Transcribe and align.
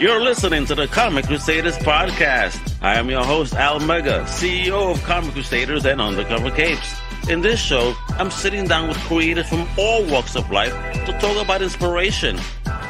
You're 0.00 0.22
listening 0.22 0.64
to 0.64 0.74
the 0.74 0.86
Comic 0.86 1.26
Crusaders 1.26 1.76
podcast. 1.76 2.58
I 2.80 2.94
am 2.94 3.10
your 3.10 3.22
host, 3.22 3.52
Al 3.52 3.80
Mega, 3.80 4.22
CEO 4.22 4.92
of 4.92 5.02
Comic 5.02 5.34
Crusaders 5.34 5.84
and 5.84 6.00
Undercover 6.00 6.50
Capes. 6.50 6.98
In 7.28 7.42
this 7.42 7.60
show, 7.60 7.94
I'm 8.12 8.30
sitting 8.30 8.64
down 8.64 8.88
with 8.88 8.96
creators 9.00 9.46
from 9.50 9.68
all 9.76 10.02
walks 10.06 10.36
of 10.36 10.50
life 10.50 10.72
to 11.04 11.12
talk 11.20 11.36
about 11.36 11.60
inspiration, 11.60 12.38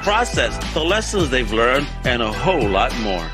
process, 0.05 0.57
the 0.73 0.85
lessons 0.85 1.31
they've 1.31 1.53
learned, 1.53 1.89
and 2.05 2.23
a 2.23 2.33
whole 2.33 2.69
lot 2.69 2.97
more. 3.01 3.29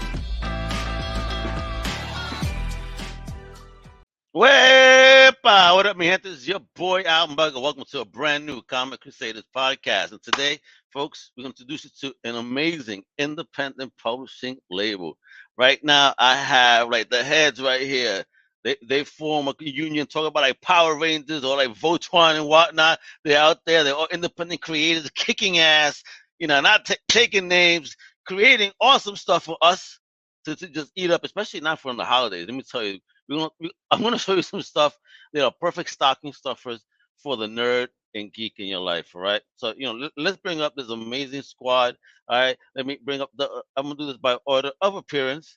Wepa! 4.34 5.74
What 5.74 5.84
up, 5.84 5.98
mi 5.98 6.06
gente? 6.06 6.30
It's 6.30 6.48
your 6.48 6.60
boy 6.74 7.02
Al 7.02 7.28
Mega. 7.28 7.60
Welcome 7.60 7.84
to 7.90 8.00
a 8.00 8.04
brand 8.06 8.46
new 8.46 8.62
Comic 8.62 9.00
Crusaders 9.00 9.44
podcast. 9.54 10.12
And 10.12 10.22
today, 10.22 10.60
folks, 10.96 11.30
we're 11.36 11.42
going 11.42 11.52
to 11.52 11.62
introduce 11.62 11.84
you 11.84 11.90
to 12.00 12.14
an 12.24 12.36
amazing 12.36 13.04
independent 13.18 13.92
publishing 14.02 14.56
label. 14.70 15.18
Right 15.58 15.78
now, 15.84 16.14
I 16.18 16.34
have 16.36 16.88
like 16.88 17.10
the 17.10 17.22
heads 17.22 17.60
right 17.60 17.82
here. 17.82 18.24
They, 18.64 18.76
they 18.82 19.04
form 19.04 19.46
a 19.46 19.54
union, 19.58 20.06
talk 20.06 20.26
about 20.26 20.40
like 20.40 20.58
Power 20.62 20.98
Rangers 20.98 21.44
or 21.44 21.58
like 21.58 21.68
Voltron 21.68 22.36
and 22.36 22.46
whatnot. 22.46 22.98
They're 23.24 23.38
out 23.38 23.58
there. 23.66 23.84
They're 23.84 23.94
all 23.94 24.08
independent 24.10 24.62
creators, 24.62 25.10
kicking 25.10 25.58
ass. 25.58 26.02
You 26.38 26.46
know, 26.46 26.62
not 26.62 26.86
t- 26.86 26.96
taking 27.08 27.46
names, 27.46 27.94
creating 28.26 28.72
awesome 28.80 29.16
stuff 29.16 29.44
for 29.44 29.58
us 29.60 30.00
to, 30.46 30.56
to 30.56 30.66
just 30.66 30.92
eat 30.96 31.10
up, 31.10 31.24
especially 31.24 31.60
not 31.60 31.78
for 31.78 31.92
the 31.92 32.04
holidays. 32.04 32.46
Let 32.46 32.54
me 32.54 32.62
tell 32.62 32.82
you, 32.82 33.00
we 33.28 33.70
I'm 33.90 34.00
going 34.00 34.12
to 34.14 34.18
show 34.18 34.34
you 34.34 34.40
some 34.40 34.62
stuff 34.62 34.96
that 35.34 35.44
are 35.44 35.52
perfect 35.60 35.90
stocking 35.90 36.32
stuffers 36.32 36.82
for 37.22 37.36
the 37.36 37.46
nerd 37.46 37.88
and 38.16 38.32
geek 38.32 38.54
in 38.58 38.66
your 38.66 38.80
life. 38.80 39.14
All 39.14 39.20
right. 39.20 39.42
So 39.56 39.74
you 39.76 39.86
know, 39.86 39.92
let, 39.92 40.12
let's 40.16 40.36
bring 40.38 40.60
up 40.60 40.74
this 40.74 40.88
amazing 40.88 41.42
squad. 41.42 41.96
All 42.28 42.38
right. 42.38 42.56
Let 42.74 42.86
me 42.86 42.98
bring 43.04 43.20
up 43.20 43.30
the. 43.36 43.48
Uh, 43.48 43.60
I'm 43.76 43.84
gonna 43.84 43.96
do 43.96 44.06
this 44.06 44.16
by 44.16 44.38
order 44.46 44.72
of 44.80 44.96
appearance 44.96 45.56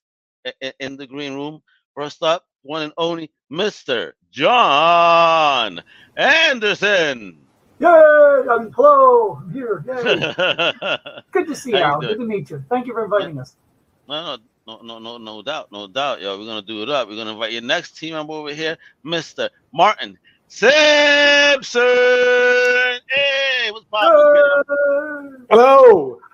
in, 0.62 0.74
in 0.80 0.98
the 0.98 1.08
green 1.08 1.34
room. 1.34 1.62
First 1.96 2.22
up, 2.22 2.46
one 2.62 2.84
and 2.84 2.94
only 2.98 3.32
Mr. 3.52 4.14
John 4.32 5.82
Anderson. 6.16 7.40
Yay! 7.80 7.88
Um, 7.88 8.72
hello, 8.74 9.42
I'm 9.42 9.54
here. 9.54 9.84
Yay. 9.88 10.74
Good 11.32 11.48
to 11.48 11.56
see 11.56 11.72
you, 11.72 11.78
Al. 11.78 12.02
Good 12.02 12.20
to 12.20 12.26
meet 12.26 12.50
you. 12.50 12.64
Thank 12.70 12.88
you 12.88 12.94
for 12.94 13.06
inviting 13.06 13.40
us. 13.40 13.56
No, 14.08 14.38
no, 14.68 14.82
no, 14.82 15.00
no, 15.00 15.00
no, 15.00 15.18
no 15.18 15.42
doubt, 15.42 15.72
no 15.72 15.88
doubt, 15.88 16.22
yo. 16.22 16.38
We're 16.38 16.46
gonna 16.46 16.62
do 16.62 16.84
it 16.84 16.90
up. 16.90 17.08
We're 17.08 17.16
gonna 17.16 17.32
invite 17.32 17.54
your 17.54 17.62
next 17.62 17.98
team 17.98 18.14
member 18.16 18.34
over 18.34 18.54
here, 18.54 18.78
Mr. 19.06 19.50
Martin 19.74 20.18
Simpson. 20.50 21.82
Hey, 23.08 23.72
what's 23.72 23.86
poppin'? 23.86 25.46
Hello. 25.50 26.20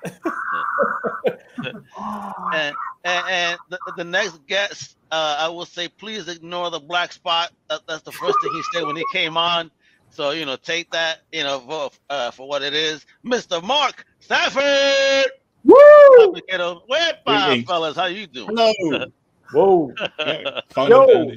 And, 2.53 2.75
and, 3.03 3.25
and 3.29 3.59
the, 3.69 3.79
the 3.97 4.03
next 4.03 4.45
guest, 4.47 4.97
uh, 5.11 5.37
I 5.39 5.49
will 5.49 5.65
say, 5.65 5.87
please 5.87 6.27
ignore 6.27 6.69
the 6.69 6.79
black 6.79 7.11
spot. 7.11 7.51
That, 7.69 7.81
that's 7.87 8.03
the 8.03 8.11
first 8.11 8.37
thing 8.41 8.51
he 8.53 8.63
said 8.73 8.85
when 8.85 8.95
he 8.95 9.03
came 9.11 9.37
on. 9.37 9.71
So 10.09 10.31
you 10.31 10.45
know, 10.45 10.55
take 10.55 10.91
that, 10.91 11.19
you 11.31 11.43
know, 11.43 11.59
for, 11.59 11.91
uh, 12.09 12.31
for 12.31 12.47
what 12.47 12.61
it 12.61 12.73
is, 12.73 13.05
Mr. 13.25 13.61
Mark 13.61 14.05
Stafford. 14.19 15.31
Woo! 15.63 16.33
Kiddo. 16.47 16.83
Where 16.87 17.13
Greetings. 17.25 17.65
fellas? 17.65 17.95
How 17.95 18.05
you 18.05 18.27
doing? 18.27 18.55
Hello. 18.55 19.05
Whoa. 19.51 19.93
Yeah, 20.19 20.61
Yo. 20.87 21.31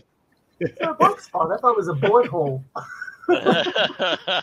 Of 0.61 0.69
dandy. 0.77 0.85
A 0.93 0.95
box 0.95 1.25
spot. 1.27 1.53
I 1.53 1.57
thought 1.59 1.73
it 1.73 1.77
was 1.77 1.89
a 1.89 1.95
bullet 1.95 2.27
hole. 2.29 2.65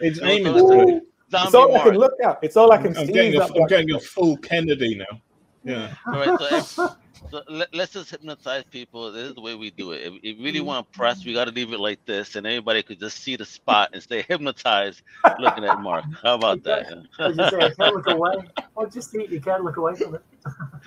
It's 0.00 0.20
Yo, 0.20 0.26
aiming 0.26 0.54
so- 0.58 0.70
to. 0.86 1.00
It's 1.32 1.50
Zombie 1.50 1.74
all 1.74 1.76
I 1.76 1.82
can 1.82 1.94
look 1.98 2.12
at. 2.24 2.38
It's 2.42 2.56
all 2.56 2.70
I 2.70 2.76
can 2.78 2.96
I'm 2.96 3.06
see. 3.06 3.12
getting, 3.12 3.32
is 3.34 3.38
that 3.40 3.50
i'm 3.60 3.66
getting 3.66 3.90
a 3.96 3.98
full 3.98 4.36
Kennedy 4.36 4.94
now. 4.94 5.20
Yeah. 5.64 5.92
All 6.06 6.12
right, 6.12 6.38
so, 6.64 6.84
if- 6.84 6.90
so 7.30 7.42
let, 7.48 7.74
us 7.74 7.90
just 7.90 8.10
hypnotize 8.10 8.64
people. 8.64 9.12
This 9.12 9.28
is 9.28 9.34
the 9.34 9.40
way 9.40 9.54
we 9.54 9.70
do 9.70 9.92
it. 9.92 10.02
If 10.02 10.14
if 10.22 10.38
you 10.38 10.44
really 10.44 10.60
want 10.60 10.90
to 10.90 10.98
press, 10.98 11.24
we 11.24 11.32
got 11.32 11.46
to 11.46 11.50
leave 11.50 11.72
it 11.72 11.80
like 11.80 12.04
this, 12.06 12.36
and 12.36 12.46
everybody 12.46 12.82
could 12.82 13.00
just 13.00 13.18
see 13.22 13.36
the 13.36 13.44
spot 13.44 13.90
and 13.92 14.02
stay 14.02 14.22
hypnotized 14.28 15.02
looking 15.38 15.64
at 15.64 15.80
Mark. 15.80 16.04
How 16.22 16.34
about 16.34 16.62
that? 16.64 16.86
As 17.18 17.36
you 17.36 17.48
say, 17.50 17.66
I 17.66 17.70
can't 17.70 17.94
look 17.94 18.08
away. 18.08 18.36
Well, 18.74 18.88
just 18.88 19.14
eat. 19.14 19.30
You 19.30 19.40
can't 19.40 19.64
look 19.64 19.76
away 19.76 19.94
from 19.94 20.16
it. 20.16 20.22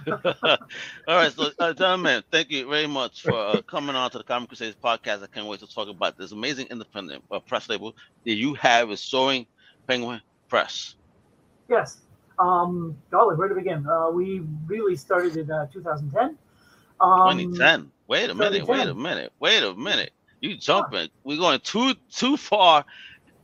All 0.47 0.57
right, 1.07 1.31
so 1.31 1.49
uh, 1.59 1.73
gentlemen, 1.73 2.23
thank 2.31 2.49
you 2.49 2.69
very 2.69 2.87
much 2.87 3.23
for 3.23 3.33
uh, 3.33 3.61
coming 3.63 3.95
on 3.95 4.09
to 4.11 4.17
the 4.17 4.23
Comic 4.23 4.49
Crusaders 4.49 4.75
podcast. 4.75 5.23
I 5.23 5.27
can't 5.27 5.47
wait 5.47 5.59
to 5.59 5.67
talk 5.67 5.89
about 5.89 6.17
this 6.17 6.31
amazing 6.31 6.67
independent 6.67 7.23
uh, 7.31 7.39
press 7.39 7.67
label 7.69 7.95
that 8.23 8.33
you 8.33 8.53
have 8.55 8.91
is 8.91 9.01
Soaring 9.01 9.45
Penguin 9.87 10.21
Press. 10.47 10.95
Yes. 11.69 11.97
Um, 12.39 12.95
golly, 13.11 13.35
where 13.35 13.49
to 13.49 13.55
begin? 13.55 13.85
Uh, 13.85 14.09
we 14.11 14.41
really 14.65 14.95
started 14.95 15.35
in 15.35 15.51
uh, 15.51 15.67
2010. 15.67 16.37
Um, 17.01 17.37
2010. 17.37 17.91
Wait 18.07 18.29
a 18.29 18.33
minute. 18.33 18.67
Wait 18.67 18.87
a 18.87 18.95
minute. 18.95 19.33
Wait 19.39 19.63
a 19.63 19.75
minute. 19.75 20.11
You 20.41 20.55
jumping? 20.55 21.09
We're 21.23 21.37
going 21.37 21.59
too 21.59 21.93
too 22.11 22.37
far 22.37 22.85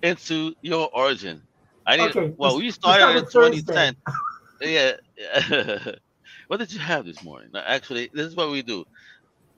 into 0.02 0.56
your 0.62 0.90
origin. 0.94 1.42
I 1.86 1.98
need. 1.98 2.16
Okay, 2.16 2.34
well, 2.38 2.58
we 2.58 2.72
started 2.72 3.20
in 3.20 3.28
start 3.28 3.54
with 3.54 3.66
Thursday. 3.66 3.92
2010. 3.92 3.96
Yeah. 4.62 4.94
what 6.48 6.60
did 6.60 6.72
you 6.72 6.80
have 6.80 7.06
this 7.06 7.22
morning? 7.22 7.50
Actually, 7.54 8.10
this 8.14 8.28
is 8.28 8.36
what 8.38 8.50
we 8.50 8.62
do. 8.62 8.86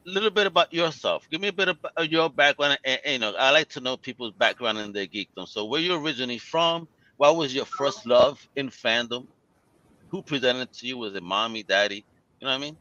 A 0.07 0.09
little 0.09 0.31
bit 0.31 0.47
about 0.47 0.73
yourself. 0.73 1.27
Give 1.29 1.39
me 1.39 1.49
a 1.49 1.53
bit 1.53 1.67
of 1.67 1.77
of 1.95 2.07
your 2.07 2.31
background. 2.31 2.79
And, 2.83 2.99
and, 3.05 3.13
you 3.13 3.19
know, 3.19 3.35
I 3.37 3.51
like 3.51 3.69
to 3.69 3.79
know 3.79 3.95
people's 3.95 4.33
background 4.33 4.79
and 4.79 4.95
their 4.95 5.05
geekdom. 5.05 5.47
So, 5.47 5.65
where 5.65 5.79
you 5.79 5.93
originally 5.93 6.39
from? 6.39 6.87
What 7.17 7.35
was 7.35 7.53
your 7.53 7.65
first 7.65 8.05
love 8.05 8.47
in 8.55 8.69
fandom? 8.69 9.27
Who 10.09 10.21
presented 10.21 10.71
to 10.73 10.87
you? 10.87 10.97
Was 10.97 11.15
it 11.15 11.23
mommy, 11.23 11.63
daddy? 11.63 12.05
You 12.39 12.45
know 12.47 12.51
what 12.51 12.55
I 12.55 12.57
mean? 12.59 12.77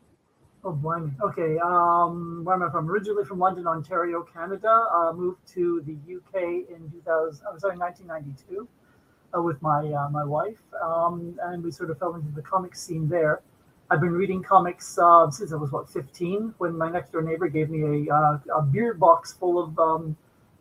Oh, 0.62 0.72
boy. 0.72 1.10
Okay. 1.22 1.58
Um, 1.58 2.42
where 2.44 2.54
am 2.54 2.62
I 2.62 2.70
from? 2.70 2.90
Originally 2.90 3.24
from 3.24 3.38
London, 3.38 3.66
Ontario, 3.66 4.22
Canada. 4.22 4.86
Uh, 4.92 5.12
moved 5.12 5.46
to 5.54 5.82
the 5.86 5.92
UK 6.16 6.68
in 6.74 6.90
2000. 6.90 7.46
I'm 7.50 7.58
sorry, 7.58 7.78
1992, 7.78 8.68
uh, 9.34 9.42
with 9.42 9.60
my 9.62 9.86
uh, 9.86 10.08
my 10.10 10.24
wife, 10.24 10.60
um, 10.82 11.38
and 11.44 11.62
we 11.62 11.70
sort 11.70 11.90
of 11.90 11.98
fell 11.98 12.14
into 12.14 12.30
the 12.32 12.42
comic 12.42 12.74
scene 12.74 13.08
there. 13.08 13.42
I've 13.90 14.00
been 14.00 14.12
reading 14.12 14.42
comics 14.42 14.98
uh, 14.98 15.30
since 15.30 15.52
I 15.52 15.56
was 15.56 15.70
what 15.70 15.88
15, 15.88 16.54
when 16.58 16.76
my 16.76 16.90
next 16.90 17.12
door 17.12 17.22
neighbor 17.22 17.48
gave 17.48 17.70
me 17.70 18.08
a 18.08 18.12
uh, 18.14 18.38
a 18.56 18.62
beer 18.62 18.92
box 18.94 19.32
full 19.32 19.62
of 19.62 19.78
um, 19.78 20.16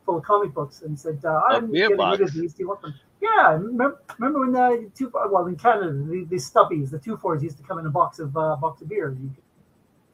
full 0.06 0.18
of 0.18 0.24
comic 0.24 0.54
books 0.54 0.84
and 0.84 1.00
said, 1.00 1.20
uh, 1.26 1.42
"I'm 1.50 1.72
getting 1.72 1.90
rid 1.92 1.98
box? 1.98 2.22
of 2.22 2.34
these. 2.34 2.54
Do 2.54 2.64
you 2.64 2.68
want 2.70 2.82
them?" 2.84 2.94
Yeah, 3.22 3.54
remember, 3.54 4.02
remember 4.20 4.40
when 4.42 4.52
the 4.52 4.92
two 4.96 5.12
well 5.14 5.46
in 5.48 5.56
Canada 5.56 5.92
the, 5.94 6.26
the 6.30 6.36
stubbies, 6.36 6.92
the 6.92 7.00
two 7.00 7.18
fours 7.18 7.42
used 7.44 7.58
to 7.58 7.64
come 7.64 7.80
in 7.80 7.86
a 7.86 7.90
box 7.90 8.20
of 8.20 8.36
uh, 8.36 8.56
box 8.58 8.82
of 8.82 8.90
beer. 8.90 9.16
You 9.20 9.32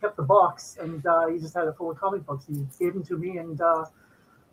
kept 0.02 0.18
the 0.18 0.24
box 0.24 0.78
and 0.80 1.06
uh, 1.06 1.28
he 1.28 1.38
just 1.40 1.54
had 1.54 1.68
it 1.68 1.76
full 1.78 1.92
of 1.92 1.98
comic 2.00 2.26
books. 2.26 2.46
He 2.48 2.66
gave 2.80 2.94
them 2.94 3.04
to 3.06 3.18
me 3.18 3.38
and 3.38 3.60
uh, 3.60 3.86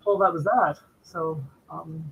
well, 0.04 0.19
that 0.19 0.32
was 0.32 0.44
that. 0.44 0.76
So 1.03 1.42
um, 1.70 2.04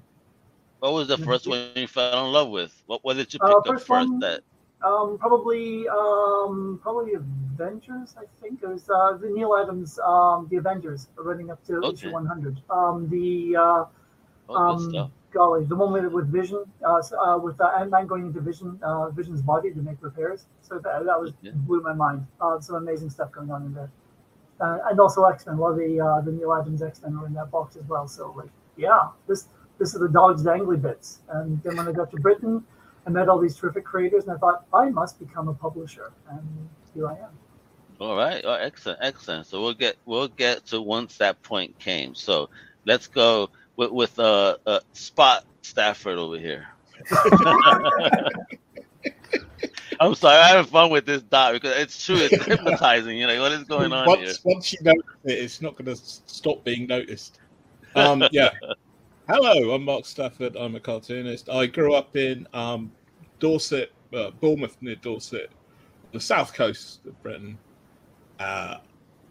What 0.81 0.93
was 0.93 1.09
the 1.09 1.19
first 1.19 1.47
one 1.47 1.61
you 1.75 1.87
fell 1.89 2.27
in 2.27 2.33
love 2.33 2.51
with? 2.51 2.83
What, 2.87 3.05
was 3.05 3.19
it 3.19 3.33
you 3.35 3.41
Uh, 3.41 3.49
pick 3.49 3.57
up 3.59 3.65
first 3.67 3.87
first? 3.87 4.09
one- 4.09 4.21
That 4.21 4.43
um, 4.85 5.17
probably 5.19 5.89
um, 5.89 6.79
probably 6.83 7.15
Avengers. 7.15 8.15
I 8.19 8.25
think 8.41 8.63
it 8.63 8.69
was 8.69 8.89
uh, 8.91 9.17
the 9.17 9.29
Neal 9.31 9.57
Adams, 9.57 9.99
um, 10.05 10.47
the 10.51 10.57
Avengers, 10.59 11.09
running 11.17 11.51
up 11.51 11.65
to 11.67 11.83
Okay. 11.83 11.93
issue 11.95 12.11
100. 12.13 12.61
Um, 12.71 13.09
the 13.09 13.57
uh, 13.57 13.85
oh, 14.49 14.55
good 14.55 14.85
um, 14.85 14.91
stuff. 14.91 15.11
golly, 15.33 15.65
the 15.65 15.77
one 15.77 15.93
with, 16.13 16.29
Vision, 16.33 16.65
uh, 16.85 17.03
uh, 17.25 17.39
with 17.39 17.61
uh, 17.61 17.73
Ant-Man 17.79 18.07
going 18.07 18.27
into 18.27 18.41
Vision, 18.41 18.79
uh, 18.83 19.11
Vision's 19.11 19.43
body 19.43 19.71
to 19.73 19.81
make 19.81 19.99
repairs. 20.01 20.47
So 20.63 20.79
that, 20.79 21.05
that 21.05 21.21
was 21.21 21.33
Yeah. 21.43 21.53
blew 21.55 21.81
my 21.81 21.93
mind. 21.93 22.27
Uh, 22.41 22.61
some 22.61 22.77
amazing 22.77 23.11
stuff 23.11 23.33
going 23.33 23.51
on 23.51 23.65
in 23.67 23.75
there, 23.75 23.91
uh, 24.61 24.79
and 24.91 24.99
also 25.01 25.25
X-Men. 25.25 25.57
A 25.57 25.61
lot 25.61 25.71
of 25.71 25.79
the 25.79 26.01
uh, 26.01 26.21
the 26.23 26.33
Neal 26.33 26.53
Adams 26.55 26.83
X-Men 26.83 27.19
were 27.21 27.27
in 27.27 27.35
that 27.35 27.51
box 27.51 27.77
as 27.77 27.85
well. 27.85 28.09
So 28.09 28.33
like, 28.37 28.51
yeah, 28.77 29.09
this 29.29 29.49
this 29.79 29.95
is 29.95 30.01
the 30.01 30.09
dog's 30.09 30.43
dangly 30.43 30.81
bits. 30.81 31.21
And 31.29 31.63
then 31.63 31.77
when 31.77 31.87
I 31.89 31.93
got 31.93 32.11
to 32.13 32.17
Britain, 32.19 32.65
I 33.07 33.11
met 33.11 33.29
all 33.29 33.39
these 33.39 33.57
terrific 33.57 33.85
creators, 33.85 34.25
and 34.25 34.33
I 34.33 34.39
thought 34.39 34.65
I 34.73 34.91
must 34.91 35.19
become 35.21 35.49
a 35.49 35.55
publisher, 35.55 36.13
and 36.31 36.69
here 36.95 37.09
I 37.09 37.13
am. 37.13 37.31
All 38.01 38.17
right. 38.17 38.43
Oh, 38.45 38.53
excellent, 38.55 38.99
excellent. 39.03 39.47
So 39.47 39.63
we'll 39.63 39.75
get 39.75 39.97
we'll 40.07 40.29
get 40.29 40.67
to 40.67 40.83
once 40.83 41.17
that 41.19 41.43
point 41.43 41.79
came. 41.79 42.15
So 42.15 42.51
let's 42.85 43.07
go 43.07 43.51
with 43.77 43.91
with 43.91 44.19
uh, 44.19 44.57
uh 44.67 44.81
Spot 44.93 45.45
Stafford 45.63 46.19
over 46.19 46.39
here. 46.39 46.67
I'm 50.01 50.15
sorry, 50.15 50.37
I'm 50.39 50.57
having 50.57 50.71
fun 50.71 50.91
with 50.91 51.07
this 51.07 51.23
dot 51.23 51.55
because 51.55 51.77
it's 51.77 52.05
true. 52.05 52.17
It's 52.17 52.45
hypnotizing. 52.47 53.17
You 53.17 53.27
know 53.27 53.41
what 53.41 53.53
is 53.53 53.65
going 53.65 53.93
on 53.93 54.07
here? 54.19 54.27
once, 54.27 54.45
once 54.45 54.73
you 54.73 54.79
notice 54.83 55.03
it, 55.25 55.33
it's 55.33 55.63
not 55.63 55.77
going 55.77 55.87
to 55.87 55.97
stop 55.97 56.65
being 56.65 56.87
noticed. 56.87 57.39
Um, 57.95 58.25
yeah. 58.33 58.51
Hello, 59.29 59.73
I'm 59.73 59.85
Mark 59.85 60.07
Stafford. 60.07 60.55
I'm 60.57 60.77
a 60.77 60.81
cartoonist. 60.81 61.49
I 61.49 61.67
grew 61.67 61.95
up 61.95 62.17
in 62.17 62.47
um, 62.55 62.93
Dorset, 63.41 63.93
uh, 64.15 64.31
Bournemouth 64.31 64.77
near 64.81 64.95
Dorset, 64.97 65.51
the 66.13 66.21
south 66.21 66.55
coast 66.55 67.05
of 67.07 67.21
Britain. 67.23 67.59
Uh, 68.39 68.77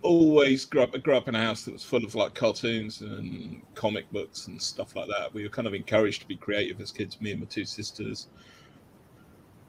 always 0.05 0.65
grew 0.65 0.81
up, 0.81 1.03
grew 1.03 1.17
up 1.17 1.27
in 1.27 1.35
a 1.35 1.41
house 1.41 1.65
that 1.65 1.73
was 1.73 1.83
full 1.83 2.05
of 2.05 2.15
like 2.15 2.33
cartoons 2.33 3.01
and 3.01 3.61
comic 3.73 4.09
books 4.11 4.47
and 4.47 4.61
stuff 4.61 4.95
like 4.95 5.07
that. 5.07 5.33
We 5.33 5.43
were 5.43 5.49
kind 5.49 5.67
of 5.67 5.73
encouraged 5.73 6.21
to 6.21 6.27
be 6.27 6.37
creative 6.37 6.79
as 6.79 6.91
kids, 6.91 7.19
me 7.19 7.31
and 7.31 7.41
my 7.41 7.47
two 7.47 7.65
sisters. 7.65 8.27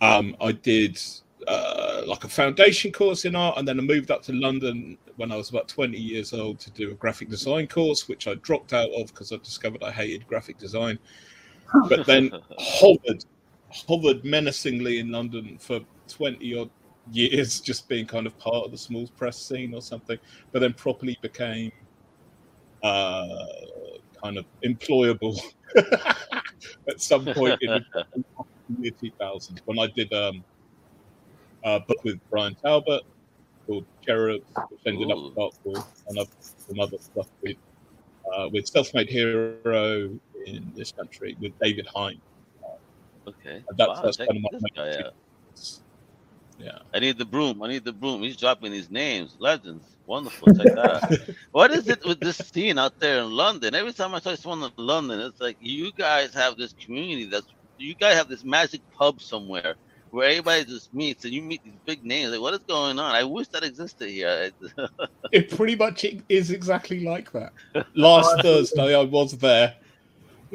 Um, 0.01 0.37
I 0.41 0.53
did 0.53 1.01
uh, 1.49 2.03
like 2.07 2.25
a 2.25 2.29
foundation 2.29 2.93
course 2.93 3.25
in 3.25 3.35
art, 3.35 3.59
and 3.59 3.67
then 3.67 3.79
I 3.79 3.83
moved 3.83 4.11
up 4.11 4.23
to 4.25 4.33
London 4.33 4.99
when 5.17 5.33
I 5.33 5.37
was 5.37 5.51
about 5.51 5.69
20 5.69 5.97
years 5.97 6.33
old 6.33 6.61
to 6.61 6.71
do 6.71 6.91
a 6.91 6.95
graphic 6.95 7.31
design 7.31 7.67
course, 7.67 8.09
which 8.09 8.29
I 8.29 8.35
dropped 8.35 8.73
out 8.73 8.91
of 8.91 9.09
because 9.09 9.33
I 9.33 9.37
discovered 9.37 9.83
I 9.83 9.91
hated 9.91 10.27
graphic 10.27 10.59
design. 10.59 10.99
But 11.89 12.07
then 12.07 12.31
hovered, 12.59 13.25
hovered 13.89 14.25
menacingly 14.25 14.99
in 14.99 15.11
London 15.11 15.57
for 15.59 15.81
20 16.09 16.59
odd 16.59 16.71
years, 17.13 17.61
just 17.71 17.89
being 17.89 18.07
kind 18.07 18.27
of 18.27 18.39
part 18.39 18.65
of 18.65 18.71
the 18.71 18.79
small 18.79 19.07
press 19.17 19.39
scene 19.39 19.75
or 19.75 19.83
something. 19.83 20.19
But 20.53 20.61
then 20.61 20.73
properly 20.73 21.19
became 21.23 21.73
uh, 22.83 23.47
kind 24.23 24.39
of 24.39 24.45
employable 24.65 25.39
at 26.89 27.01
some 27.01 27.25
point 27.27 27.59
in 27.63 27.71
the 27.71 28.07
year 28.81 28.93
2000 29.01 29.63
when 29.65 29.79
I 29.79 29.87
did 29.95 30.13
um, 30.13 30.45
a 31.65 31.81
book 31.81 32.03
with 32.05 32.19
Bryan 32.31 32.55
Talbot 32.57 33.03
called 33.67 33.85
Cherubs, 34.05 34.45
which 34.69 34.81
ended 34.87 35.11
Ooh. 35.11 35.29
up 35.29 35.35
Dark 35.35 35.53
Horse, 35.65 36.05
and 36.09 36.21
I've 36.21 36.29
some 36.41 36.81
other 36.81 36.99
stuff 36.99 37.29
with 37.43 37.57
uh, 38.35 38.49
with 38.53 38.71
SelfMadeHero 38.73 40.19
in 40.47 40.73
this 40.75 40.93
country 40.93 41.37
with 41.41 41.53
David 41.61 41.87
Hine. 41.95 42.21
Okay. 43.27 43.63
And 43.69 43.79
that's, 43.79 43.89
Wow, 43.89 44.03
that's 44.03 44.17
kind 44.17 44.31
of 44.31 44.43
my 44.43 44.69
guy 44.75 45.05
out. 45.05 45.15
Yeah. 46.59 46.79
I 46.95 47.01
need 47.01 47.19
the 47.19 47.25
broom. 47.25 47.63
I 47.63 47.69
need 47.69 47.85
the 47.85 47.93
broom. 47.93 48.23
He's 48.23 48.37
dropping 48.37 48.73
these 48.73 48.91
names, 48.91 49.37
legends. 49.39 49.85
Wonderful. 50.07 50.55
Check 50.55 50.75
that 50.75 51.03
out. 51.03 51.37
What 51.53 51.71
is 51.71 51.89
it 51.89 52.05
with 52.05 52.21
this 52.21 52.37
scene 52.39 52.79
out 52.79 52.99
there 53.01 53.19
in 53.19 53.31
London? 53.31 53.75
Every 53.75 53.93
time 53.93 54.15
I 54.15 54.21
to 54.21 54.37
someone 54.37 54.71
in 54.77 54.85
London, 54.85 55.21
it's 55.21 55.41
like 55.41 55.57
you 55.61 55.93
guys 55.93 56.33
have 56.35 56.57
this 56.57 56.75
community 56.75 57.27
that's 57.27 57.47
you 57.79 57.95
guys 57.95 58.15
have 58.15 58.29
this 58.29 58.45
magic 58.45 58.81
pub 58.93 59.21
somewhere 59.21 59.75
where 60.11 60.29
everybody 60.29 60.65
just 60.65 60.95
meets 60.95 61.25
and 61.25 61.35
you 61.35 61.43
meet 61.43 61.63
these 61.65 61.75
big 61.85 62.05
names. 62.05 62.33
Like, 62.33 62.41
what 62.41 62.55
is 62.55 62.61
going 62.61 62.99
on? 62.99 63.15
I 63.15 63.25
wish 63.25 63.49
that 63.49 63.65
existed 63.65 64.09
here. 64.09 64.51
It 65.33 65.51
pretty 65.55 65.77
much 65.77 66.07
is 66.29 66.51
exactly 66.51 67.01
like 67.01 67.33
that. 67.33 67.53
Last 67.95 68.41
Thursday, 68.43 68.95
I 68.95 69.03
was 69.03 69.37
there. 69.39 69.75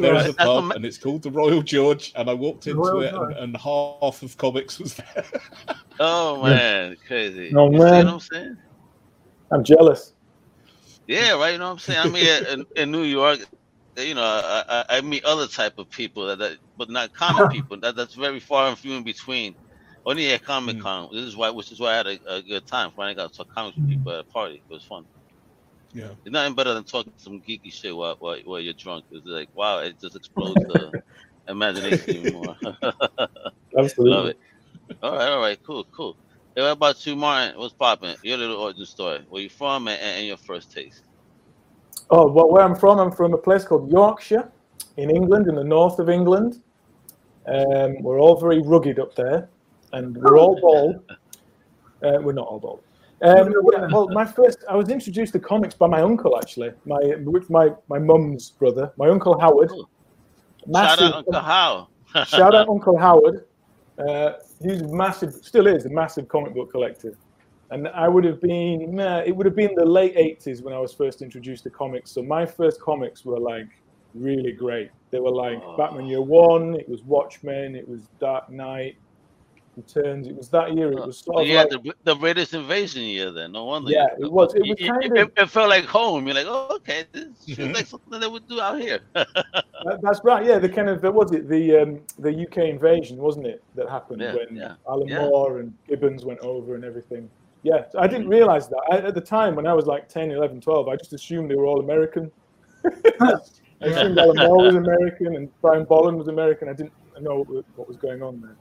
There 0.01 0.15
is 0.15 0.24
Right. 0.24 0.30
a 0.30 0.33
That's 0.33 0.48
pub, 0.48 0.63
ama- 0.63 0.75
and 0.75 0.86
it's 0.86 0.98
called 0.98 1.24
the 1.24 1.31
Royal 1.31 1.62
George. 1.62 2.12
And 2.15 2.30
I 2.30 2.33
walked 2.33 2.68
into 2.68 2.80
Royal 2.80 3.01
it, 3.01 3.13
and, 3.13 3.33
and 3.33 3.57
half 3.57 4.24
of 4.24 4.38
comics 4.38 4.80
was 4.80 4.95
there. 4.95 5.25
oh 6.00 6.42
man, 6.44 6.98
crazy. 7.07 7.53
Oh, 7.56 7.71
You 7.71 7.77
see 7.77 7.83
man. 7.83 8.06
what 8.06 8.13
I'm 8.13 8.19
saying? 8.19 8.57
I'm 9.51 9.63
jealous. 9.63 10.13
Yeah, 11.07 11.33
right. 11.33 11.53
You 11.53 11.57
know 11.57 11.65
what 11.65 11.71
I'm 11.71 11.80
saying? 11.80 12.00
I 12.00 12.09
mean, 12.09 12.45
in, 12.51 12.65
in 12.83 12.92
New 12.92 13.03
York, 13.03 13.39
you 13.98 14.15
know, 14.15 14.21
I, 14.24 14.63
I, 14.69 14.98
I 14.98 15.01
meet 15.01 15.25
other 15.25 15.48
type 15.48 15.74
of 15.77 15.89
people 15.89 16.27
that, 16.27 16.39
that 16.39 16.57
but 16.77 16.89
not 16.89 17.13
comic 17.13 17.51
people. 17.53 17.80
That 17.80 17.95
that's 17.95 18.13
very 18.13 18.39
far 18.39 18.69
and 18.69 18.77
few 18.77 18.94
in 18.94 19.03
between. 19.03 19.56
Only 20.03 20.31
at 20.31 20.44
Comic 20.44 20.77
hmm. 20.77 20.81
Con. 20.81 21.09
This 21.12 21.25
is 21.25 21.38
why, 21.38 21.51
which 21.51 21.71
is 21.71 21.80
why 21.80 21.94
I 21.94 21.98
had 21.98 22.07
a, 22.07 22.19
a 22.27 22.42
good 22.42 22.65
time. 22.65 22.92
Finally 22.95 23.15
got 23.15 23.31
to 23.31 23.38
talk 23.38 23.53
comics 23.53 23.77
with 23.77 23.88
people 23.88 24.12
at 24.12 24.21
a 24.21 24.24
party. 24.24 24.63
It 24.68 24.74
was 24.74 24.83
fun. 24.83 25.06
Yeah. 25.93 26.09
It's 26.23 26.31
nothing 26.31 26.55
better 26.55 26.73
than 26.73 26.83
talking 26.83 27.13
some 27.17 27.41
geeky 27.41 27.71
shit 27.71 27.95
while 27.95 28.15
while, 28.19 28.38
while 28.45 28.59
you're 28.59 28.73
drunk. 28.73 29.05
It's 29.11 29.25
like 29.25 29.49
wow, 29.55 29.79
it 29.79 29.99
just 29.99 30.15
explodes 30.15 30.55
the 30.55 31.03
imagination 31.47 32.09
even 32.15 32.33
more. 32.33 32.55
Absolutely. 33.77 34.15
Love 34.15 34.25
it. 34.27 34.39
All 35.01 35.15
right, 35.15 35.29
all 35.29 35.39
right, 35.39 35.59
cool, 35.63 35.85
cool. 35.85 36.17
Hey, 36.55 36.61
what 36.61 36.71
about 36.71 37.05
you, 37.05 37.15
Martin? 37.15 37.57
What's 37.57 37.73
popping? 37.73 38.15
Your 38.23 38.38
little 38.38 38.57
origin 38.57 38.85
story. 38.85 39.25
Where 39.29 39.41
you 39.41 39.49
from 39.49 39.88
and, 39.88 40.01
and 40.01 40.27
your 40.27 40.38
first 40.38 40.71
taste? 40.71 41.03
Oh, 42.09 42.27
well, 42.29 42.51
where 42.51 42.63
I'm 42.63 42.75
from, 42.75 42.99
I'm 42.99 43.11
from 43.11 43.33
a 43.33 43.38
place 43.38 43.63
called 43.63 43.89
Yorkshire 43.89 44.51
in 44.97 45.09
England, 45.09 45.47
in 45.47 45.55
the 45.55 45.63
north 45.63 45.97
of 45.99 46.09
England. 46.09 46.61
Um, 47.47 48.01
we're 48.01 48.19
all 48.19 48.38
very 48.39 48.61
rugged 48.61 48.99
up 48.99 49.15
there, 49.15 49.49
and 49.93 50.17
we're 50.17 50.38
all 50.38 50.59
bald. 50.59 51.03
Uh, 52.03 52.17
we're 52.19 52.33
not 52.33 52.47
all 52.47 52.59
bald. 52.59 52.81
Um, 53.23 53.53
well, 53.91 54.09
my 54.09 54.25
first, 54.25 54.63
I 54.68 54.75
was 54.75 54.89
introduced 54.89 55.33
to 55.33 55.39
comics 55.39 55.75
by 55.75 55.88
my 55.88 56.01
uncle, 56.01 56.38
actually, 56.38 56.71
my 56.85 57.00
with 57.23 57.50
my 57.50 57.69
my 57.88 58.00
mum's 58.00 58.50
brother, 58.51 58.91
my 58.97 59.09
uncle 59.09 59.39
Howard. 59.39 59.69
Cool. 59.69 59.89
Shout 60.73 61.01
out 61.01 61.13
Uncle 61.13 61.33
How. 61.39 61.88
shout 62.27 62.56
out 62.56 62.69
Uncle 62.69 62.97
Howard. 62.97 63.45
Uh, 63.97 64.33
he's 64.62 64.83
massive, 64.83 65.33
still 65.33 65.68
is 65.68 65.85
a 65.85 65.89
massive 65.89 66.27
comic 66.27 66.53
book 66.53 66.71
collector. 66.71 67.15
And 67.69 67.88
I 67.89 68.07
would 68.07 68.25
have 68.25 68.41
been, 68.41 68.95
nah, 68.95 69.19
it 69.19 69.35
would 69.35 69.45
have 69.45 69.56
been 69.56 69.74
the 69.75 69.85
late 69.85 70.15
80s 70.15 70.62
when 70.62 70.74
I 70.74 70.79
was 70.79 70.94
first 70.94 71.21
introduced 71.21 71.63
to 71.63 71.69
comics. 71.69 72.12
So 72.12 72.21
my 72.21 72.45
first 72.45 72.81
comics 72.81 73.24
were 73.24 73.39
like 73.39 73.67
really 74.13 74.51
great. 74.51 74.91
They 75.12 75.19
were 75.19 75.31
like 75.31 75.62
Oh. 75.63 75.77
Batman 75.77 76.06
Year 76.06 76.21
One, 76.21 76.75
it 76.75 76.89
was 76.89 77.01
Watchmen, 77.03 77.75
it 77.75 77.88
was 77.88 78.01
Dark 78.19 78.50
Knight, 78.50 78.97
Returns. 79.81 80.27
It 80.27 80.35
was 80.35 80.49
that 80.49 80.73
year. 80.75 80.91
It 80.91 80.99
uh, 80.99 81.07
was 81.07 81.19
sort 81.19 81.41
of 81.41 81.47
had 81.47 81.71
like, 81.71 81.83
the 81.83 81.93
the 82.03 82.15
British 82.15 82.53
invasion 82.53 83.03
year 83.03 83.31
then. 83.31 83.51
No 83.51 83.65
wonder. 83.65 83.91
yeah, 83.91 84.07
it 84.19 84.31
was. 84.31 84.53
It 84.53 84.61
was 84.61 84.79
you- 84.79 84.91
kind 84.91 85.17
it, 85.17 85.21
of. 85.23 85.31
it 85.35 85.49
felt 85.49 85.69
like 85.69 85.85
home. 85.85 86.25
You're 86.27 86.35
like, 86.35 86.47
oh, 86.47 86.75
okay, 86.77 87.05
this 87.11 87.23
feels 87.45 87.57
mm-hmm. 87.57 87.73
like 87.73 87.87
something 87.87 88.19
they 88.19 88.27
would 88.27 88.47
do 88.47 88.59
out 88.61 88.79
here. 88.79 88.99
That- 89.83 89.99
That's 90.03 90.21
right. 90.23 90.45
Yeah, 90.45 90.59
the 90.59 90.69
kind 90.69 90.89
of 90.89 91.01
what 91.01 91.15
was 91.15 91.31
it 91.31 91.49
the 91.49 91.77
um, 91.77 92.01
the 92.19 92.43
UK 92.45 92.57
invasion, 92.75 93.17
wasn't 93.17 93.47
it? 93.47 93.63
That 93.75 93.89
happened 93.89 94.21
Yeah, 94.21 94.35
when 94.35 94.55
yeah, 94.55 94.75
Alan 94.87 95.07
yeah. 95.07 95.21
Moore 95.21 95.59
and 95.59 95.73
Gibbons 95.87 96.23
went 96.23 96.39
over 96.41 96.75
and 96.75 96.85
everything. 96.85 97.29
Yeah, 97.63 97.85
I 97.97 98.07
didn't 98.07 98.27
mm. 98.27 98.31
realize 98.31 98.67
that 98.69 98.81
I, 98.91 98.97
at 98.97 99.15
the 99.15 99.21
time 99.21 99.55
when 99.55 99.67
I 99.67 99.73
was 99.73 99.85
like 99.85 100.07
10, 100.09 100.31
11, 100.31 100.61
12. 100.61 100.87
I 100.87 100.95
just 100.95 101.13
assumed 101.13 101.49
they 101.49 101.55
were 101.55 101.65
all 101.65 101.79
American. 101.79 102.31
I 103.21 103.37
assumed 103.81 104.17
Alan 104.17 104.37
Moore 104.37 104.65
was 104.65 104.75
American 104.85 105.35
and 105.35 105.61
Brian 105.61 105.85
Bolland 105.85 106.17
was 106.17 106.27
American. 106.27 106.69
I 106.69 106.73
didn't 106.73 106.93
know 107.19 107.43
what, 107.43 107.65
what 107.75 107.87
was 107.87 107.97
going 107.97 108.23
on 108.23 108.41
there. 108.41 108.55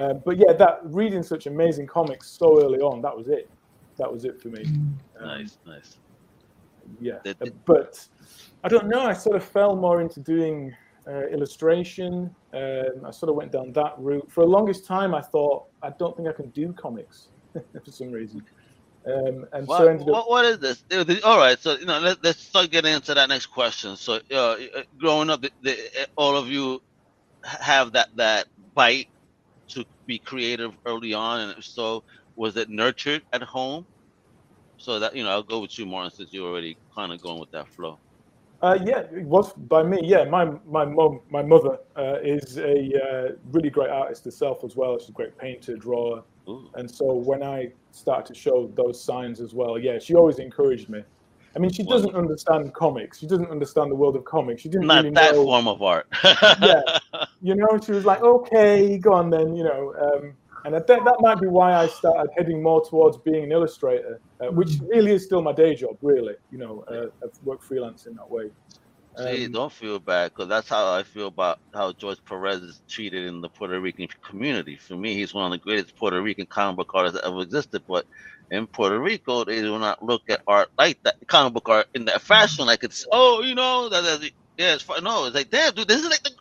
Um, 0.00 0.22
but 0.24 0.38
yeah, 0.38 0.52
that 0.54 0.80
reading 0.84 1.22
such 1.22 1.46
amazing 1.46 1.86
comics 1.86 2.30
so 2.30 2.62
early 2.64 2.80
on, 2.80 3.02
that 3.02 3.14
was 3.16 3.28
it. 3.28 3.50
That 3.98 4.10
was 4.10 4.24
it 4.24 4.40
for 4.40 4.48
me. 4.48 4.64
Um, 4.64 5.26
nice, 5.26 5.58
nice. 5.66 5.98
yeah 7.00 7.18
Did- 7.22 7.36
uh, 7.42 7.50
but 7.66 8.06
i 8.64 8.68
don't 8.68 8.88
know 8.88 9.02
i 9.02 9.12
sort 9.12 9.36
of 9.36 9.44
fell 9.44 9.76
more 9.76 10.00
into 10.00 10.20
doing 10.20 10.74
uh, 11.06 11.26
illustration 11.28 12.34
um, 12.54 13.04
i 13.06 13.10
sort 13.10 13.28
of 13.28 13.36
went 13.36 13.52
down 13.52 13.72
that 13.72 13.94
route 13.98 14.26
for 14.30 14.44
the 14.44 14.50
longest 14.50 14.86
time 14.86 15.14
i 15.14 15.20
thought 15.20 15.66
i 15.82 15.90
don't 15.98 16.16
think 16.16 16.28
i 16.28 16.32
can 16.32 16.48
do 16.50 16.72
comics 16.72 17.28
for 17.52 17.90
some 17.90 18.10
reason 18.10 18.42
um, 19.06 19.46
and 19.52 19.66
so 19.66 19.72
I 19.72 19.78
What, 19.78 19.88
ended 19.88 20.08
up 20.08 20.14
what, 20.14 20.30
what 20.30 20.44
is 20.44 20.58
this? 20.58 20.84
Uh, 20.90 21.04
All 21.24 21.38
right, 21.38 21.58
so 21.58 21.78
you 21.78 21.86
know, 21.86 21.98
let, 22.00 22.22
let's 22.22 22.38
start 22.38 22.70
getting 22.70 22.92
into 22.92 23.14
that 23.14 23.30
next 23.30 23.46
question. 23.46 23.96
So, 23.96 24.20
uh, 24.30 24.36
uh, 24.36 24.56
growing 24.98 25.30
up, 25.30 25.40
the, 25.40 25.50
the, 25.62 26.06
all 26.16 26.36
of 26.36 26.48
you 26.48 26.82
have 27.42 27.92
that 27.92 28.14
that 28.16 28.48
bite 28.74 29.08
to 29.08 29.19
be 30.10 30.18
creative 30.18 30.72
early 30.86 31.14
on, 31.14 31.40
and 31.40 31.64
so 31.64 32.02
was 32.36 32.56
it 32.56 32.68
nurtured 32.68 33.22
at 33.32 33.42
home? 33.42 33.86
So 34.76 34.98
that 34.98 35.14
you 35.14 35.22
know, 35.24 35.30
I'll 35.30 35.42
go 35.42 35.60
with 35.60 35.78
you, 35.78 35.86
Martin, 35.86 36.10
since 36.10 36.32
you're 36.32 36.48
already 36.48 36.76
kind 36.94 37.12
of 37.12 37.22
going 37.22 37.38
with 37.38 37.52
that 37.52 37.68
flow. 37.68 37.98
Uh, 38.62 38.78
yeah, 38.84 39.00
it 39.20 39.24
was 39.24 39.52
by 39.74 39.82
me. 39.82 40.00
Yeah, 40.02 40.24
my 40.24 40.44
my 40.66 40.84
mom, 40.84 41.20
my 41.30 41.42
mother 41.42 41.78
uh, 41.96 42.18
is 42.22 42.58
a 42.58 42.74
uh, 43.06 43.28
really 43.52 43.70
great 43.70 43.90
artist 43.90 44.24
herself 44.24 44.64
as 44.64 44.74
well. 44.74 44.98
She's 44.98 45.10
a 45.10 45.12
great 45.12 45.38
painter, 45.38 45.76
drawer, 45.76 46.24
Ooh. 46.48 46.68
and 46.74 46.90
so 46.90 47.06
when 47.14 47.42
I 47.42 47.72
started 47.92 48.26
to 48.34 48.38
show 48.38 48.70
those 48.74 49.02
signs 49.02 49.40
as 49.40 49.54
well, 49.54 49.78
yeah, 49.78 49.98
she 49.98 50.14
always 50.14 50.38
encouraged 50.38 50.88
me. 50.88 51.02
I 51.54 51.58
mean, 51.58 51.70
she 51.72 51.82
doesn't 51.82 52.14
understand 52.14 52.72
comics. 52.74 53.18
She 53.18 53.26
doesn't 53.26 53.50
understand 53.50 53.90
the 53.90 53.94
world 53.96 54.14
of 54.16 54.24
comics. 54.24 54.62
She 54.62 54.68
didn't 54.68 54.86
Not 54.86 54.98
really 55.04 55.14
that 55.14 55.34
know. 55.34 55.44
form 55.44 55.66
of 55.68 55.82
art. 55.82 56.06
Yeah. 56.60 56.82
you 57.42 57.54
know, 57.56 57.78
she 57.84 57.92
was 57.92 58.04
like, 58.04 58.22
okay, 58.22 58.98
go 58.98 59.12
on 59.14 59.30
then, 59.30 59.56
you 59.56 59.64
know. 59.64 59.94
Um, 60.00 60.34
and 60.64 60.76
I 60.76 60.80
think 60.80 61.04
that 61.06 61.16
might 61.20 61.40
be 61.40 61.46
why 61.48 61.72
I 61.74 61.88
started 61.88 62.30
heading 62.36 62.62
more 62.62 62.84
towards 62.84 63.16
being 63.16 63.44
an 63.44 63.52
illustrator, 63.52 64.20
uh, 64.40 64.46
which 64.52 64.72
really 64.88 65.12
is 65.12 65.24
still 65.24 65.42
my 65.42 65.52
day 65.52 65.74
job, 65.74 65.96
really. 66.02 66.34
You 66.52 66.58
know, 66.58 66.84
uh, 66.88 67.06
I've 67.24 67.38
worked 67.44 67.64
freelance 67.64 68.06
in 68.06 68.14
that 68.16 68.30
way. 68.30 68.50
See, 69.16 69.46
Um, 69.46 69.52
don't 69.52 69.72
feel 69.72 69.98
bad 69.98 70.30
because 70.32 70.48
that's 70.48 70.68
how 70.68 70.92
I 70.92 71.02
feel 71.02 71.26
about 71.28 71.58
how 71.74 71.92
George 71.92 72.24
Perez 72.24 72.60
is 72.62 72.80
treated 72.88 73.24
in 73.24 73.40
the 73.40 73.48
Puerto 73.48 73.80
Rican 73.80 74.06
community. 74.22 74.76
For 74.76 74.94
me, 74.96 75.14
he's 75.14 75.34
one 75.34 75.46
of 75.46 75.50
the 75.50 75.58
greatest 75.58 75.96
Puerto 75.96 76.20
Rican 76.22 76.46
comic 76.46 76.76
book 76.76 76.92
artists 76.94 77.18
that 77.18 77.26
ever 77.26 77.40
existed. 77.40 77.82
But 77.88 78.06
in 78.50 78.68
Puerto 78.68 79.00
Rico, 79.00 79.44
they 79.44 79.62
do 79.62 79.78
not 79.78 80.02
look 80.02 80.22
at 80.30 80.42
art 80.48 80.68
like 80.78 80.98
that, 81.04 81.16
comic 81.28 81.54
book 81.54 81.68
art 81.68 81.86
in 81.94 82.06
that 82.06 82.22
fashion. 82.22 82.66
Like 82.66 82.84
it's 82.84 83.06
oh, 83.12 83.42
you 83.42 83.54
know, 83.56 83.90
that, 83.90 84.02
that 84.02 84.32
yeah, 84.58 84.74
it's 84.74 84.84
fun. 84.84 85.04
no, 85.04 85.26
it's 85.26 85.36
like 85.36 85.50
damn, 85.50 85.74
dude, 85.74 85.88
this 85.88 86.02
is 86.02 86.10
like 86.10 86.22
the, 86.24 86.32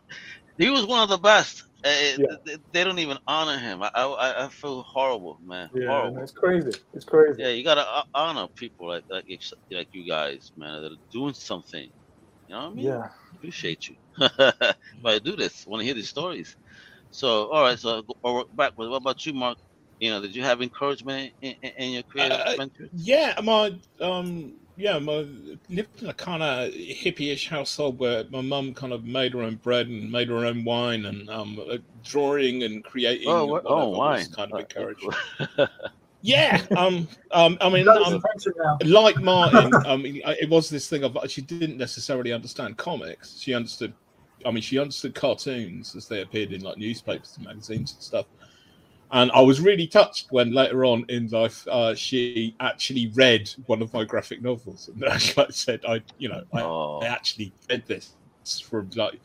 he 0.58 0.70
was 0.70 0.86
one 0.86 1.04
of 1.04 1.10
the 1.10 1.18
best. 1.20 1.64
Uh, 1.86 1.90
Yeah. 2.18 2.28
they, 2.46 2.58
they 2.74 2.84
don't 2.86 3.00
even 3.00 3.18
honor 3.28 3.58
him. 3.60 3.84
I 3.84 3.92
I, 3.96 4.46
I 4.46 4.50
feel 4.50 4.84
horrible, 4.84 5.40
man. 5.44 5.70
yeah, 5.74 5.88
horrible. 5.88 6.24
it's 6.24 6.34
crazy. 6.34 6.74
It's 6.94 7.06
crazy. 7.06 7.44
Yeah, 7.44 7.50
you 7.50 7.64
gotta 7.64 7.86
honor 8.16 8.48
people 8.58 8.90
like 8.90 9.06
like 9.10 9.26
like 9.72 9.90
you 9.94 10.08
guys, 10.10 10.52
man, 10.58 10.82
that 10.84 10.94
are 10.94 10.98
doing 11.12 11.34
something. 11.36 11.90
You 12.48 12.56
know 12.56 12.62
what 12.64 12.72
I 12.72 12.76
mean? 12.76 12.86
Yeah. 12.86 13.10
Appreciate 13.38 13.88
you. 13.90 13.96
but 14.38 14.78
I 15.06 15.20
do 15.20 15.36
this. 15.38 15.66
Want 15.68 15.82
to 15.82 15.86
hear 15.86 15.96
these 15.96 16.10
stories. 16.10 16.56
So, 17.12 17.52
all 17.52 17.64
right. 17.64 17.80
So, 17.80 18.04
go- 18.04 18.16
or 18.24 18.46
back. 18.54 18.74
What 18.76 18.86
about 18.88 19.26
you, 19.26 19.34
Mark? 19.34 19.58
You 20.00 20.12
know, 20.12 20.22
did 20.22 20.36
you 20.36 20.44
have 20.44 20.62
encouragement 20.62 21.34
in, 21.42 21.56
in, 21.62 21.72
in 21.78 21.92
your 21.92 22.04
creative 22.04 22.40
Uh, 22.40 22.56
ventures? 22.58 22.90
Yeah, 22.94 23.40
my 23.44 23.78
um, 24.00 24.54
yeah, 24.78 24.98
my 24.98 25.26
lived 25.70 26.02
in 26.02 26.08
a 26.08 26.14
kind 26.14 26.42
of 26.42 26.72
hippie-ish 26.72 27.50
household 27.50 28.00
where 28.00 28.24
my 28.32 28.40
mum 28.42 28.74
kind 28.74 28.94
of 28.94 29.04
made 29.04 29.34
her 29.34 29.42
own 29.42 29.56
bread 29.56 29.88
and 29.88 30.10
made 30.10 30.30
her 30.30 30.46
own 30.46 30.64
wine 30.64 31.06
and 31.06 31.30
um, 31.30 31.60
uh, 31.70 31.78
drawing 32.04 32.64
and 32.64 32.84
creating. 32.84 33.28
Oh, 33.28 33.42
and 33.42 33.52
what, 33.52 33.64
oh, 33.66 33.90
whatever 33.90 33.98
wine. 33.98 34.18
was 34.20 34.28
kind 34.30 34.52
of 34.54 34.60
Uh, 34.60 34.62
encouraged. 34.62 35.06
Yeah, 36.22 36.62
um, 36.76 37.08
um, 37.32 37.58
I 37.62 37.70
mean, 37.70 37.88
um, 37.88 38.22
like 38.84 39.22
Martin, 39.22 39.74
I 39.86 39.96
mean, 39.96 40.22
it 40.26 40.50
was 40.50 40.70
this 40.70 40.90
thing 40.90 41.06
of 41.06 41.18
she 41.30 41.42
didn't 41.42 41.78
necessarily 41.78 42.34
understand 42.34 42.76
comics. 42.76 43.40
She 43.40 43.54
understood, 43.54 43.94
I 44.46 44.52
mean, 44.52 44.62
she 44.62 44.80
understood 44.80 45.16
cartoons 45.16 45.96
as 45.96 46.10
they 46.10 46.22
appeared 46.22 46.52
in 46.52 46.60
like 46.60 46.78
newspapers 46.78 47.36
and 47.38 47.46
magazines 47.46 47.94
and 47.94 48.04
stuff. 48.04 48.26
And 49.12 49.32
I 49.32 49.42
was 49.42 49.60
really 49.60 49.88
touched 49.88 50.28
when 50.32 50.52
later 50.52 50.86
on 50.86 51.04
in 51.10 51.28
life 51.30 51.68
uh, 51.68 51.96
she 51.96 52.56
actually 52.60 53.08
read 53.16 53.50
one 53.66 53.82
of 53.82 53.92
my 53.94 54.04
graphic 54.04 54.42
novels 54.42 54.88
and 54.88 55.02
like 55.02 55.38
I 55.38 55.48
said, 55.50 55.82
I, 55.88 56.02
you 56.20 56.30
know, 56.30 56.44
I, 56.54 56.62
Oh. 56.62 57.00
I 57.02 57.08
actually 57.08 57.52
read 57.70 57.84
this 57.88 58.14
from 58.68 58.90
like 58.96 59.20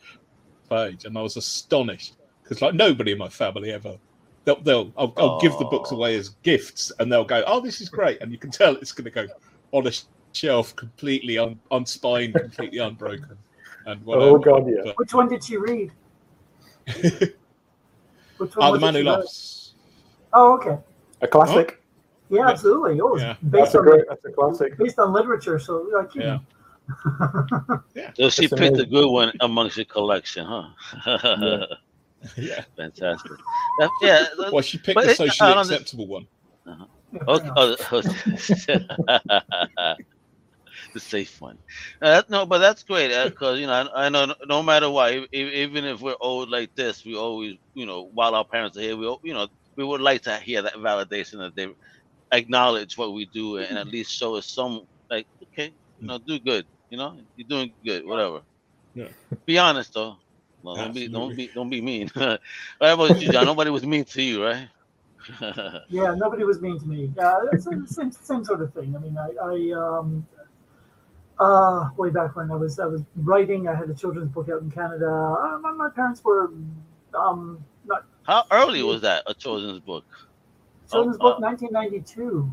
page, 0.71 1.05
and 1.05 1.17
I 1.19 1.23
was 1.23 1.37
astonished 1.37 2.15
because 2.43 2.63
like 2.63 2.75
nobody 2.75 3.13
in 3.13 3.19
my 3.19 3.29
family 3.29 3.73
ever. 3.73 3.97
They'll, 4.45 4.61
they'll 4.61 4.93
I'll, 4.97 5.13
I'll 5.17 5.41
give 5.41 5.57
the 5.59 5.65
books 5.65 5.91
Oh. 5.93 5.97
away 5.97 6.17
as 6.17 6.31
gifts, 6.43 6.93
and 6.99 7.11
they'll 7.11 7.25
go, 7.25 7.43
"Oh, 7.47 7.61
this 7.61 7.81
is 7.81 7.89
great," 7.89 8.21
and 8.21 8.31
you 8.31 8.39
can 8.39 8.51
tell 8.51 8.77
it's 8.77 8.93
going 8.93 9.05
to 9.05 9.11
go 9.11 9.27
on 9.73 9.87
a 9.87 9.93
shelf 10.33 10.77
completely 10.77 11.39
un, 11.39 11.59
unspined, 11.71 12.35
completely 12.35 12.79
unbroken, 12.79 13.39
and 13.87 14.03
whatever. 14.05 14.31
Oh, 14.31 14.39
God, 14.39 14.69
yeah. 14.69 14.83
But, 14.85 14.99
Which 14.99 15.15
one 15.15 15.29
did 15.29 15.43
she 15.45 15.57
read? 15.57 15.93
Which 16.97 17.33
oh, 18.57 18.73
was 18.73 18.73
the 18.73 18.79
man 18.81 18.95
who 18.95 19.01
she 19.01 19.07
read? 19.07 19.13
loves. 19.13 19.64
Oh, 20.35 20.55
okay. 20.55 20.79
A 21.23 21.29
classic. 21.29 21.81
Yeah, 22.29 22.41
Yeah. 22.41 22.49
absolutely. 22.51 23.01
Oh, 23.01 23.15
it's 23.15 23.23
Yeah. 23.23 23.37
based 23.51 23.53
That's 23.53 23.75
a 23.75 23.79
on 23.79 23.85
great. 23.85 24.05
That's 24.09 24.25
a 24.25 24.33
classic. 24.33 24.77
based 24.79 24.99
on 24.99 25.13
literature. 25.13 25.59
So 25.59 25.89
like, 25.95 26.15
you 26.15 26.23
Yeah. 26.23 26.39
know. 26.39 26.41
So 28.17 28.29
she 28.31 28.47
That's 28.47 28.61
picked 28.61 28.79
a 28.79 28.85
good 28.87 29.09
one 29.09 29.33
amongst 29.41 29.77
your 29.77 29.87
collection, 29.87 30.45
huh? 30.47 30.69
Yeah. 31.07 31.65
yeah. 32.37 32.65
Fantastic. 32.77 33.33
That- 33.79 33.91
yeah. 34.03 34.25
that- 34.39 34.51
Well, 34.53 34.63
she 34.63 34.79
picked 34.79 34.95
But 34.97 35.07
the 35.07 35.15
socially 35.15 35.51
I 35.51 35.55
don't- 35.55 35.71
acceptable 35.71 36.07
one. 36.09 36.27
Okay. 37.29 37.49
Oh, 37.57 37.77
oh, 37.93 38.03
the 40.93 41.01
safe 41.01 41.41
one. 41.41 41.59
Uh, 42.03 42.23
no, 42.29 42.45
but 42.47 42.59
that's 42.59 42.83
great 42.83 43.09
because 43.25 43.61
you 43.61 43.67
know 43.67 43.73
I, 43.95 44.07
I 44.07 44.09
know 44.09 44.25
no- 44.27 44.35
no 44.47 44.63
matter 44.63 44.91
what, 44.91 45.13
even 45.33 45.85
if 45.85 46.01
we're 46.01 46.17
old 46.21 46.51
like 46.51 46.75
this, 46.75 47.05
we 47.05 47.17
always 47.17 47.57
you 47.75 47.87
know 47.87 48.11
while 48.15 48.35
our 48.35 48.45
parents 48.45 48.77
are 48.77 48.81
here, 48.81 48.97
we 48.97 49.07
you 49.23 49.35
know 49.35 49.47
we 49.77 49.85
would 49.85 50.01
like 50.01 50.23
to 50.23 50.37
hear 50.37 50.63
that 50.63 50.75
validation 50.75 51.39
that 51.39 51.55
they 51.55 51.69
acknowledge 52.33 52.97
what 52.97 53.13
we 53.13 53.27
do 53.27 53.59
and 53.59 53.79
at 53.79 53.87
least 53.87 54.13
show 54.13 54.35
us 54.37 54.47
some 54.47 54.87
like 55.11 55.27
okay, 55.53 55.73
you 56.01 56.07
know, 56.07 56.19
do 56.19 56.39
good. 56.39 56.67
You 56.91 56.99
know, 56.99 57.17
you're 57.37 57.49
doing 57.49 57.73
good. 57.85 58.07
Whatever. 58.07 58.41
Yeah. 58.95 59.09
Be 59.47 59.59
honest 59.59 59.95
though. 59.95 60.17
No, 60.63 60.77
don't 60.77 60.95
be 60.95 61.09
don't 61.09 61.37
be 61.37 61.51
don't 61.55 61.69
be 61.69 61.81
mean. 61.81 62.11
what 62.15 62.41
about 62.81 63.21
you, 63.21 63.31
John? 63.31 63.45
Nobody 63.45 63.71
was 63.71 63.85
mean 63.85 64.05
to 64.05 64.23
you, 64.23 64.45
right? 64.45 64.69
Yeah, 65.89 66.15
nobody 66.15 66.45
was 66.45 66.61
mean 66.61 66.79
to 66.79 66.87
me. 66.87 67.11
Yeah, 67.17 67.39
it's 67.53 67.65
the 67.65 67.83
same, 67.87 68.13
same 68.13 68.45
sort 68.45 68.61
of 68.61 68.75
thing. 68.75 68.95
I 68.95 68.99
mean, 68.99 69.17
I, 69.17 69.31
I 69.43 69.99
um, 69.99 70.27
uh, 71.39 71.91
way 71.97 72.11
back 72.11 72.37
when 72.37 72.51
I 72.51 72.57
was 72.57 72.79
I 72.79 72.87
was 72.87 73.03
writing, 73.17 73.69
I 73.69 73.75
had 73.75 73.89
a 73.91 73.95
children's 73.95 74.31
book 74.31 74.49
out 74.49 74.63
in 74.63 74.71
Canada. 74.71 75.07
Uh, 75.07 75.59
my, 75.59 75.73
my 75.73 75.89
parents 75.89 76.23
were 76.25 76.53
um, 77.15 77.65
not 77.65 77.65
How 78.25 78.45
early 78.51 78.83
was 78.83 79.03
that? 79.03 79.23
A 79.27 79.35
children's 79.35 79.81
book. 79.81 80.05
children's 80.91 81.17
Oh, 81.21 81.35
book, 81.35 81.41
1992. 81.41 82.53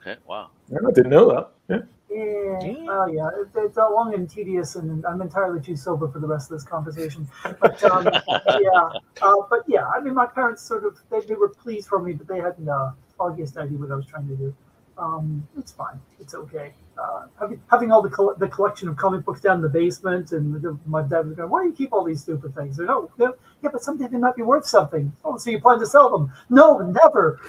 Okay, 0.00 0.16
wow. 0.26 0.50
Yeah, 0.68 0.78
I 0.86 0.92
didn't 0.92 1.10
know 1.10 1.28
that. 1.30 1.50
Yeah. 1.68 1.78
Yeah, 2.10 2.64
Yeah. 2.64 2.86
oh 2.88 3.06
yeah, 3.06 3.28
it, 3.40 3.48
it's 3.54 3.78
uh, 3.78 3.88
long 3.88 4.14
and 4.14 4.28
tedious, 4.28 4.74
and 4.74 5.04
I'm 5.06 5.22
entirely 5.22 5.60
too 5.60 5.76
sober 5.76 6.08
for 6.08 6.18
the 6.18 6.26
rest 6.26 6.50
of 6.50 6.56
this 6.58 6.66
conversation. 6.66 7.28
But 7.60 7.82
um, 7.84 8.04
yeah, 8.60 8.90
uh, 9.22 9.34
but 9.48 9.60
yeah, 9.68 9.86
I 9.86 10.00
mean, 10.00 10.14
my 10.14 10.26
parents 10.26 10.62
sort 10.62 10.84
of 10.84 10.98
they, 11.10 11.20
they 11.20 11.34
were 11.34 11.50
pleased 11.50 11.88
for 11.88 12.00
me, 12.02 12.12
but 12.14 12.26
they 12.26 12.38
hadn't 12.38 12.68
uh, 12.68 12.92
foggiest 13.16 13.56
idea 13.58 13.78
what 13.78 13.92
I 13.92 13.94
was 13.94 14.06
trying 14.06 14.26
to 14.28 14.34
do. 14.34 14.54
Um, 15.00 15.48
it's 15.58 15.72
fine, 15.72 15.98
it's 16.20 16.34
okay. 16.34 16.74
Uh, 16.98 17.24
having, 17.38 17.62
having 17.70 17.90
all 17.90 18.02
the 18.02 18.10
coll- 18.10 18.34
the 18.36 18.48
collection 18.48 18.86
of 18.86 18.96
comic 18.96 19.24
books 19.24 19.40
down 19.40 19.56
in 19.56 19.62
the 19.62 19.68
basement, 19.68 20.32
and 20.32 20.60
the, 20.60 20.78
my 20.84 21.00
dad 21.00 21.26
was 21.26 21.36
going, 21.36 21.48
"Why 21.48 21.62
do 21.62 21.70
you 21.70 21.74
keep 21.74 21.92
all 21.94 22.04
these 22.04 22.20
stupid 22.20 22.54
things?" 22.54 22.76
They're, 22.76 22.86
no, 22.86 23.10
yeah, 23.18 23.30
but 23.62 23.82
someday 23.82 24.08
they 24.08 24.18
might 24.18 24.36
be 24.36 24.42
worth 24.42 24.66
something. 24.66 25.10
Oh, 25.24 25.38
so 25.38 25.48
you 25.50 25.60
plan 25.60 25.78
to 25.78 25.86
sell 25.86 26.10
them? 26.10 26.30
No, 26.50 26.78
never. 26.78 27.40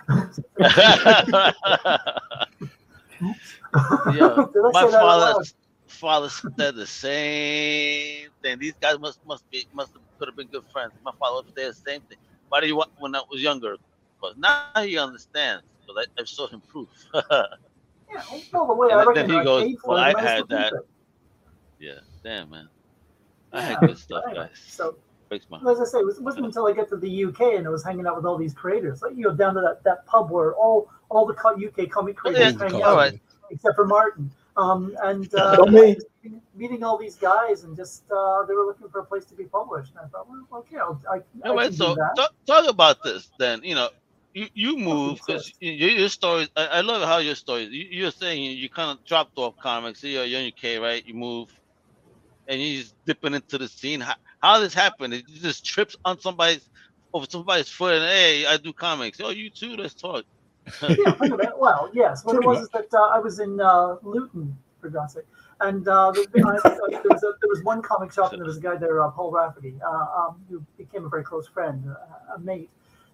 Yeah, 4.14 4.46
my 4.56 4.84
say 4.84 4.92
that 4.92 4.96
out 4.96 5.02
father 5.02 5.44
father 5.88 6.30
said 6.30 6.76
the 6.76 6.88
same 6.88 8.30
thing. 8.42 8.58
These 8.60 8.74
guys 8.80 8.98
must 9.00 9.20
must 9.26 9.50
be 9.52 9.68
must 9.74 9.94
have 9.94 10.02
could 10.18 10.28
have 10.30 10.36
been 10.36 10.48
good 10.48 10.64
friends. 10.72 10.94
My 11.04 11.12
father 11.20 11.48
the 11.54 11.74
same 11.74 12.02
thing. 12.02 12.18
Why 12.50 12.62
do 12.62 12.68
you 12.68 12.76
want 12.76 12.92
when 13.00 13.16
I 13.16 13.22
was 13.30 13.42
younger? 13.42 13.78
Because 14.20 14.38
now 14.38 14.66
he 14.82 14.98
understands. 14.98 15.64
So 15.94 16.00
I, 16.00 16.22
I 16.22 16.24
showed 16.26 16.50
him 16.52 16.62
proof. 16.62 16.90
Yeah, 18.14 18.22
well, 18.52 18.68
the 18.68 18.74
way 18.74 18.90
And 18.92 19.00
I 19.00 19.14
then 19.14 19.30
he 19.30 19.38
I 19.38 19.44
goes, 19.46 19.64
paid 19.64 19.80
for 19.80 19.92
"Well, 19.92 19.98
it, 20.00 20.16
I 20.18 20.22
had 20.22 20.50
that." 20.50 20.74
it. 20.74 20.88
yeah, 21.80 22.00
damn 22.26 22.50
man. 22.50 22.68
I 23.54 23.62
had 23.62 23.80
good 23.80 23.98
stuff, 23.98 24.24
anyway, 24.28 24.48
guys. 24.48 24.62
So, 24.68 24.98
Breaks 25.30 25.46
my 25.50 25.60
as 25.72 25.80
I 25.80 25.86
say, 25.86 26.00
it, 26.00 26.06
was, 26.06 26.18
it 26.18 26.24
wasn't 26.24 26.46
until 26.46 26.68
I 26.68 26.74
got 26.74 26.90
to 26.90 26.98
the 26.98 27.24
UK 27.26 27.40
and 27.56 27.66
I 27.66 27.70
was 27.70 27.86
hanging 27.86 28.06
out 28.06 28.18
with 28.18 28.26
all 28.26 28.38
these 28.38 28.54
creators, 28.54 29.02
like 29.02 29.16
you 29.16 29.24
know, 29.24 29.34
down 29.34 29.54
to 29.56 29.62
that, 29.62 29.82
that 29.86 30.06
pub 30.08 30.30
where 30.30 30.54
all 30.56 30.90
all 31.08 31.26
the 31.26 31.34
UK 31.34 31.90
comic 31.90 32.18
creators 32.18 32.54
yeah, 32.54 32.68
hang 32.70 32.82
out, 32.84 32.98
right. 32.98 33.22
except 33.50 33.76
for 33.76 33.88
Martin. 33.88 34.30
Um, 34.58 34.94
and 35.04 35.34
uh, 35.34 35.66
meeting, 35.70 36.42
meeting 36.56 36.84
all 36.84 36.98
these 36.98 37.16
guys, 37.16 37.64
and 37.64 37.78
just 37.78 38.04
uh, 38.12 38.44
they 38.46 38.54
were 38.54 38.66
looking 38.66 38.90
for 38.90 39.00
a 39.00 39.06
place 39.06 39.24
to 39.26 39.36
be 39.36 39.46
published. 39.46 39.92
And 39.92 40.00
I 40.06 40.10
thought, 40.10 40.28
well, 40.30 40.46
okay, 40.60 40.78
I'll, 40.78 41.02
I, 41.10 41.22
I 41.46 41.50
All 41.50 41.56
right, 41.56 41.68
can 41.70 41.74
so 41.78 41.96
do 41.96 41.96
that. 41.96 42.14
talk, 42.18 42.34
talk 42.46 42.70
about 42.70 43.02
this 43.04 43.32
then. 43.40 43.62
You 43.64 43.76
know, 43.76 43.90
you, 44.34 44.48
you 44.54 44.78
move 44.78 45.20
because 45.26 45.54
your, 45.60 45.90
your 45.90 46.10
stories. 46.10 46.50
I, 46.56 46.66
I 46.66 46.82
love 46.82 47.08
how 47.08 47.18
your 47.18 47.36
stories. 47.36 47.70
You, 47.72 47.86
you're 47.90 48.12
saying 48.12 48.44
you, 48.44 48.52
you 48.52 48.70
kind 48.70 48.98
of 48.98 49.06
dropped 49.06 49.38
off 49.38 49.56
comics. 49.58 50.04
You're, 50.04 50.26
you're 50.26 50.42
in 50.42 50.52
the 50.62 50.76
UK, 50.76 50.82
right? 50.82 51.06
You 51.06 51.14
move, 51.14 51.50
and 52.48 52.62
you're 52.62 52.82
just 52.82 52.96
dipping 53.06 53.34
into 53.34 53.58
the 53.58 53.68
scene. 53.68 54.00
How, 54.00 54.16
how 54.42 54.60
this 54.60 54.74
happened? 54.74 55.14
It 55.14 55.28
just 55.28 55.66
trips 55.66 55.96
on 56.06 56.20
somebody's 56.20 56.70
over 57.14 57.26
somebody's 57.30 57.70
foot, 57.70 57.96
and 57.96 58.04
hey, 58.06 58.46
I 58.46 58.58
do 58.58 58.74
comics. 58.74 59.20
Oh, 59.22 59.30
you 59.30 59.50
too. 59.50 59.76
Let's 59.76 59.94
talk. 59.94 60.26
yeah. 60.88 61.16
Well, 61.58 61.90
yes. 61.94 62.24
What 62.24 62.36
it 62.36 62.46
was 62.46 62.62
is 62.62 62.70
that 62.70 62.88
uh, 62.94 63.10
I 63.10 63.20
was 63.20 63.40
in 63.40 63.60
uh, 63.60 63.96
Luton, 64.04 64.58
for 64.80 64.90
God's 64.90 65.14
sake, 65.14 65.26
and 65.60 65.88
uh, 65.88 66.12
the, 66.12 66.28
I, 66.46 66.70
uh, 66.70 66.90
there, 66.90 67.02
was 67.06 67.24
a, 67.24 67.34
there 67.42 67.50
was 67.50 67.64
one 67.64 67.82
comic 67.82 68.12
shop, 68.12 68.32
and 68.32 68.40
there 68.40 68.48
was 68.48 68.58
a 68.58 68.62
guy 68.62 68.78
there, 68.78 69.02
uh, 69.02 69.10
Paul 69.10 69.32
Rafferty, 69.32 69.76
uh, 69.86 69.90
um, 69.90 70.42
who 70.50 70.64
became 70.78 71.06
a 71.06 71.10
very 71.10 71.24
close 71.24 71.48
friend, 71.48 71.84
uh, 71.90 72.36
a 72.36 72.40
mate. 72.40 72.70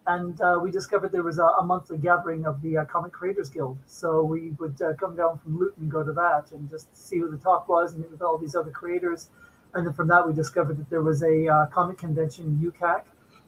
And 0.08 0.40
uh, 0.40 0.58
we 0.64 0.72
discovered 0.72 1.12
there 1.12 1.24
was 1.24 1.38
a, 1.38 1.44
a 1.44 1.64
monthly 1.64 1.98
gathering 1.98 2.46
of 2.46 2.62
the 2.62 2.78
uh, 2.78 2.86
Comic 2.86 3.12
Creators 3.12 3.50
Guild. 3.50 3.78
So 3.86 4.24
we 4.24 4.52
would 4.52 4.82
uh, 4.82 4.94
come 4.94 5.18
down 5.18 5.38
from 5.40 5.60
Luton 5.60 5.84
and 5.84 5.92
go 5.92 6.02
to 6.02 6.14
that 6.14 6.52
and 6.54 6.70
just 6.70 6.88
see 6.98 7.20
what 7.20 7.32
the 7.32 7.38
talk 7.38 7.68
was 7.68 7.92
and 7.92 8.02
meet 8.02 8.12
with 8.12 8.22
all 8.22 8.38
these 8.38 8.56
other 8.56 8.72
creators. 8.72 9.28
And 9.74 9.86
then 9.86 9.94
from 9.94 10.08
that, 10.08 10.26
we 10.26 10.34
discovered 10.34 10.78
that 10.78 10.90
there 10.90 11.02
was 11.02 11.24
a 11.24 11.48
uh, 11.48 11.66
comic 11.68 11.98
convention 11.98 12.46
in 12.46 12.72
UKCAC. 12.72 13.02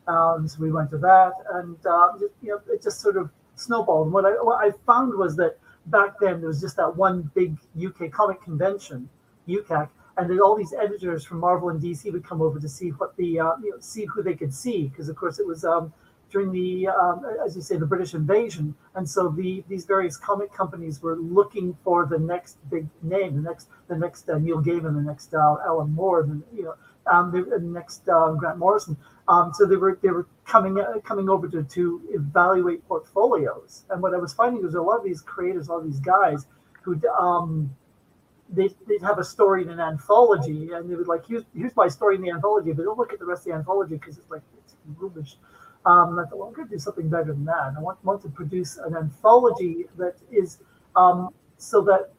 Um, 0.09 0.49
so 0.49 0.59
we 0.59 0.71
went 0.71 0.89
to 0.89 0.97
that, 0.97 1.33
and 1.53 1.77
just, 2.19 2.33
you 2.41 2.49
know, 2.49 2.59
it 2.73 2.81
just 2.81 2.99
sort 2.99 3.15
of 3.15 3.29
snowballed. 3.55 4.07
And 4.07 4.13
what 4.13 4.25
I 4.25 4.31
what 4.31 4.63
I 4.63 4.71
found 4.85 5.13
was 5.13 5.35
that 5.37 5.57
back 5.85 6.19
then 6.19 6.39
there 6.39 6.47
was 6.49 6.59
just 6.59 6.75
that 6.77 6.95
one 6.95 7.31
big 7.35 7.57
UK 7.79 8.11
comic 8.11 8.41
convention, 8.41 9.07
UKCAC, 9.47 9.89
and 10.17 10.29
then 10.29 10.39
all 10.41 10.55
these 10.55 10.73
editors 10.73 11.23
from 11.23 11.39
Marvel 11.39 11.69
and 11.69 11.81
DC 11.81 12.11
would 12.11 12.25
come 12.25 12.41
over 12.41 12.59
to 12.59 12.67
see 12.67 12.89
what 12.89 13.15
the 13.17 13.39
uh, 13.39 13.51
you 13.63 13.71
know 13.71 13.77
see 13.79 14.05
who 14.05 14.23
they 14.23 14.33
could 14.33 14.53
see 14.53 14.87
because 14.87 15.09
of 15.09 15.15
course 15.15 15.39
it 15.39 15.47
was 15.47 15.63
um, 15.63 15.93
during 16.31 16.51
the 16.51 16.87
um, 16.87 17.25
as 17.45 17.55
you 17.55 17.61
say 17.61 17.77
the 17.77 17.85
British 17.85 18.13
invasion, 18.13 18.75
and 18.95 19.09
so 19.09 19.29
the 19.29 19.63
these 19.67 19.85
various 19.85 20.17
comic 20.17 20.53
companies 20.53 21.01
were 21.01 21.15
looking 21.15 21.77
for 21.83 22.05
the 22.05 22.19
next 22.19 22.57
big 22.69 22.87
name, 23.01 23.35
the 23.35 23.49
next 23.49 23.67
the 23.87 23.97
next 23.97 24.29
uh, 24.29 24.37
Neil 24.37 24.61
Gaiman, 24.61 24.95
the 24.95 25.01
next 25.01 25.33
uh, 25.33 25.57
Alan 25.65 25.91
Moore, 25.91 26.23
the 26.23 26.41
you 26.55 26.63
know 26.63 26.75
um, 27.11 27.31
the, 27.31 27.59
next 27.59 28.07
um, 28.09 28.37
Grant 28.37 28.57
Morrison. 28.57 28.97
Um, 29.27 29.51
so 29.53 29.65
they 29.65 29.75
were 29.75 29.99
they 30.01 30.09
were 30.09 30.27
coming 30.45 30.79
uh, 30.79 30.99
coming 31.03 31.29
over 31.29 31.47
to, 31.47 31.63
to 31.63 32.01
evaluate 32.09 32.87
portfolios. 32.87 33.83
And 33.89 34.01
what 34.01 34.13
I 34.13 34.17
was 34.17 34.33
finding 34.33 34.63
was 34.63 34.75
a 34.75 34.81
lot 34.81 34.97
of 34.97 35.03
these 35.03 35.21
creators, 35.21 35.67
a 35.67 35.73
lot 35.73 35.79
of 35.79 35.85
these 35.85 35.99
guys 35.99 36.45
who 36.81 36.99
um, 37.19 37.75
they 38.49 38.69
they'd 38.87 39.01
have 39.01 39.19
a 39.19 39.23
story 39.23 39.63
in 39.63 39.69
an 39.69 39.79
anthology, 39.79 40.71
and 40.73 40.89
they 40.89 40.95
would 40.95 41.07
like 41.07 41.25
here's 41.27 41.43
here's 41.55 41.75
my 41.75 41.87
story 41.87 42.15
in 42.15 42.21
the 42.21 42.31
anthology, 42.31 42.71
but 42.71 42.83
don't 42.83 42.97
look 42.97 43.13
at 43.13 43.19
the 43.19 43.25
rest 43.25 43.41
of 43.41 43.45
the 43.45 43.53
anthology 43.53 43.95
because 43.95 44.17
it's 44.17 44.29
like 44.29 44.41
it's 44.65 44.75
rubbish. 44.97 45.37
Um, 45.85 46.19
I 46.19 46.25
thought, 46.25 46.37
well, 46.37 46.47
I'm 46.49 46.53
going 46.53 46.67
to 46.67 46.75
do 46.75 46.79
something 46.79 47.09
better 47.09 47.33
than 47.33 47.45
that. 47.45 47.73
I 47.77 47.81
want 47.81 48.03
want 48.03 48.21
to 48.23 48.29
produce 48.29 48.77
an 48.77 48.95
anthology 48.95 49.85
that 49.97 50.15
is 50.31 50.59
um, 50.95 51.29
so 51.57 51.81
that 51.83 52.11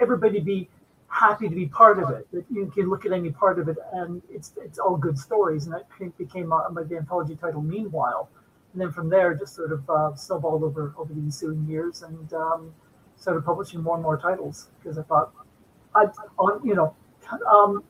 everybody 0.00 0.40
be 0.40 0.68
happy 1.08 1.48
to 1.48 1.54
be 1.54 1.66
part 1.66 2.02
of 2.02 2.10
it. 2.10 2.26
That 2.32 2.44
you 2.50 2.66
can 2.74 2.88
look 2.88 3.04
at 3.04 3.12
any 3.12 3.30
part 3.30 3.58
of 3.58 3.68
it, 3.68 3.76
and 3.92 4.22
it's 4.30 4.52
it's 4.64 4.78
all 4.78 4.96
good 4.96 5.18
stories. 5.18 5.66
And 5.66 5.74
that 5.74 5.86
became 6.16 6.52
uh, 6.52 6.68
the 6.70 6.96
anthology 6.96 7.36
title. 7.36 7.60
Meanwhile, 7.60 8.28
and 8.72 8.80
then 8.80 8.92
from 8.92 9.08
there, 9.08 9.34
just 9.34 9.54
sort 9.54 9.72
of 9.72 9.88
uh, 9.90 10.14
snowballed 10.14 10.62
over 10.62 10.94
over 10.96 11.12
the 11.12 11.20
ensuing 11.20 11.66
years, 11.66 12.02
and 12.02 12.32
um, 12.32 12.72
started 13.16 13.44
publishing 13.44 13.82
more 13.82 13.94
and 13.94 14.02
more 14.02 14.16
titles 14.16 14.68
because 14.78 14.98
I 14.98 15.02
thought, 15.02 15.32
I 15.94 16.06
on 16.38 16.64
you 16.66 16.74
know, 16.74 16.94
um, 17.50 17.84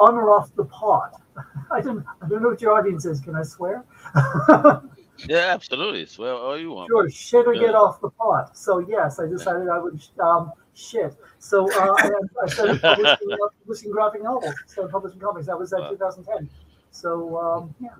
on 0.00 0.14
or 0.14 0.30
off 0.30 0.54
the 0.56 0.64
pot. 0.64 1.20
I 1.70 1.80
don't 1.80 2.04
I 2.22 2.28
don't 2.28 2.42
know 2.42 2.48
what 2.48 2.60
your 2.60 2.72
audience 2.72 3.04
is. 3.04 3.20
Can 3.20 3.34
I 3.36 3.42
swear? 3.42 3.84
Yeah, 5.28 5.48
absolutely. 5.52 6.06
Swear 6.06 6.32
all 6.32 6.58
you 6.58 6.70
want. 6.70 6.88
Sure, 6.88 7.10
shit 7.10 7.46
or 7.46 7.52
Yeah. 7.52 7.60
get 7.66 7.74
off 7.74 8.00
the 8.00 8.08
pot. 8.08 8.56
So 8.56 8.78
yes, 8.78 9.20
I 9.20 9.26
decided 9.26 9.68
I 9.68 9.78
would 9.78 10.00
um, 10.18 10.50
shit. 10.72 11.14
So 11.38 11.70
uh, 11.70 11.94
I, 11.98 12.10
I 12.42 12.46
started 12.48 12.80
publishing, 12.88 13.30
uh, 13.30 13.36
publishing 13.60 13.90
graphic 13.92 14.22
novels, 14.22 14.54
started 14.66 14.90
publishing 14.90 15.20
comics. 15.20 15.46
That 15.46 15.58
was 15.58 15.74
uh, 15.74 15.80
Wow. 15.80 15.90
2010. 15.90 16.48
So 16.90 17.36
um, 17.38 17.74
yeah, 17.80 17.90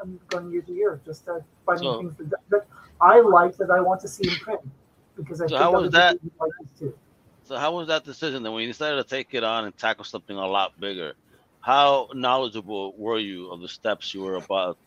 I'm 0.00 0.20
going 0.28 0.52
year 0.52 0.62
to 0.62 0.72
year, 0.72 1.00
just 1.04 1.28
uh, 1.28 1.40
finding 1.66 1.82
So- 1.88 1.98
things 1.98 2.14
that, 2.30 2.38
that 2.50 2.66
I 3.00 3.18
like 3.18 3.56
that 3.56 3.70
I 3.72 3.80
want 3.80 4.00
to 4.02 4.08
see 4.08 4.28
in 4.30 4.36
print 4.36 4.60
because 5.16 5.40
I 5.40 5.46
So 5.46 5.48
think 5.48 5.60
how 5.62 5.72
was 5.72 5.90
that? 5.90 6.18
like 6.38 6.50
this 6.60 6.70
too. 6.78 6.94
So 7.42 7.56
how 7.56 7.74
was 7.74 7.88
that 7.88 8.04
decision 8.04 8.44
then 8.44 8.52
when 8.52 8.62
you 8.62 8.68
decided 8.68 8.96
to 8.96 9.02
take 9.04 9.34
it 9.34 9.42
on 9.42 9.64
and 9.64 9.76
tackle 9.76 10.04
something 10.04 10.36
a 10.36 10.46
lot 10.46 10.78
bigger? 10.78 11.14
How 11.60 12.08
knowledgeable 12.14 12.94
were 12.96 13.18
you 13.18 13.50
of 13.50 13.60
the 13.60 13.68
steps 13.68 14.14
you 14.14 14.22
were 14.22 14.36
about 14.36 14.78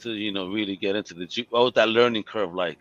to, 0.00 0.12
you 0.12 0.32
know, 0.32 0.48
really 0.48 0.76
get 0.76 0.96
into 0.96 1.14
the 1.14 1.28
what 1.50 1.64
was 1.64 1.72
that 1.74 1.88
learning 1.88 2.24
curve 2.24 2.54
like? 2.54 2.78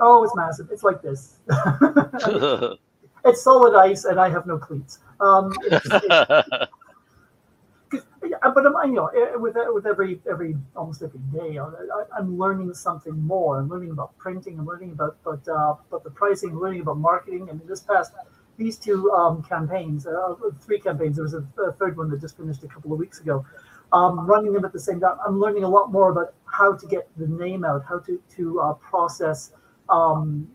Oh, 0.00 0.22
it's 0.22 0.36
massive. 0.36 0.68
It's 0.70 0.84
like 0.84 1.02
this. 1.02 1.36
it's 3.24 3.42
solid 3.42 3.76
ice, 3.76 4.04
and 4.04 4.20
I 4.20 4.28
have 4.28 4.46
no 4.46 4.58
cleats. 4.58 5.00
Um, 5.20 5.52
it's, 5.62 5.86
it's, 7.92 8.06
Yeah, 8.22 8.50
but 8.54 8.66
I'm, 8.66 8.90
you 8.90 8.96
know, 8.96 9.06
eh, 9.06 9.34
with 9.36 9.56
with 9.72 9.86
every 9.86 10.20
every 10.30 10.56
almost 10.76 11.02
every 11.02 11.20
day, 11.32 11.58
I, 11.58 11.64
I- 11.64 12.18
I'm 12.18 12.38
learning 12.38 12.72
something 12.74 13.18
more. 13.22 13.58
I'm 13.58 13.68
learning 13.68 13.90
about 13.90 14.16
printing. 14.18 14.58
I'm 14.58 14.66
learning 14.66 14.92
about 14.92 15.16
but 15.24 15.46
uh, 15.48 15.74
but 15.90 16.04
the 16.04 16.10
pricing. 16.10 16.50
I'm 16.50 16.60
learning 16.60 16.82
about 16.82 16.98
marketing. 16.98 17.48
And 17.50 17.60
this 17.66 17.80
past 17.80 18.12
these 18.58 18.76
two 18.76 19.10
um, 19.12 19.42
campaigns, 19.42 20.06
uh, 20.06 20.34
three 20.60 20.80
campaigns. 20.80 21.16
There 21.16 21.22
was 21.22 21.34
a, 21.34 21.46
a 21.62 21.72
third 21.72 21.96
one 21.96 22.10
that 22.10 22.20
just 22.20 22.36
finished 22.36 22.64
a 22.64 22.68
couple 22.68 22.92
of 22.92 22.98
weeks 22.98 23.20
ago. 23.20 23.46
Um, 23.92 24.26
running 24.26 24.52
them 24.52 24.64
at 24.66 24.72
the 24.72 24.80
same 24.80 25.00
time, 25.00 25.16
I'm 25.26 25.40
learning 25.40 25.64
a 25.64 25.68
lot 25.68 25.90
more 25.90 26.10
about 26.10 26.34
how 26.44 26.74
to 26.76 26.86
get 26.86 27.08
the 27.16 27.26
name 27.26 27.64
out, 27.64 27.84
how 27.88 28.00
to 28.00 28.20
to 28.36 28.60
uh, 28.60 28.74
process 28.74 29.52
um, 29.88 30.48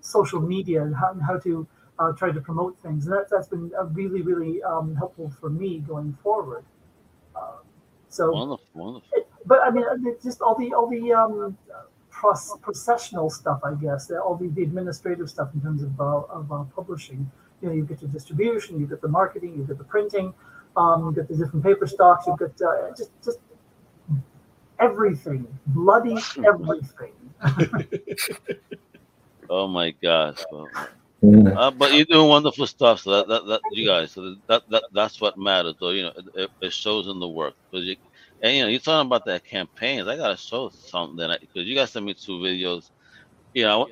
social 0.00 0.40
media, 0.40 0.82
and 0.82 0.96
how, 0.96 1.12
and 1.12 1.22
how 1.22 1.38
to 1.38 1.68
uh, 2.00 2.12
try 2.12 2.32
to 2.32 2.40
promote 2.40 2.76
things. 2.82 3.06
And 3.06 3.14
that, 3.14 3.28
that's 3.30 3.46
been 3.46 3.70
uh, 3.78 3.84
really 3.84 4.22
really 4.22 4.60
um, 4.64 4.96
helpful 4.96 5.32
for 5.40 5.50
me 5.50 5.78
going 5.86 6.18
forward. 6.20 6.64
Uh, 7.36 7.58
so 8.08 8.32
wonderful, 8.32 8.66
wonderful. 8.74 9.08
it, 9.12 9.28
but 9.46 9.60
I 9.62 9.70
mean, 9.70 9.84
uh, 9.84 9.96
just 10.20 10.40
all 10.40 10.56
the 10.58 10.72
all 10.72 10.88
the 10.88 11.54
pros- 12.20 12.56
processional 12.60 13.30
stuff, 13.30 13.60
I 13.64 13.74
guess, 13.74 14.10
all 14.10 14.36
the, 14.36 14.48
the 14.48 14.62
administrative 14.62 15.30
stuff 15.30 15.48
in 15.54 15.60
terms 15.62 15.82
of 15.82 15.98
uh, 16.00 16.38
of 16.38 16.52
uh, 16.52 16.64
publishing. 16.76 17.30
You 17.62 17.68
know, 17.68 17.74
you 17.74 17.84
get 17.84 18.00
your 18.02 18.10
distribution, 18.10 18.78
you 18.80 18.86
get 18.86 19.00
the 19.00 19.08
marketing, 19.08 19.54
you 19.56 19.64
get 19.64 19.78
the 19.78 19.84
printing, 19.84 20.32
um, 20.76 21.06
you 21.06 21.12
get 21.12 21.28
the 21.28 21.36
different 21.36 21.64
paper 21.64 21.86
stocks, 21.86 22.26
you 22.26 22.36
get 22.38 22.60
uh, 22.62 22.90
just 22.96 23.10
just 23.24 23.38
everything, 24.78 25.46
bloody 25.66 26.16
everything. 26.44 27.12
Oh 29.52 29.66
my 29.66 29.90
gosh. 30.00 30.38
Well. 30.52 30.68
Uh, 31.22 31.70
but 31.72 31.92
you're 31.92 32.04
doing 32.04 32.28
wonderful 32.28 32.66
stuff. 32.68 33.00
So 33.00 33.10
that, 33.10 33.28
that, 33.28 33.46
that 33.46 33.60
you 33.72 33.86
guys, 33.86 34.12
so 34.12 34.36
that, 34.46 34.62
that 34.70 34.84
that's 34.94 35.20
what 35.20 35.36
matters. 35.36 35.74
So 35.80 35.90
you 35.90 36.04
know, 36.04 36.12
it, 36.16 36.24
it, 36.34 36.50
it 36.62 36.72
shows 36.72 37.08
in 37.08 37.18
the 37.18 37.28
work 37.28 37.54
because 37.70 37.84
you, 37.84 37.96
and 38.42 38.56
you 38.56 38.62
know, 38.62 38.68
you're 38.68 38.80
talking 38.80 39.06
about 39.06 39.24
that 39.26 39.44
campaigns. 39.44 40.08
I 40.08 40.16
gotta 40.16 40.36
show 40.36 40.70
something 40.70 41.30
because 41.40 41.66
you 41.66 41.74
guys 41.74 41.90
sent 41.92 42.06
me 42.06 42.14
two 42.14 42.38
videos. 42.38 42.90
You 43.54 43.64
know, 43.64 43.88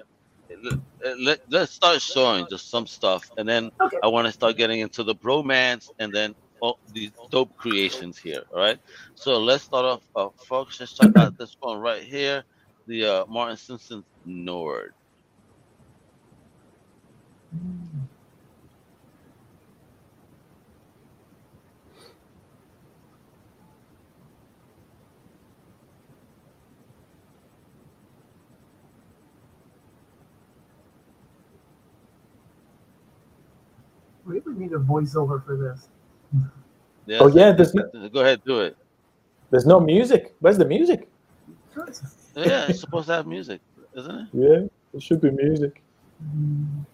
let, 1.02 1.20
let, 1.20 1.40
let's 1.50 1.72
start 1.72 2.00
showing 2.00 2.46
just 2.48 2.70
some 2.70 2.86
stuff, 2.86 3.30
and 3.36 3.48
then 3.48 3.70
Okay. 3.80 3.98
I 4.02 4.08
want 4.08 4.26
to 4.26 4.32
start 4.32 4.56
getting 4.56 4.80
into 4.80 5.02
the 5.04 5.14
bromance, 5.14 5.90
and 5.98 6.12
then 6.12 6.34
all 6.60 6.78
these 6.92 7.12
dope 7.30 7.56
creations 7.56 8.18
here. 8.18 8.42
All 8.52 8.60
right. 8.60 8.78
So 9.14 9.38
let's 9.38 9.64
start 9.64 9.84
off, 9.84 10.02
uh, 10.16 10.28
folks. 10.36 10.80
Let's 10.80 10.94
check 10.94 11.10
out 11.16 11.36
this 11.38 11.56
one 11.60 11.78
right 11.78 12.02
here, 12.02 12.44
the 12.86 13.04
uh, 13.04 13.26
Martin 13.26 13.56
Simpson 13.56 14.04
Nord. 14.24 14.94
We 34.28 34.40
would 34.40 34.58
need 34.58 34.72
a 34.72 34.78
voiceover 34.78 35.44
for 35.44 35.56
this. 35.56 35.88
Yeah, 37.06 37.18
Oh 37.20 37.28
yeah, 37.28 37.52
there's 37.52 37.74
no, 37.74 37.84
uh, 37.94 38.08
Go 38.08 38.20
ahead, 38.20 38.42
do 38.44 38.60
it. 38.60 38.76
there's 39.50 39.64
no 39.66 39.80
music. 39.80 40.34
Where's 40.40 40.58
the 40.58 40.66
music? 40.66 41.08
Yeah, 42.36 42.66
it's 42.68 42.80
supposed 42.80 43.06
to 43.08 43.14
have 43.14 43.26
music, 43.26 43.60
isn't 43.96 44.14
it? 44.14 44.28
Yeah, 44.32 44.66
it 44.94 45.02
should 45.02 45.20
be 45.20 45.30
music. 45.30 45.82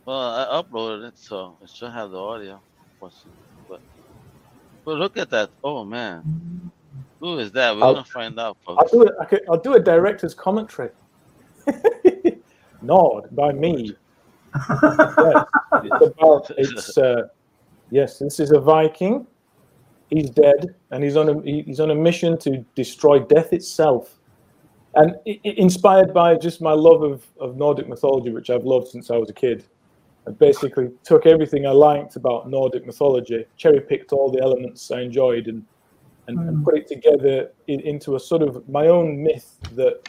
Well, 0.05 0.19
I 0.21 0.63
uploaded 0.63 1.09
it, 1.09 1.19
so 1.19 1.57
it 1.63 1.69
should 1.71 1.91
have 1.91 2.11
the 2.13 2.19
audio. 2.19 2.61
But, 3.01 3.13
but 4.85 4.97
look 4.99 5.17
at 5.17 5.31
that. 5.31 5.51
Oh 5.65 5.85
man, 5.85 6.71
who 7.21 7.39
is 7.39 7.51
that? 7.53 7.75
We're 7.77 7.83
I'll- 7.85 7.95
gonna 7.95 8.05
find 8.05 8.39
out, 8.39 8.57
I'll 8.69 8.87
do 8.87 9.03
it. 9.03 9.15
I 9.21 9.25
could, 9.25 9.43
I'll 9.51 9.59
do 9.59 9.75
a 9.75 9.81
director's 9.81 10.35
commentary. 10.35 10.91
Nod 12.83 13.35
by 13.35 13.53
me. 13.53 13.97
Yes, 14.55 15.45
it's 15.85 16.07
about 16.07 16.51
it's. 16.57 16.97
Uh, 16.99 17.23
yes, 17.91 18.19
this 18.19 18.41
is 18.41 18.53
a 18.53 18.61
Viking. 18.61 19.27
He's 20.11 20.31
dead, 20.31 20.75
and 20.91 21.03
he's 21.03 21.17
on 21.17 21.29
a 21.29 21.43
he's 21.43 21.81
on 21.81 21.91
a 21.91 21.95
mission 21.95 22.39
to 22.39 22.65
destroy 22.75 23.19
death 23.21 23.53
itself. 23.53 24.19
And 24.97 25.17
i- 25.27 25.41
i- 25.45 25.55
inspired 25.57 26.15
by 26.15 26.37
just 26.37 26.61
my 26.63 26.73
love 26.73 27.03
of, 27.03 27.27
of 27.41 27.57
Nordic 27.57 27.89
mythology, 27.89 28.31
which 28.31 28.49
I've 28.49 28.65
loved 28.65 28.89
since 28.89 29.11
I 29.11 29.17
was 29.17 29.29
a 29.29 29.33
kid, 29.33 29.65
I 30.29 30.31
basically 30.31 30.91
took 31.03 31.27
everything 31.27 31.67
I 31.67 31.71
liked 31.73 32.15
about 32.15 32.49
Nordic 32.49 32.87
mythology, 32.87 33.45
cherry 33.57 33.81
picked 33.81 34.13
all 34.13 34.31
the 34.31 34.41
elements 34.41 34.91
I 34.91 35.01
enjoyed, 35.01 35.49
and 35.49 35.65
and, 36.29 36.39
and 36.39 36.59
Mm. 36.59 36.65
put 36.65 36.79
it 36.79 36.87
together 36.87 37.51
in, 37.67 37.81
into 37.81 38.15
a 38.17 38.21
sort 38.21 38.41
of 38.43 38.67
my 38.69 38.87
own 38.87 39.23
myth 39.23 39.59
that 39.73 40.09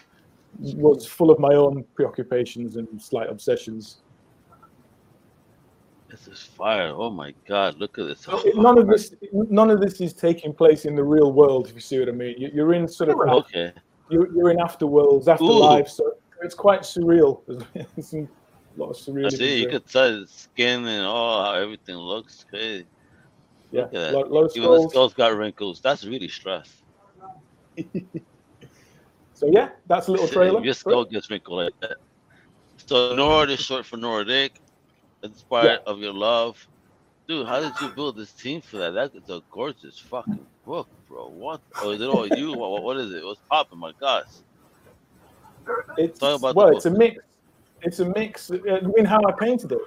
was 0.77 1.05
full 1.05 1.29
of 1.31 1.39
my 1.39 1.55
own 1.55 1.83
preoccupations 1.95 2.77
and 2.77 2.87
slight 3.01 3.29
obsessions. 3.29 3.97
This 6.15 6.27
is 6.29 6.41
fire. 6.43 6.93
Oh 6.95 7.09
my 7.09 7.33
God, 7.45 7.77
look 7.77 7.97
at 7.99 8.05
this. 8.07 8.25
None 8.55 8.77
of 8.77 8.87
this, 8.87 9.13
none 9.33 9.69
of 9.69 9.81
this 9.81 9.99
is 9.99 10.13
taking 10.13 10.53
place 10.53 10.85
in 10.85 10.95
the 10.95 11.03
real 11.03 11.33
world. 11.33 11.67
If 11.67 11.75
you 11.75 11.81
see 11.81 11.99
what 11.99 12.07
I 12.07 12.13
mean, 12.13 12.35
You- 12.37 12.51
you're 12.53 12.73
in 12.73 12.87
sort 12.87 13.09
of 13.09 13.19
Okay. 13.19 13.73
you're, 14.09 14.31
you're 14.33 14.49
in 14.51 14.57
afterworlds, 14.57 15.27
afterlife, 15.27 15.89
so 15.89 16.13
it's 16.41 16.55
quite 16.55 16.81
surreal. 16.81 17.41
There's 17.95 18.13
a 18.13 18.27
lot 18.77 18.91
of 18.91 18.95
I 18.95 18.99
surreal. 18.99 19.37
see. 19.37 19.59
You 19.61 19.67
could 19.69 19.85
tell 19.87 20.21
the 20.21 20.27
skin 20.27 20.85
and 20.85 21.05
all 21.05 21.43
how 21.43 21.53
everything 21.55 21.97
looks. 21.97 22.45
Crazy. 22.49 22.85
yeah, 23.71 23.81
Look 23.81 23.87
at 23.87 23.99
that. 23.99 24.13
lot, 24.13 24.31
lot 24.31 24.51
Even 24.55 24.69
the 24.69 24.77
skulls. 24.77 24.91
skull's 24.91 25.13
got 25.15 25.35
wrinkles. 25.35 25.81
That's 25.81 26.05
really 26.05 26.29
stress. 26.29 26.69
So 29.33 29.47
yeah, 29.51 29.71
that's 29.87 30.07
a 30.07 30.11
little 30.11 30.29
trailer. 30.29 30.63
Your 30.63 30.73
skull 30.73 31.03
gets 31.03 31.29
wrinkled 31.29 31.65
like 31.65 31.73
that. 31.81 31.97
So 32.85 33.13
Nord 33.17 33.49
is 33.49 33.59
short 33.59 33.85
for 33.85 33.97
Nordic, 33.97 34.61
inspired 35.25 35.79
of 35.85 35.99
your 35.99 36.13
love. 36.13 36.65
Dude, 37.27 37.47
how 37.47 37.59
did 37.59 37.73
you 37.81 37.89
build 37.89 38.17
this 38.17 38.31
team 38.31 38.61
for 38.61 38.77
that? 38.77 38.91
That's 38.93 39.29
a 39.29 39.41
gorgeous 39.49 39.97
fucking 39.97 40.45
book, 40.65 40.87
bro. 41.07 41.29
What? 41.29 41.61
Or 41.83 41.93
is 41.93 42.01
it 42.01 42.07
all 42.07 42.27
you? 42.27 42.53
What, 42.53 42.83
what 42.83 42.97
is 42.97 43.11
it? 43.11 43.25
What's 43.25 43.41
popping? 43.49 43.79
My 43.79 43.91
gosh. 43.99 44.27
It's, 45.97 46.19
Talk 46.19 46.39
about 46.39 46.55
well, 46.55 46.67
book. 46.67 46.75
it's 46.75 46.85
a 46.85 46.91
mix. 46.91 47.17
It's 47.81 47.99
a 47.99 48.05
mix. 48.05 48.51
I 48.51 48.81
mean, 48.81 49.05
how 49.05 49.19
I 49.27 49.31
painted 49.31 49.71
it. 49.71 49.79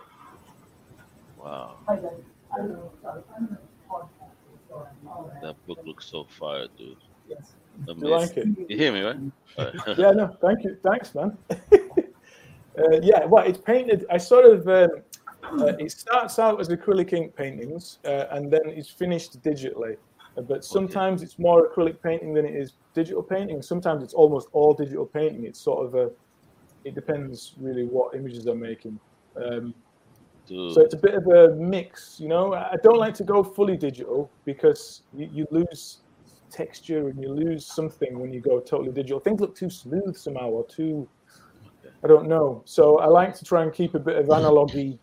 Wow. 1.39 1.77
I 1.87 1.97
don't- 1.97 2.25
I 2.53 2.57
don't 2.59 2.73
know. 2.73 2.93
I 3.05 3.15
don't 3.39 3.51
know. 3.51 3.57
All 4.71 5.31
right. 5.33 5.43
That 5.43 5.67
book 5.67 5.79
looks 5.85 6.07
so 6.07 6.25
fire, 6.25 6.67
dude. 6.77 6.97
Yes. 7.29 7.53
Do 7.87 7.95
you 7.97 8.09
like 8.09 8.37
it? 8.37 8.47
You 8.69 8.77
hear 8.77 8.93
me, 8.93 9.03
right? 9.03 9.17
All 9.59 9.65
right. 9.67 9.75
yeah, 9.99 10.11
no, 10.11 10.37
thank 10.41 10.65
you, 10.65 10.77
thanks, 10.83 11.15
man. 11.15 11.37
uh, 11.51 13.01
yeah, 13.03 13.25
well, 13.27 13.45
it's 13.47 13.59
painted. 13.59 14.07
I 14.11 14.19
sort 14.19 14.47
of 14.47 14.67
um, 14.69 15.03
uh, 15.53 15.73
it 15.79 15.91
starts 15.91 16.39
out 16.39 16.61
as 16.61 16.69
acrylic 16.69 17.13
ink 17.13 17.35
paintings, 17.35 17.99
uh, 18.05 18.25
and 18.31 18.51
then 18.51 18.63
it's 18.67 18.91
finished 18.91 19.41
digitally. 19.43 19.97
Uh, 20.37 20.43
but 20.43 20.65
sometimes 20.65 21.23
it's 21.23 21.39
more 21.39 21.69
acrylic 21.69 22.01
painting 22.03 22.35
than 22.35 22.45
it 22.45 22.55
is 22.55 22.75
digital 22.95 23.23
painting. 23.23 23.63
Sometimes 23.63 24.03
it's 24.03 24.15
almost 24.15 24.49
all 24.53 24.75
digital 24.75 25.07
painting. 25.07 25.45
It's 25.45 25.61
sort 25.61 25.87
of 25.87 25.95
a. 25.95 26.11
It 26.85 26.95
depends 26.95 27.55
really 27.59 27.85
what 27.85 28.15
images 28.15 28.47
I'm 28.47 28.61
making. 28.61 28.99
Um, 29.37 29.75
so 30.49 30.81
it's 30.81 30.95
a 30.95 30.99
bit 30.99 31.15
of 31.15 31.27
a 31.27 31.55
mix, 31.57 32.19
you 32.19 32.29
know. 32.29 32.55
I 32.55 32.77
don't 32.83 32.97
like 32.97 33.13
to 33.15 33.25
go 33.25 33.45
fully 33.45 33.77
digital 33.77 34.31
because 34.47 35.03
you, 35.13 35.29
you 35.31 35.47
lose 35.51 35.99
texture 36.51 37.09
and 37.09 37.21
you 37.21 37.29
lose 37.29 37.67
something 37.67 38.19
when 38.19 38.33
you 38.33 38.41
go 38.41 38.59
totally 38.59 38.93
digital. 38.93 39.21
Things 39.21 39.41
look 39.41 39.55
too 39.55 39.69
smooth 39.69 40.17
somehow 40.17 40.49
or 40.49 40.67
too, 40.67 41.07
I 42.03 42.07
don't 42.07 42.29
know. 42.29 42.63
So 42.65 42.99
I 42.99 43.07
like 43.07 43.35
to 43.35 43.45
try 43.45 43.63
and 43.63 43.73
keep 43.73 43.95
a 43.95 43.99
bit 43.99 44.17
of 44.17 44.29
analogy 44.31 44.99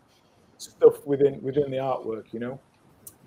stuff 0.58 1.06
within 1.06 1.42
within 1.42 1.70
the 1.72 1.78
artwork, 1.78 2.26
you 2.32 2.40
know, 2.40 2.60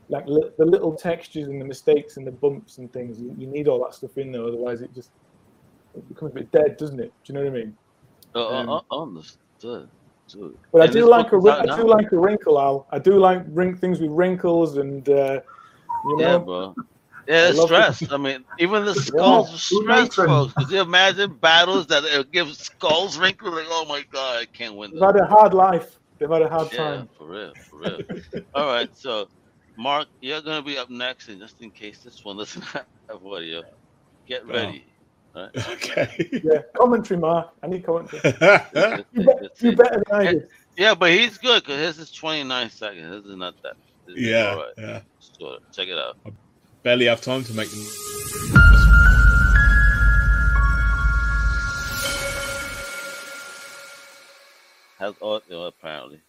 like 0.08 0.26
li- 0.26 0.50
the 0.58 0.64
little 0.64 0.94
textures 0.94 1.48
and 1.48 1.60
the 1.60 1.64
mistakes 1.64 2.16
and 2.16 2.26
the 2.26 2.32
bumps 2.32 2.78
and 2.78 2.92
things. 2.92 3.20
You, 3.20 3.34
you 3.38 3.46
need 3.46 3.68
all 3.68 3.82
that 3.84 3.94
stuff 3.94 4.16
in 4.18 4.32
there, 4.32 4.44
otherwise 4.44 4.82
it 4.82 4.94
just 4.94 5.10
it 5.94 6.08
becomes 6.08 6.32
a 6.32 6.34
bit 6.34 6.50
dead, 6.52 6.76
doesn't 6.76 7.00
it? 7.00 7.12
Do 7.24 7.32
you 7.32 7.38
know 7.38 7.50
what 7.50 7.58
I 7.58 7.62
mean? 7.62 7.76
Uh, 8.34 8.48
Um, 8.60 8.68
uh, 8.68 8.80
uh, 8.90 9.02
understood. 9.02 9.90
Dude. 10.32 10.58
But 10.72 10.82
I 10.82 10.86
do 10.86 11.08
like 11.08 11.30
book 11.30 11.44
a 11.44 11.64
is 11.64 11.70
I 11.70 11.76
do 11.76 11.86
like 11.88 12.12
a 12.12 12.18
wrinkle, 12.18 12.60
Al. 12.60 12.86
I 12.92 12.98
do 12.98 13.18
like 13.18 13.42
wrink 13.48 13.80
things 13.80 14.00
with 14.00 14.10
wrinkles 14.10 14.76
and 14.76 15.08
uh, 15.08 15.40
you 16.04 16.16
Yeah, 16.18 16.32
know. 16.32 16.38
bro. 16.40 16.76
Yeah, 17.26 17.48
it's 17.48 17.58
love 17.58 17.70
it. 17.70 17.94
stress. 17.94 18.12
I 18.12 18.16
mean, 18.16 18.44
even 18.58 18.86
the 18.86 18.94
skulls 18.94 19.48
are 19.48 19.74
Who 19.74 19.82
stress, 19.82 20.14
folks. 20.14 20.54
Could 20.54 20.70
you 20.70 20.80
imagine 20.80 21.34
battles 21.34 21.86
that 21.88 22.04
uh, 22.04 22.22
give 22.32 22.54
skulls 22.54 23.18
wrinkles? 23.18 23.54
Like, 23.54 23.66
oh 23.68 23.84
my 23.86 24.02
god, 24.10 24.38
I 24.38 24.46
can't 24.46 24.76
win 24.76 24.92
They've 24.92 25.02
had 25.02 25.16
a 25.16 25.26
hard 25.26 25.52
life. 25.52 25.98
They've 26.20 26.30
had 26.30 26.42
a 26.42 26.48
hard 26.48 26.72
Yeah, 26.72 26.78
time. 26.78 27.08
for 27.16 27.28
real, 27.28 27.52
for 27.70 27.78
real. 27.80 28.00
All 28.54 28.66
right, 28.66 28.88
so 28.94 29.28
Mark, 29.76 30.08
you're 30.20 30.42
gonna 30.42 30.62
be 30.62 30.78
up 30.78 30.90
next, 30.90 31.28
and 31.28 31.40
just 31.40 31.60
in 31.62 31.70
case 31.70 32.00
this 32.02 32.20
one 32.24 32.36
doesn't 32.38 32.64
have 33.08 33.24
audio, 33.24 33.62
get 34.26 34.42
Oh. 34.48 34.52
ready. 34.52 34.84
Okay. 35.36 36.30
Yeah, 36.42 36.62
commentary, 36.76 37.20
Mark. 37.20 37.50
I 37.62 37.68
need 37.68 37.84
commentary. 37.86 38.20
You, 38.32 39.04
see, 39.14 39.22
bet, 39.24 39.42
you 39.60 39.76
better 39.76 40.02
than 40.10 40.20
I 40.20 40.32
did. 40.32 40.48
Yeah, 40.76 40.94
but 40.96 41.12
he's 41.12 41.38
good 41.38 41.62
because 41.62 41.78
his 41.78 41.98
is 42.08 42.12
29 42.12 42.70
seconds. 42.70 43.14
His 43.14 43.24
is 43.26 43.36
not 43.36 43.54
that. 43.62 43.74
This 44.06 44.16
is 44.16 44.22
yeah, 44.26 44.50
all 44.50 44.56
right. 44.56 44.72
yeah. 44.78 45.00
So 45.20 45.58
check 45.72 45.86
it 45.88 45.98
out. 45.98 46.16
I 46.26 46.30
Barely 46.82 47.06
have 47.06 47.20
time 47.20 47.44
to 47.44 47.54
make 47.54 47.68
them. 47.70 48.57
Has 54.98 55.14
audio 55.22 55.66
apparently. 55.66 56.20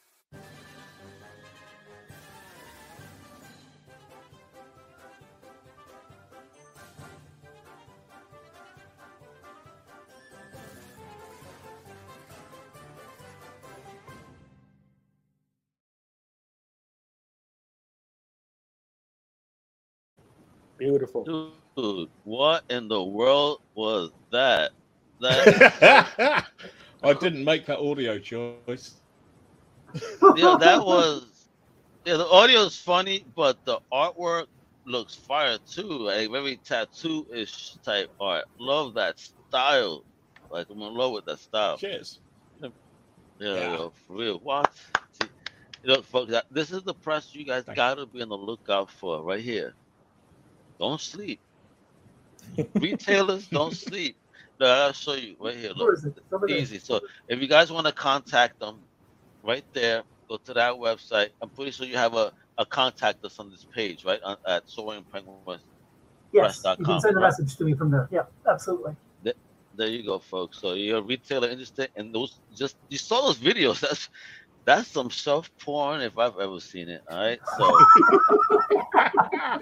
Beautiful. 20.78 21.24
Dude, 21.76 22.10
what 22.24 22.64
in 22.70 22.88
the 22.88 23.04
world 23.04 23.62
was 23.74 24.12
that? 24.32 24.72
That 25.20 26.46
I 27.04 27.14
didn't 27.14 27.44
make 27.44 27.66
that 27.68 27.80
audio 27.80 28.20
choice. 28.20 28.76
yeah, 30.34 30.56
that 30.56 30.84
was 30.86 31.50
yeah. 32.06 32.18
The 32.18 32.28
audio 32.28 32.62
is 32.64 32.78
funny, 32.78 33.26
but 33.36 33.58
the 33.66 33.80
artwork 33.92 34.48
looks 34.86 35.16
fire 35.16 35.58
too. 35.72 35.90
Like 36.08 36.32
very 36.32 36.58
tattoo-ish 36.58 37.78
type 37.86 38.12
art. 38.20 38.46
Love 38.60 38.96
that 38.96 39.20
style. 39.20 40.06
Like 40.50 40.68
I'm 40.70 40.82
in 40.82 40.94
love 40.96 41.14
with 41.14 41.26
that 41.26 41.40
style. 41.40 41.82
Cheers. 41.82 42.20
Yeah, 43.40 43.56
Yeah. 43.56 43.70
yo, 43.70 43.92
for 43.92 44.18
real. 44.18 44.40
What? 44.40 44.72
See, 45.12 45.30
you 45.84 45.90
know, 45.94 46.02
folks, 46.02 46.32
that, 46.32 46.46
this 46.52 46.72
is 46.72 46.84
the 46.84 46.94
press 46.96 47.34
you 47.34 47.46
guys 47.46 47.66
Thank 47.66 47.76
gotta 47.76 48.06
be 48.06 48.22
on 48.22 48.30
the 48.30 48.38
lookout 48.38 48.92
for 48.92 49.24
right 49.24 49.42
here. 49.42 49.76
Don't 50.80 51.02
sleep. 51.02 51.42
Retailers 52.80 53.50
don't 53.50 53.74
sleep. 53.76 54.19
I'll 54.67 54.93
show 54.93 55.13
you 55.13 55.36
right 55.39 55.56
here. 55.56 55.72
Look, 55.76 55.93
is 55.93 56.06
it? 56.06 56.13
It's 56.17 56.34
over 56.34 56.48
there. 56.48 56.58
easy. 56.58 56.80
So 56.80 57.00
if 57.28 57.41
you 57.41 57.48
guys 57.48 57.72
want 57.72 57.88
to 57.88 57.93
contact 57.93 58.60
them, 58.60 58.82
right 59.43 59.65
there, 59.74 60.04
go 60.30 60.38
to 60.45 60.54
that 60.54 60.74
website. 60.74 61.30
I'm 61.41 61.50
pretty 61.50 61.72
sure 61.72 61.86
you 61.86 61.98
have 61.98 62.15
a, 62.15 62.32
a 62.58 62.65
contact 62.65 63.24
us 63.24 63.39
on 63.39 63.50
this 63.50 63.65
page, 63.74 64.04
right? 64.04 64.19
On, 64.24 64.38
at 64.45 64.63
Soaring 64.65 65.06
Penguin. 65.12 65.60
Yes, 66.32 66.62
you 66.78 66.86
can 66.86 67.02
send 67.02 67.17
a 67.17 67.22
message 67.22 67.56
to 67.58 67.63
me 67.63 67.74
from 67.74 67.89
there. 67.89 68.08
Yeah, 68.12 68.24
absolutely. 68.48 68.95
There 69.76 69.88
you 69.88 70.04
go, 70.04 70.19
folks. 70.19 70.60
So 70.60 70.74
you're 70.74 70.98
a 70.98 71.02
retailer 71.02 71.48
interested 71.48 71.89
in 71.95 72.12
those 72.12 72.41
just 72.54 72.76
you 72.89 72.98
saw 72.98 73.22
those 73.22 73.38
videos. 73.38 73.80
That's 73.88 74.10
that's 74.65 74.89
some 74.89 75.10
self 75.10 75.50
porn 75.63 76.02
if 76.02 76.17
I've 76.17 76.38
ever 76.38 76.60
seen 76.60 76.89
it. 76.89 77.02
All 77.10 77.17
right. 77.17 77.39
So 77.58 77.80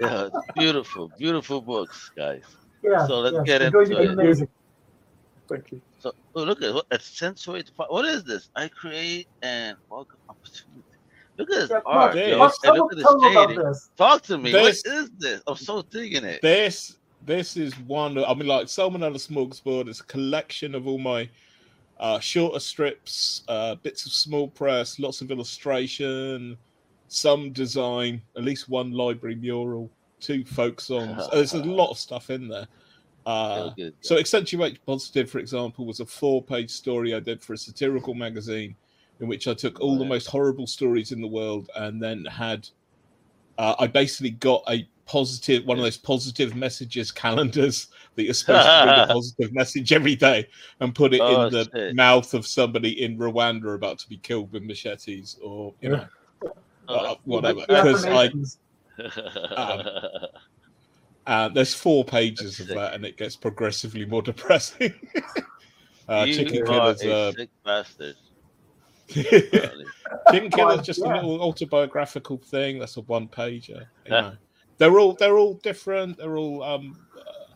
yeah, 0.00 0.28
beautiful, 0.56 1.10
beautiful 1.16 1.60
books, 1.60 2.10
guys. 2.16 2.42
Yeah. 2.82 3.06
So 3.06 3.20
let's 3.20 3.36
yes, 3.36 3.44
get 3.44 3.62
into 3.62 3.80
it. 3.80 4.10
amazing. 4.10 4.48
Thank 5.48 5.72
you. 5.72 5.80
So 5.98 6.12
oh, 6.34 6.42
look 6.44 6.62
at 6.62 6.74
what 6.74 6.86
accentuate. 6.92 7.66
the 7.66 7.84
What 7.88 8.04
is 8.04 8.24
this? 8.24 8.50
I 8.54 8.68
create 8.68 9.26
and 9.42 9.76
welcome 9.90 10.18
opportunity. 10.28 10.84
Look 11.38 11.50
at 11.50 11.60
this 11.60 11.70
Yeah, 11.70 11.76
art, 11.86 12.14
Mark, 12.14 12.28
yo. 12.28 12.38
Mark, 12.38 12.54
And 12.64 12.76
look 12.76 12.92
at 12.92 12.98
this 12.98 13.06
them 13.06 13.20
shading. 13.22 13.64
this. 13.64 13.90
Talk 13.96 14.22
to 14.22 14.38
me. 14.38 14.52
This- 14.52 14.82
what 14.84 14.94
is 14.94 15.10
this? 15.18 15.42
I'm 15.46 15.56
so 15.56 15.82
digging 15.82 16.24
it. 16.24 16.40
This 16.42 16.96
this 17.24 17.56
is 17.56 17.76
one. 17.80 18.16
I 18.22 18.32
mean, 18.34 18.46
like 18.46 18.66
Salmonella 18.66 19.16
Smorgasbord 19.16 19.88
is 19.88 20.00
a 20.00 20.04
collection 20.04 20.74
of 20.74 20.86
all 20.86 20.98
my 20.98 21.28
uh, 21.98 22.20
shorter 22.20 22.60
strips, 22.60 23.42
uh, 23.48 23.74
bits 23.76 24.06
of 24.06 24.12
small 24.12 24.48
press, 24.48 24.98
lots 25.00 25.20
of 25.20 25.30
illustration, 25.30 26.56
some 27.08 27.50
design, 27.52 28.22
at 28.36 28.44
least 28.44 28.68
one 28.68 28.92
library 28.92 29.34
mural, 29.34 29.90
two 30.20 30.44
folk 30.44 30.80
songs. 30.80 31.26
There's 31.32 31.54
a 31.54 31.62
lot 31.64 31.90
of 31.90 31.98
stuff 31.98 32.30
in 32.30 32.46
there. 32.48 32.68
Uh, 33.28 33.68
good. 33.76 33.94
so 34.00 34.16
Accentuate 34.18 34.84
Positive, 34.86 35.30
for 35.30 35.38
example, 35.38 35.84
was 35.84 36.00
a 36.00 36.06
four-page 36.06 36.70
story 36.70 37.14
I 37.14 37.20
did 37.20 37.42
for 37.42 37.52
a 37.52 37.58
satirical 37.58 38.14
magazine, 38.14 38.74
in 39.20 39.28
which 39.28 39.46
I 39.46 39.52
took 39.52 39.80
all 39.80 39.96
the 39.98 40.04
Right. 40.04 40.08
most 40.08 40.28
horrible 40.28 40.66
stories 40.66 41.12
in 41.12 41.20
the 41.20 41.28
world 41.28 41.68
and 41.76 42.02
then 42.02 42.24
had. 42.24 42.66
Uh, 43.58 43.74
I 43.78 43.86
basically 43.86 44.30
got 44.30 44.62
a 44.70 44.88
positive, 45.04 45.66
one 45.66 45.78
of 45.78 45.84
those 45.84 45.98
positive 45.98 46.54
messages 46.54 47.10
calendars 47.12 47.88
that 48.14 48.22
you're 48.24 48.32
supposed 48.32 48.64
to 48.64 48.84
read 48.86 48.98
a 48.98 49.06
positive 49.12 49.52
message 49.52 49.92
every 49.92 50.16
day, 50.16 50.48
and 50.80 50.94
put 50.94 51.12
it 51.12 51.20
Oh, 51.20 51.46
in 51.48 51.52
the 51.52 51.64
shit. 51.74 51.94
mouth 51.96 52.32
of 52.32 52.46
somebody 52.46 53.02
in 53.02 53.18
Rwanda 53.18 53.74
about 53.74 53.98
to 53.98 54.08
be 54.08 54.16
killed 54.16 54.52
with 54.52 54.62
machetes, 54.62 55.36
or 55.42 55.74
you 55.82 55.90
know, 55.90 56.06
Oh, 56.88 56.94
uh, 56.94 57.14
whatever. 57.24 57.60
Because 57.68 58.06
I 58.06 58.28
affirmations. 58.28 58.58
Uh, 61.28 61.46
there's 61.50 61.74
four 61.74 62.04
pages 62.06 62.58
of 62.58 62.68
that, 62.68 62.94
and 62.94 63.04
it 63.04 63.18
gets 63.18 63.36
progressively 63.36 64.06
more 64.06 64.22
depressing. 64.32 64.94
uh, 66.08 66.24
you 66.26 66.34
Chicken 66.34 66.62
are 66.62 66.66
Killer's 66.66 67.02
a 67.02 67.12
uh, 67.14 67.32
sick 67.32 67.50
bastard. 67.64 68.16
Chicken 69.08 69.90
Well, 70.26 70.48
Killer's 70.50 70.86
just 70.86 71.00
yeah. 71.00 71.12
a 71.12 71.14
little 71.16 71.42
autobiographical 71.42 72.38
thing. 72.38 72.78
That's 72.78 72.96
a 72.96 73.02
one 73.02 73.28
pager. 73.28 73.68
You 73.80 73.86
Yeah. 74.06 74.20
know. 74.22 74.32
They're 74.78 74.98
all 74.98 75.12
they're 75.14 75.36
all 75.36 75.54
different. 75.54 76.16
They're 76.16 76.36
all 76.38 76.62
um, 76.62 76.96
uh, 77.18 77.52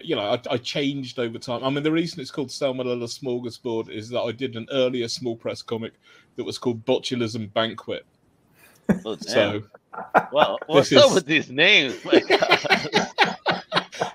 you 0.00 0.16
know. 0.16 0.22
I, 0.30 0.40
I 0.50 0.56
changed 0.56 1.18
over 1.18 1.38
time. 1.38 1.64
I 1.64 1.68
mean, 1.70 1.82
the 1.82 1.92
reason 1.92 2.20
it's 2.20 2.30
called 2.30 2.48
Salmonella 2.48 3.04
Smorgasbord 3.08 3.90
is 3.90 4.08
that 4.10 4.20
I 4.22 4.32
did 4.32 4.56
an 4.56 4.66
earlier 4.72 5.08
small 5.08 5.36
press 5.36 5.60
comic 5.60 5.92
that 6.36 6.44
was 6.44 6.56
called 6.56 6.84
Botulism 6.86 7.52
Banquet. 7.52 8.06
Oh. 9.04 9.16
So 9.26 9.62
Wow, 10.32 10.58
what's 10.66 10.92
up 10.92 11.06
is- 11.08 11.14
with 11.14 11.26
these 11.26 11.50
names? 11.50 11.96
My 12.04 12.20
God. 12.20 13.06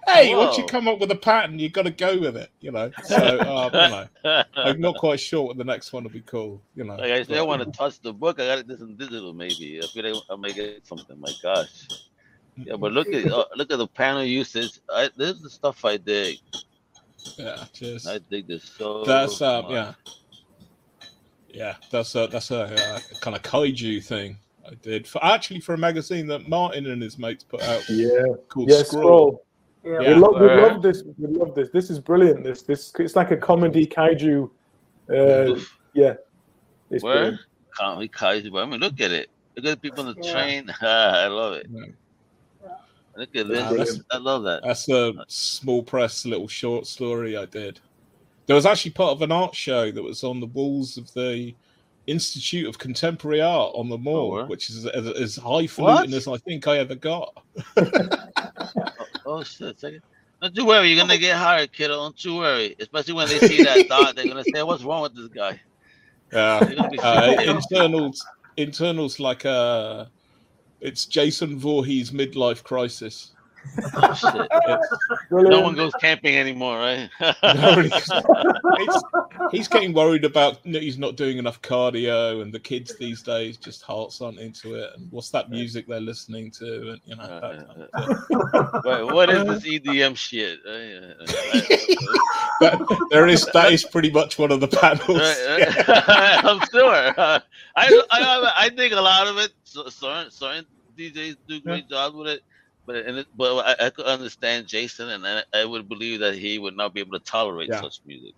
hey, 0.07 0.36
once 0.36 0.57
you 0.57 0.65
come 0.65 0.88
up 0.88 0.99
with 0.99 1.10
a 1.12 1.15
pattern, 1.15 1.57
you've 1.57 1.73
got 1.73 1.84
to 1.84 1.91
go 1.91 2.19
with 2.19 2.38
it. 2.38 2.51
You 2.60 2.71
know. 2.71 2.91
So 3.05 3.15
uh, 3.15 3.69
you 3.73 4.29
know. 4.29 4.43
I'm 4.55 4.79
not 4.79 4.97
quite 4.97 5.19
sure 5.19 5.43
what 5.47 5.57
the 5.57 5.63
next 5.63 5.91
one 5.91 6.03
will 6.03 6.12
be 6.12 6.21
called. 6.21 6.62
You 6.75 6.84
know, 6.84 6.95
like 6.95 7.12
I 7.12 7.23
still 7.23 7.45
but- 7.45 7.47
want 7.47 7.63
to 7.63 7.77
touch 7.77 7.99
the 8.01 8.13
book. 8.13 8.39
I 8.39 8.45
got 8.47 8.60
it 8.60 8.67
this 8.67 8.81
in 8.81 8.95
digital, 8.95 9.34
maybe. 9.34 9.77
If 9.77 9.95
it 9.95 10.05
ain't, 10.05 10.23
I'll 10.29 10.38
make 10.38 10.57
it 10.57 10.86
something. 10.86 11.19
My 11.19 11.31
gosh. 11.41 11.88
Yeah, 12.57 12.75
but 12.75 12.91
look 12.91 13.07
at 13.07 13.31
uh, 13.31 13.45
look 13.55 13.71
at 13.71 13.77
the 13.77 13.88
panel 13.88 14.23
usage. 14.23 14.79
I, 14.89 15.10
this 15.17 15.38
is 15.38 15.41
the 15.41 15.49
stuff 15.49 15.84
I 15.86 15.97
dig. 15.97 16.38
yeah, 17.38 17.63
cheers. 17.73 18.05
I 18.05 18.19
dig 18.19 18.45
this 18.47 18.65
so. 18.77 19.03
That's 19.03 19.41
um, 19.41 19.63
much. 19.63 19.71
yeah, 19.71 19.93
yeah. 21.49 21.75
That's 21.89 22.13
a 22.13 22.27
that's 22.27 22.51
a, 22.51 22.63
uh 22.63 22.99
kind 23.21 23.36
of 23.36 23.41
kaiju 23.41 24.03
thing 24.03 24.38
I 24.69 24.74
did 24.82 25.08
for 25.08 25.24
actually 25.24 25.60
for 25.60 25.74
a 25.74 25.78
magazine 25.78 26.28
that 26.28 26.47
Martin 26.47 26.86
and 26.88 27.02
his 27.02 27.17
mates 27.17 27.43
put 27.43 27.62
out 27.62 27.84
Yeah. 27.89 28.10
called 28.47 28.69
Yeah, 28.69 28.84
Scroll. 28.84 29.02
scroll. 29.02 29.45
Yeah. 29.84 29.91
Yeah. 30.02 30.13
We, 30.13 30.15
love, 30.15 30.34
we 30.36 30.45
Where? 30.47 30.62
love 30.74 30.82
this. 30.82 31.04
We 31.17 31.28
love 31.28 31.56
this. 31.56 31.69
This 31.71 31.89
is 31.89 32.00
brilliant. 32.00 32.43
This 32.43 32.62
this 32.62 32.93
it's 33.00 33.15
like 33.15 33.32
a 33.32 33.38
comedy 33.38 33.88
kaiju. 33.88 34.50
Uh, 35.10 35.60
yeah. 35.93 36.13
It's 36.91 37.04
Where? 37.04 37.15
brilliant. 37.15 37.39
Comedy 37.71 38.10
kaiju. 38.10 38.52
but 38.52 38.60
I 38.63 38.65
mean, 38.67 38.80
look 38.80 39.00
at 39.02 39.12
it. 39.12 39.30
Look 39.56 39.65
at 39.65 39.82
the 39.82 39.89
people 39.89 40.08
on 40.08 40.15
the 40.15 40.21
Yeah. 40.24 40.32
train. 40.34 40.69
I 40.82 41.28
love 41.28 41.54
it. 41.56 41.67
Yeah. 41.71 41.86
Look 43.17 43.36
at 43.36 43.47
Yeah, 43.47 43.69
this. 43.71 43.78
that's- 43.97 44.02
I 44.12 44.17
love 44.17 44.43
that. 44.43 44.62
That's 44.63 44.88
a 44.89 45.13
small 45.28 45.84
press 45.84 46.26
little 46.26 46.47
short 46.47 46.86
story 46.88 47.36
I 47.36 47.45
did. 47.45 47.80
There 48.45 48.56
was 48.56 48.65
actually 48.65 48.91
part 48.91 49.12
of 49.12 49.21
an 49.21 49.32
art 49.32 49.56
show 49.56 49.91
that 49.91 50.02
was 50.04 50.24
on 50.24 50.39
the 50.39 50.45
walls 50.47 50.97
of 50.97 51.12
the 51.13 51.54
Institute 52.07 52.67
of 52.67 52.77
Contemporary 52.79 53.41
Art 53.41 53.73
on 53.75 53.89
the 53.89 53.97
mall, 53.97 54.31
where? 54.31 54.45
which 54.45 54.69
is 54.69 54.85
as, 54.87 55.07
as 55.07 55.35
highfalutin 55.37 56.13
as 56.13 56.27
I 56.27 56.37
think 56.37 56.67
I 56.67 56.77
ever 56.79 56.95
got. 56.95 57.43
Oh, 59.23 59.37
Oh 59.37 59.43
shit! 59.43 59.79
Don't 60.41 60.55
you 60.57 60.65
worry, 60.65 60.89
you're 60.89 60.99
gonna 60.99 61.17
get 61.17 61.37
hired, 61.37 61.71
kiddo. 61.71 61.95
Don't 61.95 62.25
you 62.25 62.37
worry. 62.37 62.75
Especially 62.79 63.13
when 63.13 63.27
they 63.27 63.39
see 63.39 63.63
that 63.63 63.87
dot, 63.89 64.15
they're 64.15 64.25
gonna 64.27 64.43
say, 64.43 64.63
"What's 64.63 64.83
wrong 64.83 65.03
with 65.03 65.15
this 65.15 65.27
guy?" 65.27 65.61
Yeah. 66.33 66.59
They're 66.59 66.75
gonna 66.75 66.89
be 66.89 66.99
Uh, 66.99 67.41
internals, 67.41 68.25
internals 68.57 69.19
like 69.19 69.45
uh 69.45 70.05
it's 70.81 71.05
Jason 71.05 71.59
Voorhees 71.59 72.09
midlife 72.11 72.63
crisis. 72.63 73.31
Oh, 73.93 74.13
shit. 74.13 74.50
No 75.32 75.62
one 75.62 75.76
goes 75.76 75.93
camping 76.02 76.36
anymore, 76.36 76.78
right? 76.78 77.10
nobody- 77.43 77.88
it's- 77.88 79.04
he's 79.52 79.67
getting 79.67 79.93
worried 79.93 80.26
about 80.26 80.60
he's 80.63 80.97
not 80.97 81.15
doing 81.15 81.38
enough 81.38 81.62
cardio, 81.62 82.41
and 82.41 82.54
the 82.54 82.60
kids 82.60 82.95
these 82.97 83.21
days 83.21 83.58
just 83.58 83.82
hearts 83.84 84.19
aren't 84.21 84.39
into 84.39 84.76
it. 84.76 84.89
And 84.95 85.12
what's 85.12 85.30
that 85.32 85.50
music 85.50 85.88
they're 85.88 86.00
listening 86.02 86.52
to? 86.52 86.91
And 86.91 87.02
you 87.06 87.15
know, 87.15 87.24
Uh, 87.24 87.39
that 87.39 87.91
kind 87.93 88.84
Wait, 89.06 89.13
what 89.13 89.30
is 89.30 89.45
this 89.45 89.63
EDM 89.80 90.15
shit? 90.17 90.60
Uh, 90.65 90.69
uh, 91.24 91.62
that, 92.62 93.08
there 93.12 93.28
is 93.28 93.45
that 93.54 93.71
is 93.71 93.84
pretty 93.86 94.12
much 94.12 94.38
one 94.38 94.52
of 94.52 94.60
the 94.60 94.67
panels. 94.67 95.08
Right, 95.19 95.88
right. 95.88 96.45
I'm 96.45 96.60
sure. 96.71 97.13
Uh, 97.19 97.39
I, 97.76 98.02
I 98.12 98.52
I 98.65 98.69
think 98.69 98.93
a 98.93 99.02
lot 99.02 99.28
of 99.28 99.38
it. 99.38 99.52
so- 99.63 99.88
Certain 99.89 100.30
certain 100.32 100.65
DJs 100.97 101.38
do 101.47 101.62
great 101.62 101.88
jobs 101.89 102.15
with 102.15 102.28
it, 102.28 102.41
but 102.91 103.06
and 103.06 103.17
it, 103.19 103.27
but 103.36 103.80
I, 103.80 103.88
I 103.88 103.89
could 103.89 104.06
understand 104.06 104.67
Jason, 104.67 105.10
and 105.10 105.25
I, 105.25 105.43
I 105.54 105.65
would 105.65 105.88
believe 105.88 106.19
that 106.19 106.36
he 106.36 106.60
would 106.60 106.75
not 106.75 106.93
be 106.93 107.01
able 107.01 107.17
to 107.17 107.25
tolerate 107.25 107.69
Yeah. 107.69 107.82
such 107.82 108.01
music. 108.06 108.34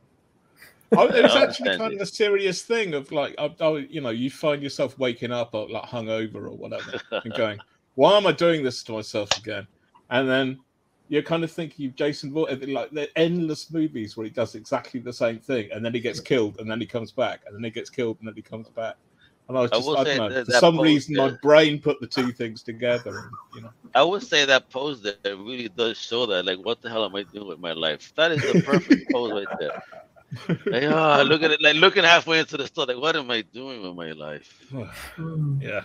Oh, 0.95 1.07
it 1.07 1.23
was 1.23 1.35
I 1.35 1.43
actually 1.43 1.69
understand 1.69 1.81
kind 1.81 1.93
of 1.95 2.01
a 2.01 2.05
serious 2.05 2.61
thing 2.61 2.93
of 2.93 3.11
like, 3.11 3.33
I, 3.39 3.53
I, 3.59 3.77
you 3.89 4.01
know, 4.01 4.11
you 4.11 4.29
find 4.29 4.61
yourself 4.61 4.97
waking 4.99 5.31
up 5.31 5.53
or 5.53 5.67
like 5.69 5.83
hungover 5.85 6.35
or 6.35 6.55
whatever, 6.55 6.99
and 7.23 7.33
going, 7.37 7.59
"Why 7.95 8.15
am 8.17 8.27
I 8.27 8.31
doing 8.31 8.63
this 8.63 8.83
to 8.83 8.91
myself 8.93 9.35
again?" 9.37 9.67
And 10.11 10.29
then 10.29 10.59
you're 11.09 11.23
kind 11.23 11.43
of 11.43 11.51
thinking 11.51 11.87
of 11.87 11.95
Jason 11.95 12.31
Voorhees, 12.31 12.69
like 12.69 12.91
the 12.91 13.09
endless 13.17 13.71
movies 13.71 14.15
where 14.15 14.25
he 14.25 14.29
does 14.31 14.55
exactly 14.55 14.99
the 14.99 15.13
same 15.13 15.39
thing, 15.39 15.69
and 15.71 15.83
then 15.83 15.93
he 15.93 15.99
gets 15.99 16.19
killed, 16.19 16.59
and 16.59 16.69
then 16.69 16.79
he 16.79 16.85
comes 16.85 17.11
back, 17.11 17.41
and 17.47 17.55
then 17.55 17.63
he 17.63 17.71
gets 17.71 17.89
killed, 17.89 18.17
and 18.19 18.27
then 18.27 18.35
he 18.35 18.43
comes 18.43 18.69
back. 18.69 18.95
And 19.49 19.57
I 19.57 19.61
was 19.61 19.71
just, 19.71 19.85
will 19.85 19.97
I, 19.97 20.03
say 20.05 20.17
don't 20.17 20.29
know, 20.29 20.35
that- 20.35 20.45
for 20.45 20.51
that 20.53 20.59
some 20.59 20.75
post, 20.77 20.85
reason, 20.85 21.15
my 21.17 21.29
brain 21.41 21.81
put 21.81 21.99
the 21.99 22.07
two 22.07 22.31
things 22.31 22.63
together. 22.63 23.17
And, 23.19 23.31
you 23.55 23.61
know, 23.61 23.69
I 23.93 24.01
would 24.03 24.23
say 24.23 24.45
that 24.45 24.69
pose 24.69 25.01
there 25.01 25.15
really 25.35 25.67
does 25.69 25.97
show 25.97 26.25
that. 26.27 26.45
Like, 26.45 26.59
what 26.59 26.81
the 26.81 26.89
hell 26.89 27.03
am 27.05 27.15
I 27.15 27.23
doing 27.23 27.47
with 27.47 27.59
my 27.59 27.73
life? 27.73 28.13
That 28.15 28.31
is 28.31 28.41
the 28.41 28.61
perfect 28.61 29.09
pose 29.11 29.31
right 29.33 29.59
there. 29.59 29.83
Like, 30.65 30.83
oh, 30.83 31.23
look 31.27 31.43
at 31.43 31.51
it. 31.51 31.61
Like 31.61 31.75
looking 31.75 32.03
halfway 32.03 32.39
into 32.39 32.57
the 32.57 32.65
store. 32.67 32.85
Like, 32.87 32.97
what 32.97 33.15
am 33.15 33.29
I 33.29 33.41
doing 33.41 33.81
with 33.83 33.95
my 33.95 34.11
life? 34.13 34.63
Yeah. 35.61 35.83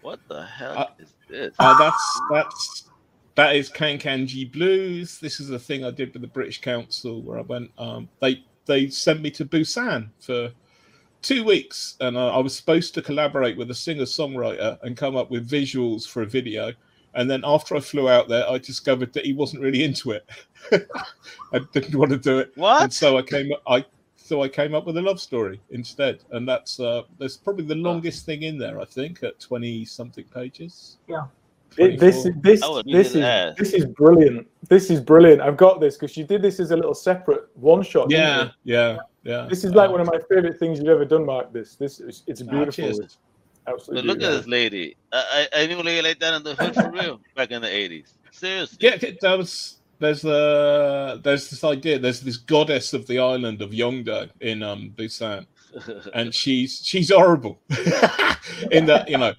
What 0.00 0.18
the 0.28 0.44
hell 0.44 0.78
Uh, 0.78 0.86
is 0.98 1.12
this? 1.28 1.54
Uh, 1.58 1.78
that's 1.78 2.20
that's 2.32 2.90
that 3.36 3.54
is 3.54 3.70
Kankanji 3.70 4.50
Blues. 4.50 5.20
This 5.20 5.38
is 5.38 5.50
a 5.50 5.58
thing 5.58 5.84
I 5.84 5.90
did 5.92 6.12
with 6.12 6.22
the 6.22 6.28
British 6.28 6.60
Council 6.60 7.22
where 7.22 7.38
I 7.38 7.42
went. 7.42 7.70
Um, 7.78 8.08
they 8.20 8.44
they 8.66 8.88
sent 8.88 9.20
me 9.20 9.30
to 9.32 9.44
Busan 9.44 10.08
for 10.18 10.50
two 11.22 11.44
weeks, 11.44 11.96
and 12.00 12.16
uh, 12.16 12.36
I 12.36 12.38
was 12.38 12.54
supposed 12.54 12.94
to 12.94 13.02
collaborate 13.02 13.56
with 13.56 13.70
a 13.70 13.74
singer 13.74 14.04
songwriter 14.04 14.78
and 14.82 14.96
come 14.96 15.16
up 15.16 15.30
with 15.30 15.48
visuals 15.48 16.06
for 16.06 16.22
a 16.22 16.26
video. 16.26 16.72
And 17.14 17.30
then 17.30 17.42
after 17.44 17.76
I 17.76 17.80
flew 17.80 18.08
out 18.08 18.28
there, 18.28 18.48
I 18.48 18.58
discovered 18.58 19.12
that 19.12 19.24
he 19.24 19.32
wasn't 19.32 19.62
really 19.62 19.84
into 19.84 20.12
it. 20.12 20.28
I 21.52 21.60
didn't 21.72 21.94
want 21.94 22.10
to 22.10 22.18
do 22.18 22.38
it, 22.38 22.52
and 22.54 22.62
what? 22.62 22.92
so 22.92 23.18
I 23.18 23.22
came. 23.22 23.52
I 23.66 23.84
so 24.16 24.42
I 24.42 24.48
came 24.48 24.74
up 24.74 24.86
with 24.86 24.96
a 24.96 25.02
love 25.02 25.20
story 25.20 25.60
instead, 25.70 26.20
and 26.30 26.48
that's 26.48 26.80
uh, 26.80 27.02
that's 27.18 27.36
probably 27.36 27.64
the 27.64 27.74
longest 27.74 28.24
thing 28.24 28.42
in 28.42 28.56
there. 28.56 28.80
I 28.80 28.84
think 28.84 29.22
at 29.22 29.38
twenty 29.40 29.84
something 29.84 30.24
pages. 30.24 30.98
It- 31.78 31.98
this 31.98 32.22
24. 32.22 32.42
this 32.42 32.62
I 32.62 32.68
would 32.68 32.86
read 32.86 32.94
this 32.94 33.14
is 33.14 33.22
ass. 33.22 33.54
this 33.56 33.72
is 33.72 33.86
brilliant. 33.86 34.46
This 34.68 34.90
is 34.90 35.00
brilliant. 35.00 35.40
I've 35.40 35.56
got 35.56 35.80
this 35.80 35.96
because 35.96 36.16
you 36.18 36.24
did 36.24 36.42
this 36.42 36.60
as 36.60 36.70
a 36.70 36.76
little 36.76 36.94
separate 36.94 37.48
one 37.54 37.82
shot. 37.82 38.10
Yeah, 38.10 38.50
yeah, 38.64 38.98
yeah. 39.24 39.48
This 39.50 39.64
is 39.64 39.74
like 39.74 39.90
Um, 39.90 39.92
one 39.92 40.00
of 40.00 40.08
my 40.08 40.20
favorite 40.30 40.58
things 40.58 40.78
you've 40.78 40.88
ever 40.88 41.04
done, 41.04 41.26
Mark. 41.26 41.52
This 41.52 41.76
this 41.76 42.00
is 42.00 42.24
it's 42.26 42.42
Ah, 42.48 42.50
beautiful. 42.52 42.72
cheers. 42.84 42.98
it's 43.00 43.18
But 43.66 43.74
absolutely. 43.74 44.08
look 44.08 44.22
at 44.22 44.30
this 44.32 44.46
lady. 44.48 44.96
I, 45.12 45.48
I 45.54 45.62
I 45.62 45.66
knew 45.66 45.80
a 45.80 45.82
lady 45.82 46.02
like 46.02 46.20
that 46.20 46.34
in 46.34 46.42
the 46.44 46.54
hood 46.56 46.76
for 46.76 46.90
real 46.90 47.20
back 47.36 47.50
in 47.52 47.62
the 47.62 47.68
eighties. 47.72 48.18
Seriously. 48.32 48.78
Yeah, 48.80 48.96
there 49.20 49.38
was 49.38 49.80
there's 50.00 50.24
uh 50.24 51.18
there's 51.24 51.50
this 51.50 51.64
idea. 51.64 51.98
There's 51.98 52.20
this 52.22 52.38
goddess 52.38 52.92
of 52.94 53.06
the 53.06 53.18
island 53.20 53.62
of 53.62 53.70
Yeongdo 53.70 54.30
in 54.40 54.62
um 54.62 54.92
Busan, 54.96 55.46
and 56.14 56.34
she's 56.34 56.80
she's 56.84 57.10
horrible. 57.12 57.58
in 58.70 58.86
that 58.86 59.08
you 59.08 59.18
know 59.18 59.32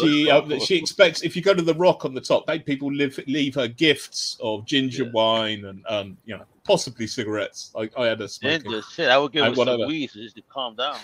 she 0.00 0.30
uh, 0.30 0.58
she 0.58 0.76
expects 0.76 1.22
if 1.22 1.34
you 1.36 1.42
go 1.42 1.54
to 1.54 1.62
the 1.62 1.74
rock 1.74 2.04
on 2.04 2.14
the 2.14 2.20
top, 2.20 2.46
they 2.46 2.58
people 2.58 2.92
live 2.92 3.18
leave 3.26 3.54
her 3.54 3.68
gifts 3.68 4.36
of 4.40 4.64
ginger 4.66 5.04
Yeah. 5.04 5.10
wine 5.12 5.64
and 5.64 5.84
um 5.88 6.16
you 6.24 6.36
know 6.36 6.44
possibly 6.64 7.06
cigarettes. 7.06 7.72
I, 7.76 7.90
I 7.96 8.06
had 8.06 8.20
a 8.20 8.28
smoking. 8.28 8.62
Ginger 8.70 8.82
shit. 8.92 9.08
I 9.08 9.18
would 9.18 9.32
give 9.32 9.44
her 9.44 9.54
some 9.54 9.86
weed 9.86 10.10
just 10.12 10.36
to 10.36 10.42
calm 10.48 10.76
down. 10.76 10.98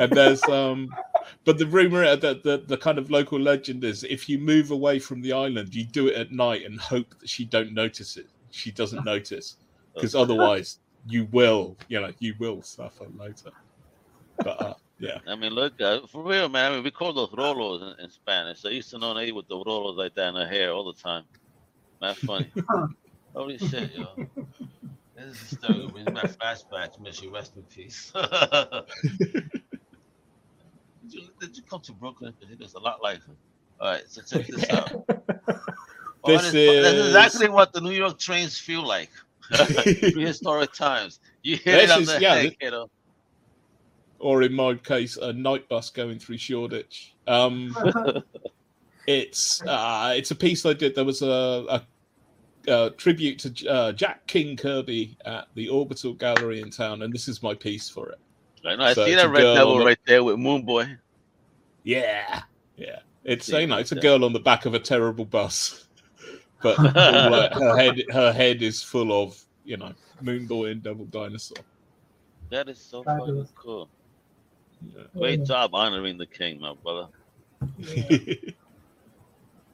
and 0.00 0.12
there's 0.12 0.42
um 0.44 0.88
but 1.44 1.58
the 1.58 1.66
rumor 1.66 2.04
uh, 2.04 2.16
the, 2.16 2.40
the 2.44 2.62
the 2.66 2.76
kind 2.76 2.98
of 2.98 3.10
local 3.10 3.38
legend 3.40 3.82
is 3.84 4.04
if 4.04 4.28
you 4.28 4.38
move 4.38 4.70
away 4.70 4.98
from 4.98 5.20
the 5.22 5.32
island 5.32 5.74
you 5.74 5.84
do 5.84 6.06
it 6.08 6.14
at 6.14 6.30
night 6.30 6.64
and 6.64 6.78
hope 6.80 7.18
that 7.18 7.28
she 7.28 7.44
don't 7.44 7.72
notice 7.72 8.16
it 8.16 8.26
she 8.50 8.70
doesn't 8.70 9.04
notice 9.04 9.56
because 9.94 10.14
otherwise 10.14 10.78
you 11.08 11.26
will 11.32 11.76
you 11.88 12.00
know 12.00 12.12
you 12.20 12.34
will 12.38 12.62
suffer 12.62 13.06
later 13.18 13.50
but 14.44 14.62
uh, 14.62 14.74
yeah 14.98 15.18
I 15.26 15.34
mean, 15.36 15.52
look, 15.52 15.80
uh, 15.80 16.06
for 16.06 16.22
real, 16.22 16.48
man. 16.48 16.72
I 16.72 16.74
mean, 16.76 16.84
we 16.84 16.90
call 16.90 17.12
those 17.12 17.30
rolos 17.30 17.82
in, 17.98 18.04
in 18.04 18.10
Spanish. 18.10 18.64
I 18.64 18.70
used 18.70 18.90
to 18.90 18.98
know 18.98 19.12
a 19.12 19.14
lady 19.14 19.32
with 19.32 19.48
the 19.48 19.56
rolos 19.56 19.96
like 19.96 20.14
that 20.14 20.28
in 20.28 20.34
her 20.36 20.46
hair 20.48 20.72
all 20.72 20.84
the 20.84 21.00
time. 21.00 21.24
That's 22.00 22.18
funny. 22.20 22.50
Holy 23.34 23.58
shit, 23.58 23.94
yo. 23.94 24.06
This 25.16 25.26
is 25.42 25.58
still 25.58 25.88
brings 25.90 26.06
back 26.10 26.30
flashbacks. 26.38 26.98
Miss 27.00 27.20
you, 27.22 27.32
rest 27.34 27.56
in 27.56 27.62
peace. 27.64 28.12
did, 28.14 29.44
you, 31.10 31.22
did 31.40 31.56
you 31.56 31.62
come 31.68 31.80
to 31.80 31.92
Brooklyn? 31.92 32.34
Because 32.38 32.54
it 32.54 32.60
was 32.60 32.74
a 32.74 32.78
lot 32.78 33.02
like 33.02 33.22
her. 33.24 33.32
All 33.80 33.90
right, 33.92 34.02
so 34.08 34.22
check 34.22 34.46
this 34.46 34.68
out. 34.70 34.92
Oh, 35.08 35.60
This 36.26 36.42
this, 36.42 36.52
this 36.52 36.86
is- 36.86 36.94
is 36.94 37.06
exactly 37.06 37.48
what 37.48 37.72
the 37.72 37.80
New 37.80 37.92
York 37.92 38.18
trains 38.18 38.58
feel 38.58 38.84
like. 38.86 39.10
Prehistoric 39.50 40.72
times. 40.72 41.20
You 41.42 41.56
hit 41.56 41.64
This 41.64 41.90
it 41.90 41.94
on 41.94 42.02
is- 42.02 42.08
the 42.08 42.20
yeah, 42.20 42.34
head, 42.34 42.44
this- 42.46 42.56
kiddo. 42.60 42.90
Or 44.18 44.42
in 44.42 44.52
my 44.52 44.74
case 44.74 45.16
a 45.16 45.32
night 45.32 45.68
bus 45.68 45.90
going 45.90 46.18
through 46.18 46.36
shoreditch 46.38 47.14
um 47.26 47.76
it's 49.06 49.62
uh 49.62 50.12
it's 50.16 50.30
a 50.30 50.34
piece 50.34 50.66
i 50.66 50.72
did 50.72 50.94
there 50.94 51.04
was 51.04 51.22
a, 51.22 51.26
a, 51.68 51.82
a 52.68 52.90
tribute 52.90 53.38
to 53.38 53.68
uh, 53.68 53.92
jack 53.92 54.26
king 54.26 54.56
kirby 54.56 55.16
at 55.24 55.46
the 55.54 55.68
orbital 55.68 56.12
gallery 56.14 56.60
in 56.60 56.70
town 56.70 57.02
and 57.02 57.12
this 57.12 57.28
is 57.28 57.42
my 57.42 57.54
piece 57.54 57.88
for 57.88 58.08
it 58.10 58.18
I 58.66 58.74
know. 58.74 58.84
I 58.84 58.92
So 58.92 59.06
see 59.06 59.14
that 59.14 59.30
red 59.30 59.54
devil 59.54 59.78
the- 59.78 59.84
right 59.84 59.98
there 60.04 60.24
with 60.24 60.36
Moon 60.36 60.62
Boy. 60.62 60.96
Yeah, 61.84 62.42
yeah. 62.76 62.98
It's 63.22 63.46
See, 63.46 63.60
you 63.60 63.66
know, 63.68 63.78
it's 63.78 63.92
a 63.92 63.96
girl 63.96 64.24
on 64.24 64.32
the 64.32 64.40
back 64.40 64.66
of 64.66 64.74
a 64.74 64.80
terrible 64.80 65.24
bus, 65.24 65.86
but 66.62 66.76
all, 66.76 67.30
like, 67.30 67.52
her 67.54 67.76
head 67.76 68.02
her 68.10 68.32
head 68.32 68.60
is 68.62 68.82
full 68.82 69.12
of 69.22 69.40
you 69.64 69.76
know 69.76 69.92
Moon 70.20 70.46
Boy 70.46 70.70
and 70.70 70.82
Devil 70.82 71.04
Dinosaur. 71.06 71.58
That 72.50 72.68
is 72.68 72.78
so 72.80 73.04
fucking 73.04 73.48
cool. 73.54 73.88
Great 75.16 75.44
job 75.44 75.74
honoring 75.74 76.18
the 76.18 76.26
king, 76.26 76.60
my 76.60 76.74
brother. 76.82 77.08
Yeah. 77.78 78.34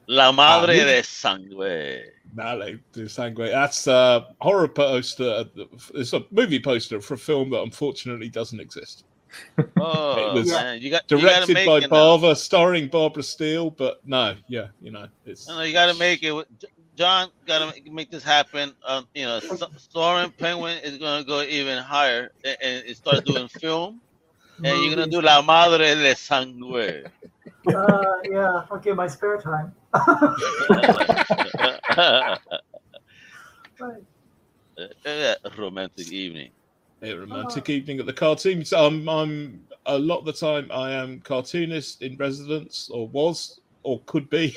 La 0.07 0.31
madre 0.31 0.79
Ah, 0.81 0.85
de 0.85 1.03
sangue. 1.03 2.03
Nale 2.35 2.79
de 2.93 3.09
Sangue. 3.09 3.37
That's 3.49 3.87
a 3.87 4.27
horror 4.39 4.67
poster. 4.67 5.45
It's 5.95 6.13
a 6.13 6.23
movie 6.31 6.59
poster 6.59 7.01
for 7.01 7.15
a 7.15 7.17
film 7.17 7.49
that 7.51 7.61
unfortunately 7.61 8.29
doesn't 8.29 8.59
exist. 8.59 9.03
Oh 9.77 10.29
it 10.29 10.33
was 10.33 10.51
man, 10.51 10.79
you 10.79 10.91
got 10.91 11.07
Directed 11.07 11.53
make 11.53 11.65
by 11.65 11.79
now. 11.79 11.87
Barbara, 11.87 12.35
starring 12.35 12.87
Barbara 12.87 13.23
Steele, 13.23 13.71
but 13.71 13.99
no, 14.05 14.35
yeah, 14.47 14.67
you 14.81 14.91
know, 14.91 15.07
it's 15.25 15.47
No, 15.47 15.61
you 15.61 15.73
gotta 15.73 15.97
make 15.97 16.21
it. 16.23 16.47
John, 16.95 17.29
gotta 17.45 17.65
make, 17.67 17.91
make 17.91 18.09
this 18.11 18.23
happen. 18.23 18.73
Um, 18.85 19.07
you 19.13 19.25
know, 19.25 19.37
S- 19.37 19.63
Soaring 19.89 20.31
Penguin 20.37 20.77
is 20.83 20.97
gonna 20.97 21.25
go 21.25 21.41
even 21.41 21.79
higher 21.79 22.31
and, 22.45 22.57
and 22.61 22.85
it 22.85 22.95
start 22.95 23.25
doing 23.25 23.47
film. 23.47 23.99
And 24.63 24.83
you're 24.83 24.95
gonna 24.95 25.07
do 25.07 25.21
La 25.21 25.41
Madre 25.41 25.95
de 25.95 26.15
Sangue. 26.15 27.03
Uh, 27.67 28.03
yeah. 28.23 28.61
Okay, 28.71 28.93
my 28.93 29.07
spare 29.07 29.41
time. 29.41 29.73
Right. 33.77 34.01
Uh, 35.05 35.35
romantic 35.57 36.11
evening. 36.11 36.51
a 37.01 37.13
romantic 37.13 37.69
evening 37.69 37.99
at 37.99 38.05
the 38.05 38.13
cartoons. 38.13 38.71
Um, 38.71 39.07
I'm 39.09 39.65
a 39.85 39.97
lot 39.97 40.19
of 40.19 40.25
the 40.25 40.33
time 40.33 40.69
I 40.71 40.91
am 40.91 41.19
cartoonist 41.21 42.01
in 42.01 42.15
residence, 42.17 42.89
or 42.91 43.07
was, 43.09 43.59
or 43.83 44.01
could 44.05 44.29
be 44.29 44.55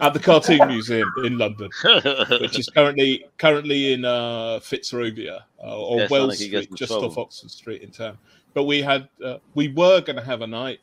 at 0.00 0.14
the 0.14 0.20
Cartoon 0.20 0.66
Museum 0.66 1.10
in 1.24 1.38
London, 1.38 1.70
which 2.40 2.58
is 2.58 2.68
currently 2.70 3.26
currently 3.38 3.92
in 3.92 4.04
uh, 4.04 4.58
Fitzrovia 4.62 5.42
uh, 5.62 5.78
or 5.78 6.00
Yeah, 6.00 6.06
Wells 6.10 6.28
like 6.28 6.38
Street, 6.38 6.74
just 6.74 6.92
off 6.92 7.18
Oxford 7.18 7.50
Street 7.50 7.82
in 7.82 7.90
town. 7.90 8.16
But 8.56 8.64
we 8.64 8.80
had 8.80 9.10
uh, 9.22 9.36
we 9.54 9.68
were 9.68 10.00
going 10.00 10.16
to 10.16 10.24
have 10.24 10.40
a 10.40 10.46
night, 10.46 10.80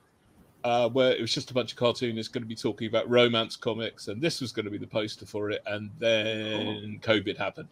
uh, 0.63 0.89
where 0.89 1.11
it 1.11 1.19
was 1.19 1.33
just 1.33 1.49
a 1.49 1.55
bunch 1.55 1.71
of 1.71 1.77
cartoonists 1.79 2.31
going 2.31 2.43
to 2.43 2.47
be 2.47 2.53
talking 2.53 2.87
about 2.87 3.09
romance 3.09 3.55
comics, 3.55 4.09
and 4.09 4.21
this 4.21 4.41
was 4.41 4.51
going 4.51 4.65
to 4.65 4.69
be 4.69 4.77
the 4.77 4.85
poster 4.85 5.25
for 5.25 5.49
it, 5.49 5.63
and 5.65 5.89
then 5.97 6.99
COVID 7.01 7.35
happened. 7.35 7.69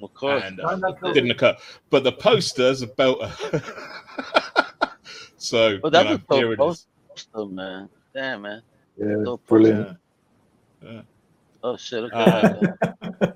Of 0.00 0.14
course. 0.14 0.44
And 0.44 0.60
uh, 0.60 0.76
not 0.76 1.00
COVID? 1.00 1.14
didn't 1.14 1.32
occur. 1.32 1.56
But 1.90 2.04
the 2.04 2.12
poster's 2.12 2.82
about. 2.82 3.18
so 5.36 5.80
But 5.82 5.90
that's 5.90 6.08
you 6.08 6.14
a 6.14 6.18
know, 6.18 6.22
dope 6.30 6.38
here 6.38 6.52
it 6.52 6.60
is. 6.60 6.86
poster, 7.16 7.46
man. 7.46 7.88
Damn, 8.14 8.42
man. 8.42 8.62
Yeah, 8.96 9.16
Dope 9.24 9.44
brilliant. 9.48 9.98
Yeah. 10.80 11.00
Oh 11.64 11.76
shit. 11.76 12.04
Okay. 12.04 12.60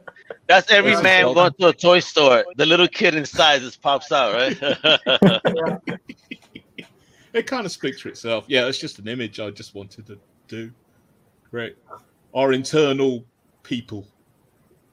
That's 0.52 0.70
every 0.70 0.92
Yeah. 0.92 1.00
man 1.00 1.32
going 1.32 1.50
to 1.60 1.68
a 1.68 1.72
toy 1.72 2.00
store. 2.00 2.44
The 2.56 2.66
little 2.66 2.86
kid 2.86 3.14
inside 3.14 3.62
just 3.62 3.80
pops 3.80 4.12
out, 4.12 4.34
right? 4.34 5.88
It 7.34 7.46
kind 7.46 7.64
of 7.64 7.72
speaks 7.72 8.02
for 8.02 8.10
itself. 8.10 8.44
Yeah, 8.46 8.66
it's 8.66 8.76
just 8.78 8.98
an 8.98 9.08
image 9.08 9.40
I 9.40 9.48
just 9.48 9.74
wanted 9.74 10.04
to 10.08 10.18
do. 10.48 10.70
Great. 11.50 11.76
Our 12.34 12.52
internal 12.52 13.24
people, 13.62 14.06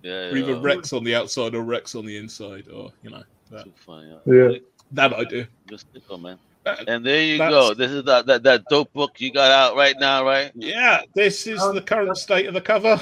yeah. 0.03 0.29
either 0.33 0.53
yeah. 0.53 0.59
Rex 0.61 0.93
on 0.93 1.03
the 1.03 1.15
outside 1.15 1.53
or 1.53 1.63
Rex 1.63 1.95
on 1.95 2.05
the 2.05 2.15
inside, 2.15 2.69
or 2.69 2.93
you 3.03 3.09
know 3.09 3.23
that, 3.51 3.65
Too 3.65 3.73
funny. 3.85 4.15
Yeah. 4.25 4.33
Yeah. 4.51 4.57
that 4.93 5.13
I 5.13 5.25
do. 5.25 5.45
Just 5.69 5.87
stick 5.89 6.03
on, 6.09 6.21
man. 6.21 6.39
Uh, 6.65 6.77
And 6.87 7.05
there 7.05 7.21
you 7.21 7.37
That's- 7.39 7.51
go. 7.51 7.73
This 7.73 7.91
is 7.91 8.05
that, 8.05 8.25
that 8.27 8.43
that 8.43 8.63
dope 8.69 8.93
book 8.93 9.19
you 9.19 9.33
got 9.33 9.51
out 9.51 9.75
right 9.75 9.95
now, 9.99 10.23
right? 10.25 10.53
Yeah, 10.55 11.01
this 11.15 11.45
is 11.45 11.59
Um, 11.61 11.75
the 11.75 11.81
current 11.81 12.15
state 12.17 12.45
of 12.45 12.53
the 12.53 12.61
cover. 12.61 13.01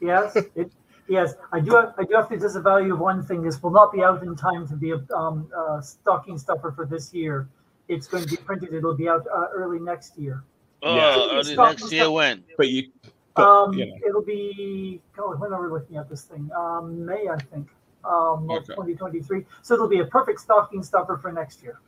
Yes, 0.00 0.34
it, 0.56 0.72
yes. 1.08 1.34
I 1.52 1.60
do. 1.60 1.72
Have, 1.76 1.94
I 1.98 2.04
do 2.04 2.14
have 2.14 2.28
to 2.28 2.38
disavow 2.38 2.80
one 2.96 3.22
thing. 3.22 3.42
This 3.42 3.62
will 3.62 3.70
not 3.70 3.92
be 3.92 4.02
out 4.02 4.22
in 4.22 4.36
time 4.36 4.66
to 4.68 4.74
be 4.76 4.92
a 4.92 5.00
um, 5.14 5.48
uh, 5.56 5.80
stocking 5.80 6.38
stuffer 6.38 6.72
for 6.72 6.86
this 6.86 7.12
year. 7.12 7.48
It's 7.88 8.06
going 8.06 8.24
to 8.24 8.28
be 8.30 8.36
printed. 8.36 8.72
It'll 8.72 8.94
be 8.96 9.08
out 9.08 9.26
uh, 9.34 9.46
early 9.52 9.78
next 9.80 10.16
year. 10.16 10.44
Oh, 10.82 10.96
Yeah. 10.96 11.38
early 11.38 11.56
next 11.56 11.92
year 11.92 12.10
when? 12.10 12.44
But 12.56 12.68
you, 12.68 12.90
but, 13.34 13.42
Um, 13.46 13.74
you 13.74 13.86
know, 13.86 13.96
It'll 14.06 14.22
be. 14.22 15.00
God, 15.16 15.40
when 15.40 15.52
are 15.52 15.62
we 15.62 15.68
looking 15.70 15.96
at 15.96 16.08
this 16.08 16.22
thing? 16.22 16.50
Um, 16.56 17.04
May, 17.04 17.28
I 17.28 17.36
think. 17.38 17.68
Um, 18.04 18.50
Okay. 18.50 18.74
2023. 18.74 19.44
So 19.62 19.74
it'll 19.74 19.88
be 19.88 20.00
a 20.00 20.06
perfect 20.06 20.40
stocking 20.40 20.82
stuffer 20.82 21.16
for 21.18 21.32
next 21.32 21.62
year. 21.62 21.78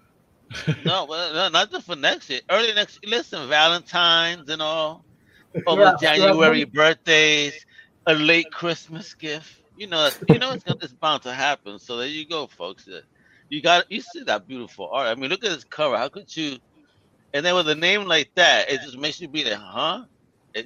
No, 0.84 1.06
well, 1.06 1.32
no, 1.34 1.48
not 1.48 1.70
just 1.70 1.86
for 1.86 1.96
next 1.96 2.30
year. 2.30 2.40
Early 2.50 2.72
next. 2.74 3.04
Listen, 3.04 3.48
Valentine's 3.48 4.48
and 4.50 4.62
all. 4.62 5.04
Over 5.66 5.82
Yeah, 5.82 5.94
January 6.00 6.60
yeah. 6.60 6.64
birthdays, 6.66 7.64
a 8.06 8.14
late 8.14 8.50
Christmas 8.50 9.14
gift. 9.14 9.60
You 9.76 9.86
know, 9.88 10.10
you 10.28 10.38
know 10.38 10.52
it's, 10.52 10.64
it's 10.66 10.92
bound 10.92 11.22
to 11.22 11.32
happen. 11.32 11.78
So 11.78 11.96
there 11.96 12.06
you 12.06 12.26
go, 12.26 12.46
folks. 12.46 12.88
Uh, 12.88 13.00
You 13.50 13.62
got 13.62 13.90
you 13.90 14.00
see 14.00 14.22
that 14.24 14.46
beautiful 14.46 14.88
art. 14.90 15.08
I 15.08 15.14
mean, 15.14 15.30
look 15.30 15.44
at 15.44 15.50
this 15.50 15.64
cover. 15.64 15.96
How 15.96 16.08
could 16.08 16.34
you? 16.36 16.58
And 17.34 17.44
then 17.44 17.54
with 17.54 17.68
a 17.68 17.74
name 17.74 18.04
like 18.06 18.30
that, 18.36 18.70
it 18.70 18.80
just 18.82 18.98
makes 18.98 19.20
you 19.20 19.28
be 19.28 19.44
like, 19.44 19.54
huh? 19.58 20.04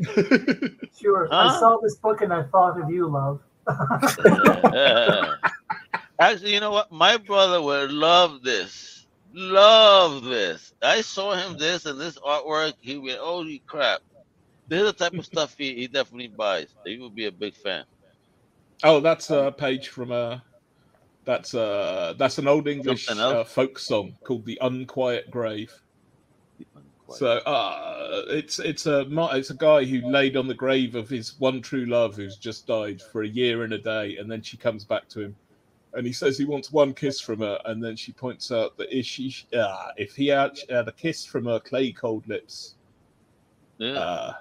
Sure. 1.00 1.28
I 1.32 1.58
saw 1.58 1.78
this 1.82 1.96
book 1.96 2.20
and 2.22 2.32
I 2.32 2.44
thought 2.44 2.80
of 2.80 2.90
you, 2.90 3.08
love. 3.08 3.40
Actually, 6.20 6.54
you 6.54 6.60
know 6.60 6.70
what? 6.72 6.90
My 6.92 7.16
brother 7.16 7.62
would 7.62 7.90
love 7.92 8.42
this. 8.42 9.06
Love 9.32 10.24
this. 10.24 10.72
I 10.82 11.00
saw 11.02 11.34
him 11.34 11.56
this 11.58 11.86
and 11.86 12.00
this 12.00 12.18
artwork. 12.18 12.74
He 12.80 12.98
went, 12.98 13.18
holy 13.18 13.62
crap. 13.66 14.00
This 14.68 14.82
is 14.82 14.86
the 14.86 14.92
type 14.92 15.14
of 15.14 15.24
stuff 15.24 15.54
he, 15.56 15.74
he 15.74 15.86
definitely 15.86 16.28
buys. 16.28 16.68
He 16.84 16.98
would 16.98 17.14
be 17.14 17.26
a 17.26 17.32
big 17.32 17.54
fan. 17.54 17.84
oh, 18.84 19.00
that's 19.00 19.30
a 19.30 19.52
page 19.56 19.88
from 19.88 20.12
a. 20.12 20.42
That's 21.24 21.52
a 21.52 22.14
that's 22.18 22.38
an 22.38 22.48
old 22.48 22.68
English 22.68 23.10
uh, 23.10 23.44
folk 23.44 23.78
song 23.78 24.16
called 24.24 24.46
"The 24.46 24.58
Unquiet 24.62 25.30
Grave." 25.30 25.72
So 27.10 27.38
uh, 27.38 28.24
it's 28.28 28.58
it's 28.58 28.86
a 28.86 29.06
it's 29.32 29.50
a 29.50 29.54
guy 29.54 29.84
who 29.84 30.10
laid 30.10 30.36
on 30.36 30.46
the 30.46 30.54
grave 30.54 30.94
of 30.94 31.08
his 31.08 31.38
one 31.38 31.62
true 31.62 31.86
love 31.86 32.16
who's 32.16 32.36
just 32.36 32.66
died 32.66 33.00
for 33.00 33.22
a 33.22 33.28
year 33.28 33.64
and 33.64 33.72
a 33.72 33.78
day, 33.78 34.16
and 34.16 34.30
then 34.30 34.42
she 34.42 34.56
comes 34.56 34.84
back 34.84 35.08
to 35.10 35.20
him, 35.20 35.36
and 35.94 36.06
he 36.06 36.12
says 36.12 36.36
he 36.36 36.44
wants 36.44 36.70
one 36.70 36.92
kiss 36.92 37.20
from 37.20 37.40
her, 37.40 37.58
and 37.64 37.82
then 37.82 37.96
she 37.96 38.12
points 38.12 38.52
out 38.52 38.76
that 38.76 38.94
if 38.96 39.06
she 39.06 39.34
uh, 39.54 39.88
if 39.96 40.14
he 40.14 40.28
had, 40.28 40.58
had 40.68 40.88
a 40.88 40.92
kiss 40.92 41.24
from 41.24 41.46
her 41.46 41.58
clay 41.60 41.92
cold 41.92 42.26
lips, 42.28 42.74
yeah. 43.78 43.92
uh, 43.92 44.34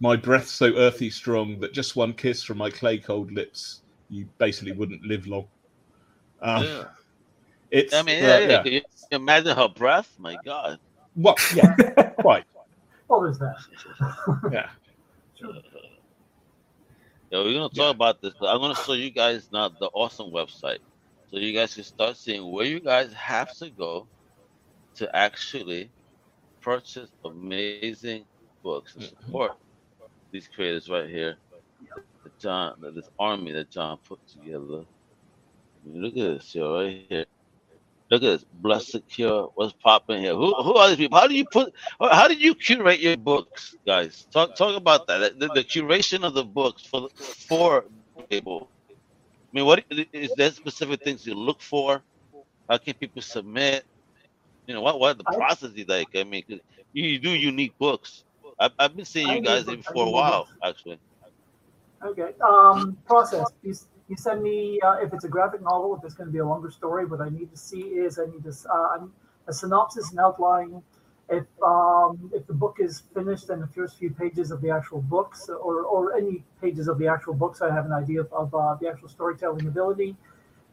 my 0.00 0.16
breath 0.16 0.46
so 0.46 0.74
earthy 0.76 1.10
strong 1.10 1.58
that 1.60 1.72
just 1.72 1.96
one 1.96 2.12
kiss 2.12 2.42
from 2.42 2.58
my 2.58 2.70
clay 2.70 2.98
cold 2.98 3.32
lips, 3.32 3.82
you 4.10 4.28
basically 4.38 4.72
wouldn't 4.72 5.02
live 5.04 5.26
long. 5.26 5.46
Um, 6.42 6.62
yeah. 6.64 6.84
It's 7.70 7.94
I 7.94 8.02
mean, 8.02 8.22
uh, 8.22 8.26
yeah, 8.26 8.38
yeah. 8.38 8.48
yeah. 8.48 8.62
Can 8.62 8.72
you 8.72 8.82
imagine 9.12 9.56
her 9.56 9.68
breath? 9.68 10.12
My 10.18 10.36
God. 10.44 10.78
Well, 11.16 11.34
yeah, 11.54 11.74
quite, 12.20 12.44
Well, 13.08 13.22
there's 13.22 13.38
that. 13.38 13.56
yeah. 14.52 14.68
Yeah, 17.30 17.42
we're 17.42 17.54
gonna 17.54 17.68
talk 17.68 17.72
Yeah. 17.74 17.90
about 17.90 18.20
this. 18.20 18.34
But 18.38 18.54
I'm 18.54 18.60
gonna 18.60 18.74
show 18.74 18.92
you 18.92 19.10
guys 19.10 19.48
now 19.52 19.68
the 19.68 19.86
awesome 19.94 20.30
website, 20.30 20.78
so 21.30 21.38
you 21.38 21.52
guys 21.52 21.74
can 21.74 21.84
start 21.84 22.16
seeing 22.16 22.52
where 22.52 22.66
you 22.66 22.80
guys 22.80 23.12
have 23.14 23.56
to 23.56 23.70
go 23.70 24.06
to 24.96 25.16
actually 25.16 25.90
purchase 26.60 27.10
amazing 27.24 28.24
books 28.62 28.94
and 28.94 29.04
support 29.04 29.52
these 30.32 30.48
creators 30.48 30.88
right 30.88 31.08
here. 31.08 31.36
That 32.24 32.38
John, 32.38 32.76
that 32.80 32.94
this 32.94 33.08
army 33.18 33.52
that 33.52 33.70
John 33.70 33.98
put 34.08 34.20
together. 34.28 34.84
I 35.84 35.88
mean, 35.88 36.02
look 36.02 36.16
at 36.16 36.38
this 36.38 36.52
here, 36.52 36.68
right 36.68 37.06
here. 37.08 37.26
Look 38.10 38.22
at 38.22 38.26
this, 38.26 38.44
blessed 38.54 38.92
secure. 38.92 39.50
What's 39.54 39.72
popping 39.72 40.22
here? 40.22 40.34
Who 40.34 40.54
who 40.54 40.76
are 40.76 40.88
these 40.88 40.98
people? 40.98 41.18
How 41.18 41.26
do 41.26 41.34
you 41.34 41.44
put? 41.44 41.74
How 42.00 42.28
did 42.28 42.40
you 42.40 42.54
curate 42.54 43.00
your 43.00 43.16
books, 43.16 43.76
guys? 43.86 44.26
Talk 44.32 44.56
talk 44.56 44.76
about 44.76 45.08
that. 45.08 45.38
The, 45.38 45.48
the 45.48 45.64
curation 45.64 46.24
of 46.24 46.34
the 46.34 46.44
books 46.44 46.84
for 46.86 47.08
for 47.16 47.84
people. 48.30 48.68
I 49.52 49.56
mean, 49.56 49.66
what 49.66 49.84
is 50.12 50.32
there 50.36 50.50
specific 50.52 51.02
things 51.02 51.26
you 51.26 51.34
look 51.34 51.60
for? 51.60 52.02
How 52.68 52.78
can 52.78 52.94
people 52.94 53.22
submit? 53.22 53.84
You 54.66 54.74
know, 54.74 54.82
what 54.82 55.00
what 55.00 55.18
the 55.18 55.24
process 55.24 55.72
is 55.74 55.88
like? 55.88 56.08
I 56.14 56.24
mean, 56.24 56.44
you 56.92 57.18
do 57.18 57.30
unique 57.30 57.76
books. 57.78 58.24
I've, 58.58 58.72
I've 58.78 58.96
been 58.96 59.04
seeing 59.04 59.28
you 59.28 59.40
guys. 59.40 59.68
I 59.68 59.76
for 59.76 60.06
a 60.06 60.10
while, 60.10 60.48
actually. 60.62 60.98
Okay. 62.04 62.32
Um, 62.40 62.96
process. 63.06 63.46
You, 63.62 63.74
you 64.08 64.16
send 64.16 64.42
me 64.42 64.80
uh, 64.84 64.98
if 65.02 65.12
it's 65.12 65.24
a 65.24 65.28
graphic 65.28 65.62
novel. 65.62 65.96
If 65.96 66.04
it's 66.04 66.14
going 66.14 66.28
to 66.28 66.32
be 66.32 66.38
a 66.38 66.46
longer 66.46 66.70
story, 66.70 67.06
what 67.06 67.20
I 67.20 67.28
need 67.28 67.50
to 67.50 67.56
see 67.56 67.80
is 67.80 68.18
I 68.18 68.26
need 68.26 68.44
to, 68.44 68.54
uh, 68.72 69.06
a 69.48 69.52
synopsis 69.52 70.10
and 70.10 70.20
outline. 70.20 70.82
If 71.28 71.44
um, 71.60 72.30
if 72.32 72.46
the 72.46 72.54
book 72.54 72.76
is 72.78 73.02
finished 73.12 73.50
and 73.50 73.60
the 73.60 73.66
first 73.66 73.98
few 73.98 74.10
pages 74.10 74.52
of 74.52 74.60
the 74.60 74.70
actual 74.70 75.02
books, 75.02 75.48
or 75.48 75.82
or 75.82 76.16
any 76.16 76.44
pages 76.60 76.86
of 76.86 76.98
the 76.98 77.08
actual 77.08 77.34
books, 77.34 77.62
I 77.62 77.74
have 77.74 77.84
an 77.84 77.92
idea 77.92 78.20
of, 78.20 78.32
of 78.32 78.54
uh, 78.54 78.76
the 78.80 78.88
actual 78.88 79.08
storytelling 79.08 79.66
ability. 79.66 80.16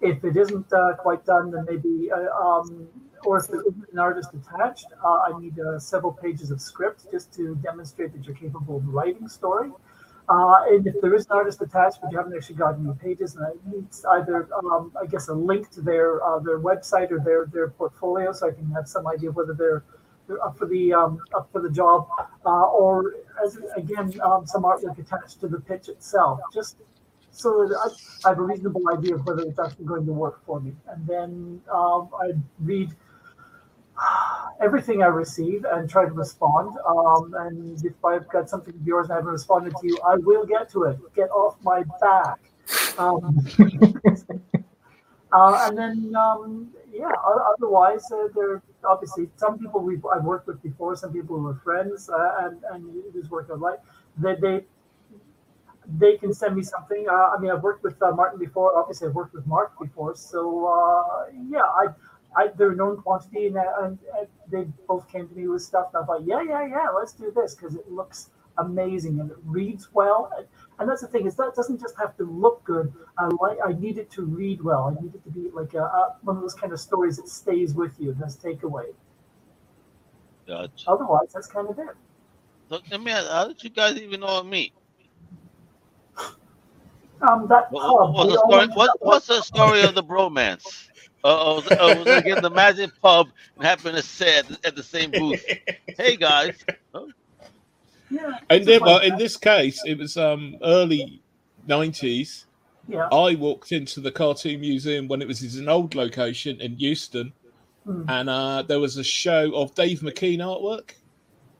If 0.03 0.23
it 0.23 0.35
isn't 0.35 0.71
uh, 0.73 0.93
quite 1.05 1.25
done, 1.25 1.51
then 1.51 1.65
maybe, 1.69 2.11
uh, 2.11 2.45
um, 2.45 2.87
or 3.25 3.37
if 3.39 3.47
there 3.47 3.61
isn't 3.61 3.85
an 3.93 3.99
artist 3.99 4.29
attached, 4.33 4.87
uh, 5.03 5.19
I 5.27 5.39
need 5.39 5.57
uh, 5.59 5.79
several 5.79 6.11
pages 6.11 6.51
of 6.51 6.59
script 6.59 6.99
just 7.09 7.33
to 7.35 7.55
demonstrate 7.55 8.11
that 8.13 8.25
you're 8.25 8.35
capable 8.35 8.77
of 8.77 8.87
writing 8.87 9.27
story. 9.29 9.69
And 10.29 10.87
if 10.87 10.95
there 11.01 11.13
is 11.13 11.25
an 11.27 11.33
artist 11.33 11.61
attached, 11.61 11.99
but 12.01 12.11
you 12.11 12.17
haven't 12.17 12.35
actually 12.35 12.55
got 12.55 12.75
any 12.79 12.93
pages, 13.07 13.33
then 13.33 13.45
I 13.51 13.53
need 13.69 13.87
either, 14.17 14.49
um, 14.59 14.91
I 15.01 15.05
guess, 15.05 15.27
a 15.29 15.33
link 15.33 15.69
to 15.71 15.81
their 15.81 16.19
their 16.45 16.59
website 16.59 17.09
or 17.11 17.19
their 17.19 17.45
their 17.55 17.69
portfolio, 17.69 18.31
so 18.31 18.47
I 18.49 18.51
can 18.51 18.67
have 18.71 18.87
some 18.87 19.05
idea 19.07 19.31
whether 19.31 19.53
they're 19.53 19.83
they're 20.27 20.43
up 20.47 20.57
for 20.57 20.67
the 20.73 20.93
um, 20.93 21.19
up 21.35 21.49
for 21.51 21.61
the 21.61 21.69
job, 21.69 22.07
uh, 22.45 22.65
or 22.81 23.15
as 23.43 23.59
again 23.75 24.07
um, 24.21 24.41
some 24.47 24.63
artwork 24.63 24.97
attached 24.97 25.41
to 25.41 25.47
the 25.47 25.59
pitch 25.59 25.89
itself, 25.89 26.39
just 26.53 26.77
so 27.33 27.67
I, 27.75 27.89
I 28.25 28.29
have 28.29 28.37
a 28.39 28.41
reasonable 28.43 28.81
idea 28.95 29.15
of 29.15 29.25
whether 29.25 29.41
it's 29.41 29.59
actually 29.59 29.85
going 29.85 30.05
to 30.05 30.13
work 30.13 30.45
for 30.45 30.61
me. 30.61 30.73
And 30.87 31.05
then 31.07 31.61
um, 31.73 32.09
I 32.17 32.31
read 32.59 32.91
everything 34.61 35.01
I 35.01 35.07
receive 35.07 35.65
and 35.65 35.89
try 35.89 36.05
to 36.05 36.11
respond. 36.11 36.77
Um, 36.87 37.33
and 37.39 37.83
if 37.83 37.93
I've 38.05 38.29
got 38.29 38.49
something 38.49 38.73
of 38.73 38.87
yours 38.87 39.05
and 39.05 39.13
I 39.13 39.15
haven't 39.17 39.31
responded 39.31 39.73
to 39.81 39.87
you, 39.87 39.97
I 40.07 40.15
will 40.17 40.45
get 40.45 40.69
to 40.71 40.83
it. 40.83 40.99
Get 41.15 41.29
off 41.31 41.57
my 41.63 41.83
back. 41.99 42.39
Um, 42.97 43.45
uh, 45.33 45.67
and 45.67 45.77
then, 45.77 46.13
um, 46.15 46.69
yeah, 46.93 47.11
otherwise, 47.57 48.03
uh, 48.11 48.27
there 48.35 48.61
obviously 48.85 49.29
some 49.37 49.57
people 49.57 49.79
we've 49.81 50.05
I've 50.05 50.23
worked 50.23 50.47
with 50.47 50.61
before, 50.61 50.95
some 50.95 51.11
people 51.11 51.39
who 51.39 51.47
are 51.47 51.59
friends, 51.63 52.09
uh, 52.09 52.35
and 52.41 52.63
and 52.71 53.05
it 53.05 53.17
is 53.17 53.29
work 53.31 53.49
of 53.49 53.59
life. 53.59 53.79
They 54.17 54.35
they 54.35 54.65
they 55.87 56.17
can 56.17 56.33
send 56.33 56.55
me 56.55 56.63
something. 56.63 57.05
Uh, 57.09 57.13
I 57.35 57.39
mean, 57.39 57.51
I've 57.51 57.63
worked 57.63 57.83
with 57.83 58.01
uh, 58.01 58.11
Martin 58.11 58.39
before. 58.39 58.77
Obviously, 58.77 59.07
I've 59.07 59.15
worked 59.15 59.33
with 59.33 59.47
Mark 59.47 59.77
before. 59.79 60.15
So 60.15 60.67
uh, 60.67 61.31
yeah, 61.49 61.61
I, 61.61 61.87
I 62.35 62.47
they're 62.55 62.71
a 62.71 62.75
known 62.75 62.97
quantity, 62.97 63.47
and, 63.47 63.57
uh, 63.57 63.63
and, 63.81 63.99
and 64.17 64.27
they 64.49 64.71
both 64.87 65.11
came 65.11 65.27
to 65.27 65.35
me 65.35 65.47
with 65.47 65.61
stuff. 65.61 65.87
And 65.93 66.03
I 66.03 66.05
thought, 66.05 66.25
yeah, 66.25 66.41
yeah, 66.41 66.65
yeah, 66.67 66.89
let's 66.89 67.13
do 67.13 67.31
this 67.35 67.55
because 67.55 67.75
it 67.75 67.91
looks 67.91 68.29
amazing 68.57 69.19
and 69.19 69.31
it 69.31 69.37
reads 69.43 69.89
well. 69.93 70.31
And, 70.37 70.47
and 70.79 70.89
that's 70.89 71.01
the 71.01 71.07
thing 71.07 71.25
is 71.25 71.35
that 71.35 71.53
doesn't 71.55 71.79
just 71.79 71.97
have 71.97 72.15
to 72.17 72.23
look 72.23 72.63
good. 72.63 72.93
I 73.17 73.27
like 73.27 73.57
I 73.65 73.73
need 73.73 73.97
it 73.97 74.11
to 74.11 74.23
read 74.23 74.61
well. 74.61 74.95
I 74.97 75.01
need 75.01 75.15
it 75.15 75.23
to 75.23 75.29
be 75.29 75.49
like 75.51 75.73
a, 75.73 75.83
a, 75.83 76.15
one 76.21 76.35
of 76.35 76.41
those 76.41 76.55
kind 76.55 76.73
of 76.73 76.79
stories 76.79 77.17
that 77.17 77.27
stays 77.27 77.73
with 77.73 77.93
you. 77.99 78.15
That's 78.19 78.35
takeaway. 78.35 78.93
Gotcha. 80.47 80.89
Otherwise, 80.89 81.29
that's 81.33 81.47
kind 81.47 81.69
of 81.69 81.79
it. 81.79 81.95
So, 82.69 82.79
let 82.91 83.01
me 83.01 83.11
ask, 83.11 83.29
how 83.29 83.47
did 83.47 83.63
you 83.63 83.69
guys 83.69 83.97
even 83.97 84.21
know 84.21 84.39
of 84.39 84.45
me? 84.45 84.73
Um, 87.27 87.47
that 87.47 87.71
What, 87.71 87.81
pub. 87.81 88.13
what's, 88.15 88.31
the 88.33 88.37
story, 88.47 88.67
what, 88.73 88.89
what's 89.01 89.27
the 89.27 89.41
story 89.41 89.81
of 89.83 89.95
the 89.95 90.03
bromance? 90.03 90.89
Uh, 91.23 91.27
uh, 91.27 91.55
uh, 91.57 91.95
was 91.99 92.07
it 92.07 92.17
again 92.25 92.41
the 92.41 92.49
Magic 92.49 92.91
Pub 93.01 93.29
and 93.55 93.65
happened 93.65 93.95
to 93.95 94.01
say 94.03 94.39
at 94.39 94.47
the, 94.47 94.57
at 94.65 94.75
the 94.75 94.83
same 94.83 95.09
booth, 95.11 95.43
"Hey 95.97 96.17
guys, 96.17 96.57
Yeah. 98.09 98.37
And 98.49 98.65
then, 98.65 98.81
well, 98.81 98.99
in 98.99 99.17
this 99.17 99.37
case, 99.37 99.81
it 99.85 99.97
was 99.97 100.17
um 100.17 100.57
early 100.61 101.21
nineties. 101.65 102.45
Yeah. 102.89 103.07
I 103.07 103.35
walked 103.35 103.71
into 103.71 104.01
the 104.01 104.11
cartoon 104.11 104.59
museum 104.59 105.07
when 105.07 105.21
it 105.21 105.27
was 105.27 105.41
in 105.55 105.61
an 105.63 105.69
old 105.69 105.95
location 105.95 106.59
in 106.59 106.77
Euston, 106.77 107.31
Hmm. 107.85 108.03
and 108.09 108.29
uh, 108.29 108.61
there 108.63 108.79
was 108.81 108.97
a 108.97 109.03
show 109.03 109.51
of 109.55 109.73
Dave 109.75 110.01
McKean 110.01 110.39
artwork 110.39 110.91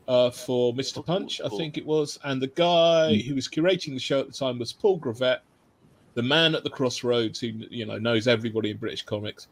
uh, 0.10 0.30
for 0.30 0.74
Mr. 0.74 1.06
Punch, 1.06 1.40
I 1.44 1.48
think 1.50 1.78
it 1.78 1.86
was, 1.86 2.20
and 2.26 2.42
the 2.42 2.48
guy 2.48 3.16
who 3.18 3.36
was 3.36 3.48
curating 3.48 3.94
the 3.94 4.00
show 4.00 4.20
at 4.20 4.28
the 4.28 4.34
time 4.34 4.60
was 4.60 4.72
Paul 4.74 5.00
Gravett, 5.00 5.40
the 6.14 6.24
man 6.24 6.56
at 6.56 6.64
the 6.64 6.70
crossroads 6.70 7.40
who 7.40 7.48
you 7.48 7.86
know 7.86 7.98
knows 7.98 8.28
everybody 8.28 8.72
in 8.72 8.78
British 8.78 9.04
comics, 9.04 9.48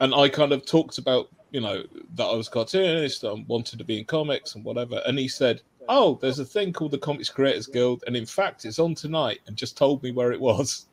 and 0.00 0.14
I 0.14 0.28
kind 0.28 0.52
of 0.52 0.64
talked 0.64 0.98
about 0.98 1.28
you 1.50 1.60
know 1.60 1.84
that 2.14 2.24
I 2.24 2.34
was 2.34 2.48
a 2.48 2.50
cartoonist, 2.50 3.24
and 3.24 3.46
wanted 3.48 3.78
to 3.78 3.84
be 3.84 3.98
in 3.98 4.04
comics 4.04 4.54
and 4.54 4.64
whatever, 4.64 5.02
and 5.06 5.18
he 5.18 5.28
said. 5.28 5.62
Oh, 5.88 6.18
there's 6.20 6.40
a 6.40 6.44
thing 6.44 6.72
called 6.72 6.90
the 6.90 6.98
Comics 6.98 7.28
Creators 7.28 7.68
Guild, 7.68 8.02
and 8.08 8.16
in 8.16 8.26
fact, 8.26 8.64
it's 8.64 8.80
on 8.80 8.96
tonight, 8.96 9.38
and 9.46 9.56
just 9.56 9.76
told 9.76 10.02
me 10.02 10.10
where 10.10 10.32
it 10.32 10.40
was. 10.40 10.86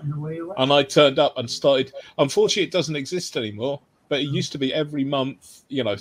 And 0.00 0.12
away 0.12 0.34
you 0.34 0.48
went. 0.48 0.58
And 0.58 0.72
I 0.72 0.82
turned 0.82 1.20
up 1.20 1.38
and 1.38 1.48
started. 1.48 1.92
Unfortunately, 2.18 2.64
it 2.64 2.72
doesn't 2.72 2.96
exist 2.96 3.36
anymore, 3.36 3.80
but 4.08 4.18
it 4.18 4.24
used 4.24 4.50
to 4.50 4.58
be 4.58 4.74
every 4.74 5.04
month. 5.04 5.62
You 5.68 5.84
know, 5.84 5.94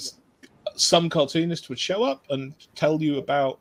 some 0.75 1.09
cartoonist 1.09 1.69
would 1.69 1.77
show 1.77 2.03
up 2.03 2.25
and 2.31 2.55
tell 2.73 3.01
you 3.01 3.19
about 3.19 3.59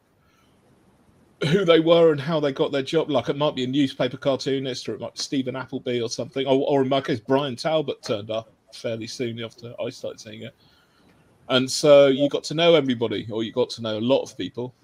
who 1.47 1.65
they 1.65 1.81
were 1.81 2.11
and 2.13 2.21
how 2.21 2.41
they 2.41 2.53
got 2.53 2.73
their 2.73 2.83
job. 2.83 3.11
Like 3.11 3.29
it 3.29 3.37
might 3.37 3.55
be 3.55 3.65
a 3.65 3.69
newspaper 3.69 4.17
cartoonist, 4.17 4.89
or 4.89 4.95
it 4.95 5.01
might 5.01 5.15
be 5.15 5.21
Steven 5.21 5.57
Appleby 5.57 6.01
or 6.01 6.09
something, 6.09 6.47
or, 6.47 6.67
or 6.69 6.83
in 6.83 6.89
my 6.89 7.01
case, 7.01 7.21
Bryan 7.21 7.57
Talbot 7.57 8.03
turned 8.03 8.31
up 8.31 8.51
fairly 8.75 9.07
soon 9.07 9.43
after 9.43 9.75
I 9.81 9.91
started 9.91 10.21
seeing 10.21 10.43
it. 10.43 10.55
And 11.49 11.71
so 11.71 12.09
you 12.09 12.29
got 12.29 12.45
to 12.45 12.55
know 12.55 12.75
everybody, 12.75 13.27
or 13.31 13.43
you 13.43 13.53
got 13.53 13.71
to 13.71 13.83
know 13.83 13.99
a 13.99 14.01
lot 14.01 14.23
of 14.23 14.37
people, 14.37 14.75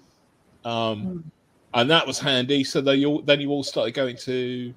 um, 0.63 1.01
Hmm. 1.01 1.19
and 1.75 1.91
that 1.91 2.07
was 2.07 2.17
handy. 2.19 2.63
So 2.63 2.81
they 2.81 3.05
all, 3.05 3.21
then 3.21 3.41
you 3.41 3.51
all 3.51 3.63
started 3.63 3.93
going 3.93 4.17
to 4.17 4.73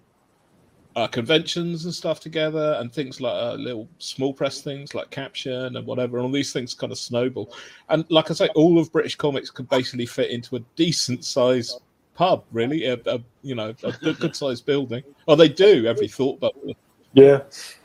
uh, 0.99 1.07
conventions 1.07 1.85
and 1.85 1.95
stuff 1.95 2.19
together, 2.19 2.77
and 2.81 2.93
things 2.93 3.21
like 3.21 3.33
uh, 3.33 3.55
little 3.55 3.89
small 3.99 4.33
press 4.35 4.61
things 4.63 4.95
like 4.95 5.11
Caption 5.11 5.77
and 5.77 5.87
whatever. 5.87 6.17
And 6.17 6.27
all 6.27 6.33
these 6.33 6.53
things 6.53 6.75
kind 6.75 6.91
of 6.91 6.99
snowball. 6.99 7.55
And 7.89 8.05
like 8.11 8.33
I 8.33 8.35
say, 8.35 8.49
all 8.57 8.79
of 8.79 8.91
British 8.91 9.15
comics 9.15 9.49
could 9.49 9.69
basically 9.69 10.07
fit 10.07 10.31
into 10.31 10.57
a 10.57 10.61
decent 10.75 11.25
size 11.25 11.79
pub, 12.15 12.45
really. 12.51 12.87
A, 12.87 12.99
a 13.07 13.21
you 13.43 13.55
know 13.55 13.73
a 13.85 13.93
good 13.93 14.35
sized 14.35 14.67
building. 14.67 15.05
Oh, 15.29 15.37
they 15.37 15.49
do 15.49 15.87
every 15.87 16.09
thought, 16.09 16.41
but 16.41 16.53
Yeah. 17.13 17.43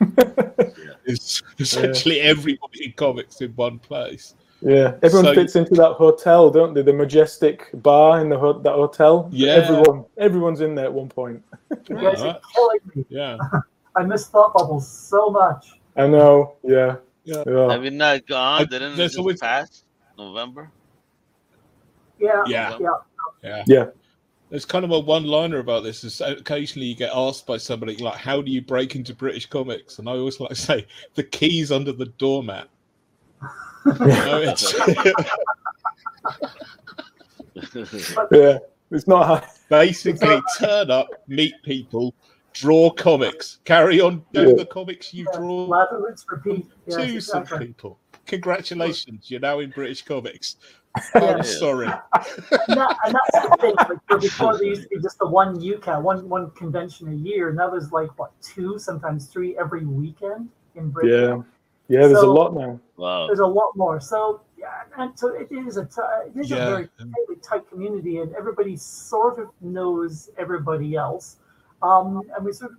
it's 1.04 1.40
essentially 1.60 2.20
everybody 2.20 2.86
in 2.86 2.92
comics 2.94 3.40
in 3.40 3.52
one 3.52 3.78
place. 3.78 4.34
Yeah, 4.64 4.94
everyone 5.02 5.26
So- 5.26 5.34
fits 5.34 5.56
into 5.56 5.74
that 5.74 5.92
hotel, 5.92 6.50
don't 6.50 6.72
they? 6.72 6.80
The 6.82 6.92
majestic 6.92 7.68
bar 7.74 8.20
in 8.20 8.28
the 8.30 8.38
ho- 8.38 8.58
that 8.60 8.72
hotel. 8.72 9.28
Yeah. 9.30 9.52
everyone, 9.52 10.04
everyone's 10.16 10.60
in 10.62 10.74
there 10.74 10.86
at 10.86 10.92
one 10.92 11.08
point. 11.08 11.42
You 11.88 11.96
guys 11.96 12.22
are 12.22 12.40
killing 12.54 12.78
me. 12.94 13.04
Yeah, 13.10 13.36
I 13.96 14.02
miss 14.04 14.26
thought 14.28 14.54
bubbles 14.54 14.88
so 14.88 15.28
much. 15.30 15.72
I 15.96 16.06
know. 16.06 16.54
Yeah, 16.62 16.96
Yeah. 17.24 17.44
yeah. 17.46 17.70
have 17.72 17.84
you 17.84 17.90
not 17.90 18.26
gone? 18.26 18.62
I- 18.62 18.64
Didn't 18.64 18.92
it 18.94 18.96
just 18.96 19.18
always- 19.18 19.38
pass 19.40 19.84
November?" 20.16 20.70
Yeah. 22.18 22.42
Yeah. 22.46 22.78
Yeah. 22.80 22.88
yeah, 23.42 23.64
Yeah. 23.66 23.86
There's 24.50 24.64
kind 24.64 24.84
of 24.84 24.92
a 24.92 25.00
one-liner 25.00 25.58
about 25.58 25.82
this. 25.82 26.04
Is 26.04 26.20
occasionally 26.20 26.86
you 26.86 26.94
get 26.94 27.10
asked 27.12 27.44
by 27.46 27.56
somebody 27.56 27.96
like, 27.96 28.14
"How 28.14 28.40
do 28.40 28.50
you 28.52 28.62
break 28.62 28.94
into 28.94 29.12
British 29.14 29.46
comics?" 29.46 29.98
And 29.98 30.08
I 30.08 30.12
always 30.12 30.38
like 30.40 30.50
to 30.50 30.54
say, 30.70 30.86
"The 31.16 31.24
keys 31.24 31.70
under 31.72 31.92
the 31.92 32.06
doormat." 32.06 32.68
You 33.86 33.94
it's- 34.48 34.74
yeah. 38.32 38.58
It's 38.90 39.06
not 39.08 39.26
hard. 39.26 39.44
basically 39.68 40.40
turn 40.58 40.90
up, 40.90 41.08
meet 41.26 41.54
people, 41.64 42.14
draw 42.52 42.90
comics, 42.90 43.58
carry 43.64 44.00
on 44.00 44.24
do 44.32 44.48
Yeah. 44.48 44.54
the 44.54 44.66
comics 44.66 45.12
you 45.12 45.26
yeah. 45.32 45.38
draw 45.38 45.64
Lather, 45.66 46.02
rinse, 46.06 46.24
repeat. 46.30 46.66
Yes, 46.86 46.96
to 46.96 47.20
some 47.20 47.44
people. 47.58 47.98
Congratulations, 48.26 49.30
you're 49.30 49.40
now 49.40 49.58
in 49.60 49.70
British 49.70 50.02
comics. 50.02 50.56
I'm 51.14 51.42
sorry. 51.42 51.86
And, 51.88 51.94
that, 52.68 52.96
and 53.04 53.14
that's 53.14 53.48
the 53.48 53.56
thing. 53.60 53.74
Like, 54.08 54.20
before 54.20 54.56
there 54.56 54.66
used 54.68 54.82
to 54.82 54.88
be 54.90 55.00
just 55.02 55.18
the 55.18 55.26
one 55.26 55.56
UKCAC, 55.60 56.00
one 56.00 56.28
one 56.28 56.50
convention 56.52 57.08
a 57.08 57.14
year. 57.14 57.52
Now 57.52 57.68
there's 57.70 57.90
like 57.90 58.16
what 58.18 58.30
two, 58.40 58.78
sometimes 58.78 59.26
three 59.26 59.58
every 59.58 59.84
weekend 59.84 60.48
in 60.76 60.90
Britain. 60.90 61.44
Yeah, 61.88 61.98
yeah. 62.00 62.06
There's 62.06 62.20
So- 62.20 62.30
a 62.30 62.32
lot 62.32 62.54
now. 62.54 62.78
Wow. 62.96 63.26
There's 63.26 63.40
a 63.40 63.46
lot 63.46 63.76
more. 63.76 64.00
So 64.00 64.42
yeah, 64.58 64.82
and 64.98 65.18
so 65.18 65.34
it 65.34 65.50
is 65.50 65.76
a 65.76 65.84
t- 65.84 66.30
it 66.34 66.38
is 66.38 66.52
a 66.52 66.56
very 66.56 66.88
tightly 66.98 67.36
tight 67.42 67.68
community, 67.70 68.18
and 68.18 68.34
everybody 68.34 68.76
sort 68.76 69.38
of 69.38 69.48
knows 69.60 70.30
everybody 70.38 70.94
else. 70.94 71.36
Um, 71.82 72.22
and 72.34 72.44
we 72.44 72.52
sort 72.52 72.72
of, 72.72 72.78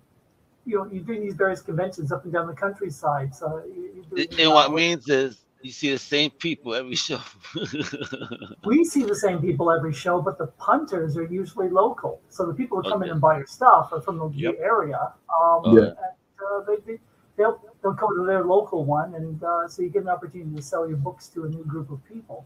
you 0.66 0.78
know, 0.78 0.90
you're 0.92 1.04
doing 1.04 1.22
these 1.22 1.36
various 1.36 1.62
conventions 1.62 2.12
up 2.12 2.24
and 2.24 2.34
down 2.34 2.48
the 2.48 2.54
countryside. 2.54 3.36
So 3.36 3.64
you, 3.68 4.06
you're 4.10 4.26
doing, 4.26 4.40
And 4.42 4.52
what 4.52 4.70
uh, 4.70 4.74
means 4.74 5.08
is 5.08 5.46
you 5.62 5.72
see 5.72 5.92
the 5.92 6.00
same 6.00 6.32
people 6.32 6.74
every 6.74 6.96
show. 6.96 7.20
we 8.66 8.84
see 8.84 9.04
the 9.04 9.16
same 9.16 9.42
people 9.42 9.72
every 9.72 9.94
show, 9.94 10.22
but 10.22 10.38
the 10.38 10.48
punters 10.48 11.18
are 11.18 11.26
usually 11.26 11.70
local. 11.70 12.22
So 12.30 12.46
the 12.46 12.54
people 12.54 12.82
who 12.82 12.90
come 12.90 13.04
in 13.04 13.10
and 13.10 13.22
buy 13.22 13.38
your 13.38 13.48
stuff 13.48 13.90
are 13.92 14.02
from 14.02 14.18
the 14.20 14.30
Yep. 14.30 14.56
area. 14.60 15.14
Um, 15.42 15.62
Yeah. 15.66 15.82
And, 15.82 15.96
uh, 15.98 16.62
they, 16.68 16.76
they, 16.86 17.00
they'll, 17.36 17.60
they'll 17.86 17.94
go 17.94 18.10
to 18.10 18.26
their 18.26 18.44
local 18.44 18.84
one, 18.84 19.14
and 19.14 19.44
uh, 19.44 19.68
so 19.68 19.84
you 19.84 19.90
get 19.90 20.02
an 20.02 20.10
opportunity 20.10 20.56
to 20.56 20.62
sell 20.62 20.88
your 20.88 20.98
books 20.98 21.28
to 21.30 21.44
a 21.44 21.50
new 21.50 21.64
group 21.64 21.92
of 21.92 22.04
people. 22.06 22.44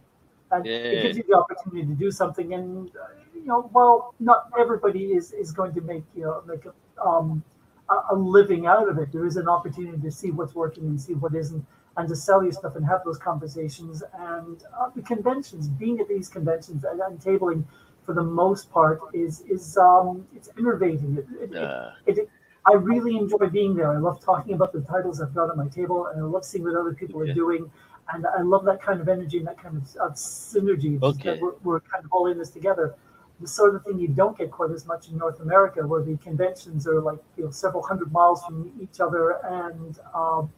And 0.52 0.68
it 0.92 1.00
gives 1.00 1.16
you 1.16 1.24
the 1.30 1.38
opportunity 1.38 1.88
to 1.88 1.94
do 1.94 2.12
something. 2.12 2.54
And 2.54 2.90
uh, 2.90 3.08
you 3.34 3.46
know, 3.46 3.70
well, 3.74 4.14
not 4.20 4.50
everybody 4.60 5.06
is, 5.14 5.32
is 5.32 5.54
going 5.54 5.74
to 5.76 5.82
make 5.82 6.04
you 6.16 6.24
know 6.24 6.44
make 6.46 6.66
a, 6.66 6.74
um, 7.02 7.42
a, 7.90 8.14
a 8.14 8.16
living 8.16 8.66
out 8.66 8.90
of 8.90 8.98
it. 8.98 9.14
There 9.14 9.26
is 9.26 9.38
an 9.38 9.48
opportunity 9.48 10.02
to 10.02 10.12
see 10.12 10.32
what's 10.32 10.56
working 10.56 10.86
and 10.88 11.00
see 11.00 11.14
what 11.14 11.34
isn't, 11.36 11.66
and 11.96 12.10
to 12.10 12.16
sell 12.16 12.44
your 12.44 12.52
stuff 12.52 12.76
and 12.76 12.86
have 12.86 13.02
those 13.06 13.18
conversations. 13.18 14.04
And 14.14 14.62
uh, 14.78 14.90
the 14.94 15.04
conventions, 15.04 15.70
being 15.70 16.02
at 16.02 16.10
these 16.10 16.28
conventions 16.28 16.84
and, 16.84 17.00
and 17.00 17.18
tabling, 17.20 17.64
for 18.06 18.14
the 18.14 18.24
most 18.24 18.70
part, 18.72 19.00
is 19.14 19.42
is 19.42 19.78
um, 19.78 20.28
it's 20.36 20.50
innovating. 20.58 21.18
It, 21.18 21.44
it, 21.44 21.50
Yeah. 21.54 21.92
it, 22.06 22.30
I 22.70 22.76
really 22.76 23.18
enjoy 23.18 23.48
being 23.52 23.76
there. 23.76 23.92
I 23.92 23.98
love 24.00 24.22
talking 24.22 24.56
about 24.56 24.74
the 24.74 24.82
titles 24.82 25.22
I've 25.22 25.36
got 25.36 25.52
on 25.52 25.58
my 25.58 25.70
table, 25.70 26.08
and 26.08 26.22
I 26.22 26.26
love 26.26 26.46
seeing 26.46 26.66
what 26.66 26.76
other 26.76 26.94
people 26.94 27.22
Okay. 27.22 27.32
are 27.32 27.34
doing. 27.36 27.72
And 28.14 28.28
I 28.28 28.44
love 28.44 28.66
that 28.66 28.82
kind 28.82 29.02
of 29.02 29.10
energy 29.10 29.40
and 29.40 29.48
that 29.48 29.60
kind 29.62 29.78
of, 29.78 29.84
of 29.98 30.14
synergy. 30.16 31.02
Okay. 31.04 31.24
That 31.26 31.40
we're, 31.42 31.54
we're 31.64 31.82
kind 31.82 32.06
of 32.06 32.12
all 32.14 32.28
in 32.28 32.40
this 32.40 32.52
together. 32.52 32.96
The 33.42 33.48
sort 33.50 33.76
of 33.76 33.84
thing 33.86 34.00
you 34.00 34.10
don't 34.10 34.38
get 34.38 34.52
quite 34.52 34.72
as 34.72 34.88
much 34.88 35.10
in 35.10 35.18
North 35.18 35.42
America, 35.42 35.88
where 35.88 36.04
the 36.04 36.18
conventions 36.20 36.88
are 36.88 37.02
like 37.02 37.20
you 37.38 37.46
know 37.46 37.52
several 37.52 37.84
hundred 37.84 38.12
miles 38.14 38.46
from 38.46 38.72
each 38.82 39.02
other 39.02 39.40
and 39.46 40.00
um, 40.16 40.52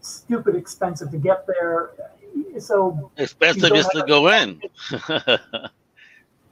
stupid 0.00 0.56
expensive 0.56 1.10
to 1.12 1.18
get 1.18 1.46
there. 1.46 1.92
So 2.58 3.12
Expensive 3.18 3.74
just 3.74 3.92
to 3.92 4.02
go 4.02 4.28
in. 4.30 4.62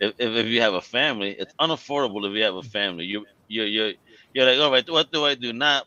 if, 0.00 0.14
if 0.18 0.36
if 0.36 0.46
you 0.46 0.60
have 0.62 0.74
a 0.74 0.80
family, 0.82 1.36
it's 1.38 1.54
unaffordable 1.60 2.28
if 2.28 2.36
you 2.36 2.44
have 2.44 2.56
a 2.56 2.62
family. 2.62 3.04
You 3.04 3.26
you 3.48 3.64
you 3.64 3.94
you're 4.36 4.46
like, 4.46 4.60
all 4.60 4.70
right, 4.70 4.90
what 4.90 5.10
do 5.10 5.24
I 5.24 5.34
do? 5.34 5.52
Not 5.52 5.86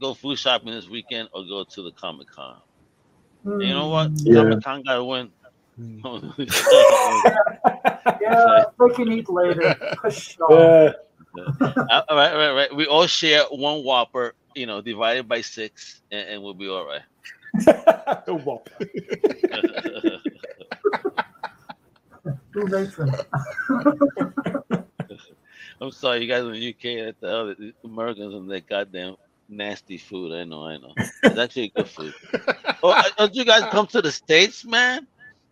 go 0.00 0.14
food 0.14 0.38
shopping 0.38 0.70
this 0.72 0.88
weekend 0.88 1.28
or 1.32 1.44
go 1.44 1.64
to 1.64 1.82
the 1.82 1.92
Comic 1.92 2.28
Con. 2.28 2.56
You 3.44 3.68
know 3.68 3.88
what? 3.88 4.12
mm, 4.12 4.20
Yeah. 4.24 4.34
Comic 4.42 4.64
Con 4.64 4.82
gotta 4.82 5.04
win. 5.04 5.30
Yeah, 8.20 8.64
they 8.78 8.94
can 8.94 9.12
eat 9.12 9.28
later. 9.28 9.74
Push 10.02 10.38
on. 10.40 10.94
Yeah, 11.36 11.44
Uh, 11.90 12.02
all 12.08 12.16
right, 12.16 12.34
right, 12.34 12.52
right. 12.52 12.74
We 12.76 12.86
all 12.86 13.06
share 13.06 13.44
one 13.50 13.82
Whopper, 13.84 14.34
you 14.54 14.66
know, 14.66 14.80
divided 14.80 15.28
by 15.28 15.40
six, 15.40 16.00
and, 16.10 16.28
and 16.28 16.42
we'll 16.42 16.54
be 16.54 16.68
all 16.68 16.86
right. 16.86 17.02
the 18.26 18.34
whop. 18.34 18.68
Blue 22.52 22.66
matron. 22.66 23.12
I'm 25.84 25.90
sorry, 25.92 26.22
you 26.22 26.28
guys 26.28 26.44
in 26.44 26.52
the 26.52 26.70
UK, 26.70 27.08
at 27.08 27.20
the 27.20 27.28
other 27.28 27.56
Americans 27.84 28.32
and 28.32 28.50
their 28.50 28.60
goddamn 28.60 29.16
nasty 29.50 29.98
food. 29.98 30.32
I 30.32 30.44
know, 30.44 30.64
I 30.64 30.78
know. 30.78 30.94
It's 30.96 31.38
actually 31.38 31.68
good 31.76 31.88
food. 31.88 32.14
Oh, 32.82 33.02
don't 33.18 33.34
you 33.34 33.44
guys 33.44 33.64
come 33.70 33.86
to 33.88 34.00
the 34.00 34.10
states, 34.10 34.64
man? 34.64 35.06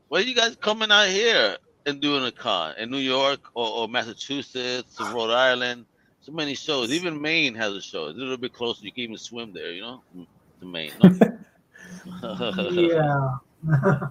Why 0.09 0.21
are 0.21 0.23
you 0.23 0.35
guys 0.35 0.57
coming 0.57 0.91
out 0.91 1.09
here 1.09 1.59
and 1.85 2.01
doing 2.01 2.25
a 2.25 2.33
con 2.33 2.75
in 2.79 2.91
New 2.91 2.97
York 2.97 3.41
or, 3.55 3.69
or 3.69 3.89
Massachusetts 3.89 4.99
or 4.99 5.15
Rhode 5.15 5.33
Island? 5.33 5.85
So 6.23 6.33
many 6.33 6.55
shows. 6.55 6.91
Even 6.91 7.21
Maine 7.21 7.55
has 7.55 7.75
a 7.75 7.83
show. 7.83 8.07
It's 8.07 8.17
a 8.17 8.21
little 8.21 8.39
bit 8.39 8.55
closer. 8.55 8.87
You 8.87 8.93
can 8.93 9.03
even 9.05 9.19
swim 9.19 9.53
there. 9.53 9.73
You 9.73 9.83
know, 9.83 10.03
mm, 10.17 10.27
to 10.61 10.67
Maine. 10.67 10.93
No? 11.03 12.71
yeah. 12.71 14.09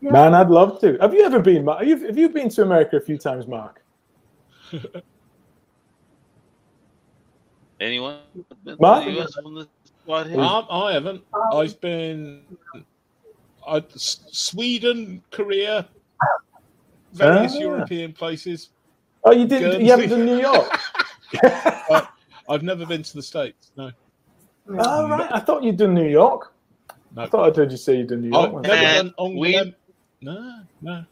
Yeah. 0.00 0.10
Man, 0.10 0.34
I'd 0.34 0.48
love 0.48 0.80
to. 0.80 0.96
Have 1.02 1.12
you 1.12 1.22
ever 1.22 1.40
been? 1.40 1.66
Mark? 1.66 1.80
Have 1.80 1.88
you, 1.88 2.06
have 2.06 2.16
you 2.16 2.30
been 2.30 2.48
to 2.48 2.62
America 2.62 2.96
a 2.96 3.00
few 3.00 3.18
times, 3.18 3.46
Mark? 3.46 3.82
Anyone? 7.80 8.18
been 8.64 8.76
to 8.76 8.80
Mark? 8.80 9.04
the 9.04 9.12
the 9.42 9.68
squad 10.02 10.26
here? 10.26 10.40
Um, 10.40 10.66
I 10.70 10.92
haven't. 10.92 11.22
Um, 11.32 11.42
I've 11.54 11.80
been 11.80 12.42
I, 13.66 13.76
S- 13.94 14.20
Sweden, 14.30 15.22
Korea, 15.30 15.88
various 17.12 17.54
Ah. 17.56 17.58
European 17.60 18.12
places. 18.12 18.70
Oh, 19.24 19.32
you 19.32 19.46
did. 19.46 19.80
You 19.82 19.90
haven't 19.90 20.08
Guernsey. 20.08 20.16
done 20.16 20.26
New 20.26 20.40
York. 20.40 20.78
I've 22.48 22.62
never 22.62 22.84
been 22.86 23.02
to 23.02 23.14
the 23.14 23.22
States. 23.22 23.70
No, 23.76 23.86
Yeah. 24.68 24.82
oh, 24.84 25.08
right. 25.08 25.30
I 25.32 25.40
thought 25.40 25.62
you'd 25.62 25.76
done 25.76 25.94
New 25.94 26.08
York. 26.08 26.52
no. 27.14 27.22
I 27.22 27.26
thought 27.28 27.46
I'd 27.48 27.56
heard 27.56 27.70
you 27.70 27.76
say 27.78 27.96
you'd 27.98 28.08
done 28.08 28.22
New 28.22 28.30
York. 28.30 28.66
I've 28.66 28.70
And 28.70 29.14
on 29.16 29.36
we- 29.36 29.52
them. 29.52 29.74
No, 30.20 30.62
no. 30.82 31.04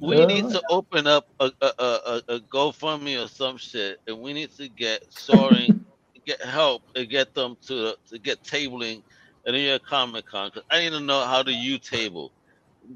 We 0.00 0.22
Uh, 0.22 0.26
need 0.26 0.48
to 0.50 0.62
open 0.70 1.06
up 1.08 1.26
a, 1.40 1.50
a, 1.60 1.66
a, 1.78 1.82
a 1.82 2.22
a 2.36 2.40
GoFundMe 2.40 3.22
or 3.22 3.26
some 3.26 3.56
shit, 3.56 4.00
and 4.06 4.20
we 4.20 4.32
need 4.32 4.50
to 4.56 4.68
get 4.68 5.04
soaring, 5.12 5.84
get 6.28 6.46
help, 6.46 6.84
and 6.96 7.10
get 7.10 7.34
them 7.34 7.56
to 7.68 7.96
to 8.10 8.18
get 8.20 8.44
tabling 8.44 9.04
at 9.46 9.54
New 9.54 9.60
York 9.60 9.82
Comic 9.88 10.26
Con. 10.26 10.50
Cause 10.52 10.64
I 10.70 10.80
need 10.80 10.92
to 10.92 11.00
know 11.00 11.24
how 11.26 11.42
to 11.42 11.52
you 11.52 11.78
table. 11.78 12.32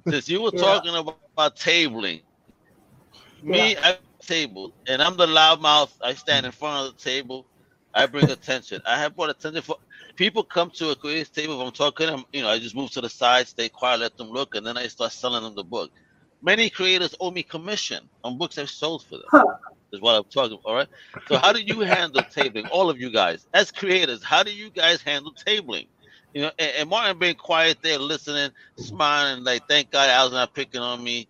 Because 0.04 0.28
you 0.28 0.42
were 0.42 0.52
Yeah. 0.62 0.82
talking 0.82 0.94
about, 0.94 1.20
about 1.36 1.56
tabling, 1.56 2.22
me, 3.42 3.76
I 3.78 3.98
table, 4.22 4.72
and 4.88 5.02
I'm 5.02 5.16
the 5.16 5.26
loudmouth. 5.26 5.92
I 6.02 6.14
stand 6.14 6.46
in 6.46 6.52
front 6.52 6.88
of 6.88 6.96
the 6.96 7.10
table. 7.10 7.46
I 7.94 8.06
bring 8.06 8.30
attention. 8.30 8.80
I 8.86 8.98
have 8.98 9.16
brought 9.16 9.30
attention 9.30 9.62
for 9.62 9.76
people 10.16 10.44
come 10.44 10.70
to 10.76 10.90
a 10.90 10.96
creative 10.96 11.32
table. 11.32 11.60
If 11.60 11.66
I'm 11.66 11.72
talking, 11.72 12.08
I'm, 12.08 12.24
you 12.32 12.42
know, 12.42 12.48
I 12.48 12.58
just 12.58 12.76
move 12.76 12.92
to 12.92 13.02
the 13.02 13.10
side, 13.10 13.48
stay 13.48 13.68
quiet, 13.68 14.00
let 14.00 14.16
them 14.16 14.28
look, 14.30 14.54
and 14.54 14.66
then 14.66 14.78
I 14.78 14.88
start 14.88 15.12
selling 15.12 15.42
them 15.42 15.54
the 15.56 15.64
book. 15.64 15.90
Many 16.42 16.70
creators 16.70 17.14
owe 17.20 17.30
me 17.30 17.42
commission 17.42 18.08
on 18.24 18.38
books 18.38 18.58
I've 18.58 18.70
sold 18.70 19.04
for 19.04 19.16
them. 19.16 19.26
Huh. 19.30 19.44
Is 19.92 20.00
what 20.00 20.16
I'm 20.16 20.24
talking. 20.24 20.54
about. 20.54 20.64
All 20.64 20.74
right. 20.74 20.88
So 21.28 21.36
how 21.36 21.52
do 21.52 21.60
you 21.60 21.80
handle 21.80 22.22
tabling? 22.22 22.68
All 22.70 22.88
of 22.90 22.98
you 22.98 23.10
guys, 23.10 23.46
as 23.52 23.70
creators, 23.70 24.24
how 24.24 24.42
do 24.42 24.52
you 24.52 24.70
guys 24.70 25.02
handle 25.02 25.32
tabling? 25.46 25.86
You 26.32 26.42
know, 26.42 26.50
and, 26.58 26.72
and 26.78 26.90
Martin 26.90 27.18
being 27.18 27.34
quiet 27.34 27.78
there, 27.82 27.98
listening, 27.98 28.50
smiling, 28.78 29.44
like 29.44 29.62
thank 29.68 29.90
God 29.90 30.08
Al's 30.08 30.32
not 30.32 30.54
picking 30.54 30.80
on 30.80 31.04
me. 31.04 31.28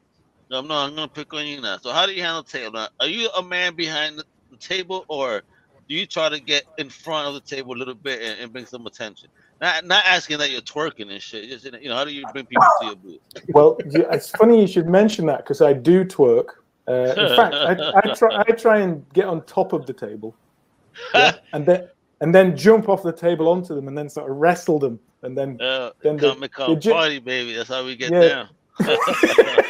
No, 0.48 0.60
no, 0.60 0.76
I'm 0.76 0.94
gonna 0.94 1.08
pick 1.08 1.34
on 1.34 1.46
you 1.46 1.60
now. 1.60 1.78
So 1.78 1.90
how 1.92 2.06
do 2.06 2.12
you 2.12 2.22
handle 2.22 2.44
tabling? 2.44 2.88
Are 3.00 3.06
you 3.06 3.28
a 3.36 3.42
man 3.42 3.74
behind 3.74 4.18
the, 4.18 4.24
table, 4.60 5.04
or 5.08 5.42
do 5.88 5.94
you 5.94 6.06
try 6.06 6.28
to 6.28 6.38
get 6.38 6.64
in 6.78 6.90
front 6.90 7.26
of 7.26 7.34
the 7.34 7.40
table 7.40 7.74
a 7.74 7.78
little 7.78 7.94
bit 7.94 8.20
and, 8.22 8.40
and 8.40 8.52
bring 8.52 8.66
some 8.66 8.86
attention? 8.86 9.30
Not 9.62 9.86
not 9.86 10.04
asking 10.04 10.38
that 10.38 10.50
you're 10.50 10.60
twerking 10.60 11.10
and 11.12 11.22
shit. 11.22 11.48
Just 11.48 11.64
you 11.80 11.88
know, 11.88 11.94
how 11.94 12.04
do 12.04 12.12
you 12.12 12.24
bring 12.32 12.46
people 12.46 12.66
to 12.80 12.86
your 12.86 12.96
booth? 12.96 13.20
Well, 13.50 13.76
it's 13.86 14.28
funny 14.30 14.60
you 14.60 14.66
should 14.66 14.88
mention 14.88 15.24
that 15.26 15.38
because 15.38 15.62
I 15.62 15.72
do 15.72 16.04
twerk. 16.04 16.46
Uh, 16.88 17.14
in 17.16 17.36
fact, 17.36 17.54
I, 17.54 17.92
I 18.04 18.12
try. 18.14 18.44
I 18.48 18.52
try 18.52 18.78
and 18.80 19.08
get 19.12 19.26
on 19.26 19.44
top 19.44 19.72
of 19.72 19.86
the 19.86 19.92
table, 19.92 20.34
yeah, 21.14 21.36
and 21.52 21.64
then 21.64 21.88
and 22.20 22.34
then 22.34 22.56
jump 22.56 22.88
off 22.88 23.04
the 23.04 23.12
table 23.12 23.48
onto 23.48 23.72
them, 23.76 23.86
and 23.86 23.96
then 23.96 24.08
sort 24.08 24.28
of 24.28 24.36
wrestle 24.36 24.80
them, 24.80 24.98
and 25.22 25.38
then 25.38 25.60
Uh, 25.60 25.90
Then 26.02 26.16
the- 26.16 26.30
Comic 26.32 26.52
Con 26.52 26.70
the 26.74 26.80
gy- 26.80 26.90
party, 26.90 27.18
baby. 27.20 27.54
That's 27.54 27.68
how 27.68 27.84
we 27.84 27.94
get 27.94 28.10
Yeah. 28.10 28.28
down. 28.28 28.48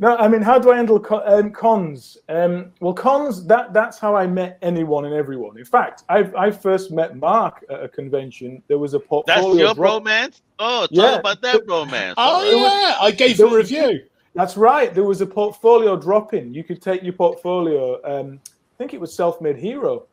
No, 0.00 0.16
I 0.16 0.28
mean, 0.28 0.40
how 0.40 0.58
do 0.58 0.72
I 0.72 0.76
handle 0.76 0.98
co- 0.98 1.22
um, 1.26 1.50
cons? 1.52 2.16
Um, 2.30 2.72
well, 2.80 2.94
cons 2.94 3.44
that 3.46 3.74
that's 3.74 3.98
how 3.98 4.16
I 4.16 4.26
met 4.26 4.56
anyone 4.62 5.04
and 5.04 5.14
everyone. 5.14 5.58
In 5.58 5.64
fact, 5.66 6.04
I 6.08 6.20
I 6.36 6.50
first 6.50 6.90
met 6.90 7.16
Mark 7.18 7.62
at 7.68 7.82
a 7.84 7.88
convention. 7.88 8.62
There 8.66 8.78
was 8.78 8.94
a 8.94 9.00
portfolio. 9.00 9.42
That's 9.44 9.58
your 9.58 9.74
drop- 9.74 10.02
bromance? 10.04 10.40
Oh, 10.58 10.80
talk 10.86 10.90
Yeah. 10.90 11.18
about 11.18 11.42
that 11.42 11.66
bromance. 11.66 12.14
Oh 12.16 12.42
it 12.50 12.54
was- 12.54 12.72
yeah, 12.72 12.96
I 13.06 13.10
gave 13.10 13.36
there 13.36 13.46
a 13.46 13.54
review. 13.54 14.02
That's 14.34 14.56
right. 14.56 14.94
There 14.94 15.04
was 15.04 15.20
a 15.20 15.26
portfolio 15.26 15.96
drop 15.96 16.32
in. 16.32 16.54
You 16.54 16.64
could 16.64 16.80
take 16.80 17.02
your 17.02 17.12
portfolio. 17.12 18.00
Um, 18.04 18.40
I 18.46 18.74
think 18.78 18.94
it 18.94 19.00
was 19.00 19.14
SelfMadeHero, 19.14 20.04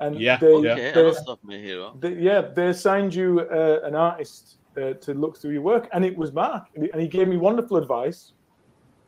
and 0.00 0.18
Yeah, 0.18 0.38
they, 0.38 0.46
yeah. 0.48 0.72
Okay, 0.72 0.88
I 0.88 0.92
they, 0.92 1.02
know 1.04 1.12
stuff, 1.12 1.38
man, 1.44 1.62
hero. 1.62 1.94
they- 2.00 2.14
yeah, 2.14 2.40
they 2.40 2.66
assigned 2.68 3.14
you 3.14 3.40
uh, 3.42 3.78
an 3.84 3.94
artist 3.94 4.56
uh, 4.76 4.94
to 4.94 5.14
look 5.14 5.36
through 5.38 5.52
your 5.52 5.62
work, 5.62 5.88
and 5.92 6.04
it 6.04 6.16
was 6.16 6.32
Mark, 6.32 6.64
and 6.74 7.00
he 7.00 7.06
gave 7.06 7.28
me 7.28 7.36
wonderful 7.36 7.76
advice, 7.76 8.32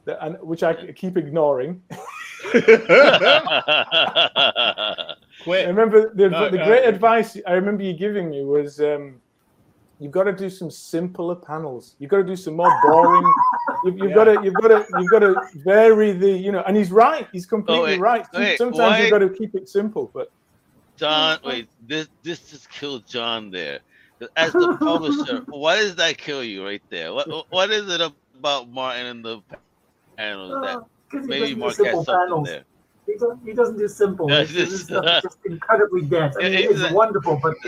that, 0.05 0.25
and 0.25 0.37
which 0.41 0.63
I 0.63 0.93
keep 0.93 1.17
ignoring. 1.17 1.83
I 2.55 2.59
remember 5.67 6.13
the, 6.15 6.29
No, 6.31 6.51
the 6.51 6.59
no. 6.59 6.65
great 6.67 6.85
advice 6.85 7.37
I 7.47 7.53
remember 7.53 7.83
you 7.83 7.93
giving 7.93 8.31
me 8.31 8.45
was 8.45 8.81
um, 8.81 9.21
you've 9.99 10.13
got 10.13 10.25
to 10.25 10.33
do 10.33 10.51
some 10.51 10.71
simpler 10.71 11.35
panels. 11.37 11.95
You've 11.99 12.11
got 12.11 12.19
to 12.19 12.25
do 12.25 12.37
some 12.37 12.57
more 12.57 12.73
boring. 12.83 13.33
You've, 13.85 13.99
you've 13.99 14.09
Yeah. 14.11 14.15
got 14.15 14.25
to 14.25 14.41
you've 14.45 14.55
got 14.55 14.69
to 14.69 14.87
you've 14.99 15.11
got 15.11 15.19
to 15.21 15.35
vary 15.65 16.13
the 16.13 16.31
you 16.31 16.53
know. 16.53 16.63
And 16.67 16.77
he's 16.77 16.93
right. 16.93 17.29
He's 17.33 17.47
completely 17.47 17.93
wait, 17.93 18.01
right. 18.01 18.27
wait, 18.33 18.59
Sometimes 18.59 18.79
why- 18.79 19.01
you've 19.03 19.11
got 19.11 19.19
to 19.19 19.31
keep 19.31 19.55
it 19.55 19.69
simple. 19.69 20.11
But 20.15 20.31
John, 20.97 21.39
wait, 21.45 21.69
this 21.87 22.09
this 22.23 22.51
just 22.51 22.71
killed 22.71 23.07
John 23.09 23.51
there. 23.51 23.81
As 24.37 24.53
the 24.53 24.77
publisher, 24.79 25.43
why 25.49 25.77
does 25.77 25.97
that 25.97 26.17
kill 26.17 26.45
you 26.45 26.65
right 26.65 26.83
there? 26.91 27.13
What 27.13 27.29
what 27.51 27.71
is 27.71 27.93
it 27.93 28.01
about 28.39 28.71
Martin 28.71 29.07
and 29.07 29.25
the 29.25 29.41
panels 30.17 30.51
that 30.63 30.77
Uh, 30.77 30.81
'cause 31.11 31.25
he 31.25 31.29
maybe 31.29 31.41
doesn't 31.41 31.55
do 31.55 31.61
Mark 31.61 31.71
has 31.71 31.77
simple 31.77 32.05
something 32.05 32.27
panels. 32.29 32.49
there? 32.49 32.65
He, 33.07 33.17
don't, 33.19 33.45
he 33.45 33.53
doesn't 33.53 33.79
do 33.79 33.89
simple. 33.89 34.31
Yeah, 34.31 34.41
His- 34.41 34.51
his 34.51 34.87
just- 34.89 35.23
just 35.23 35.39
incredibly 35.45 36.03
dense. 36.03 36.37
I 36.39 36.43
mean, 36.45 36.53
it's 36.55 36.93
wonderful, 36.93 37.41
but 37.43 37.57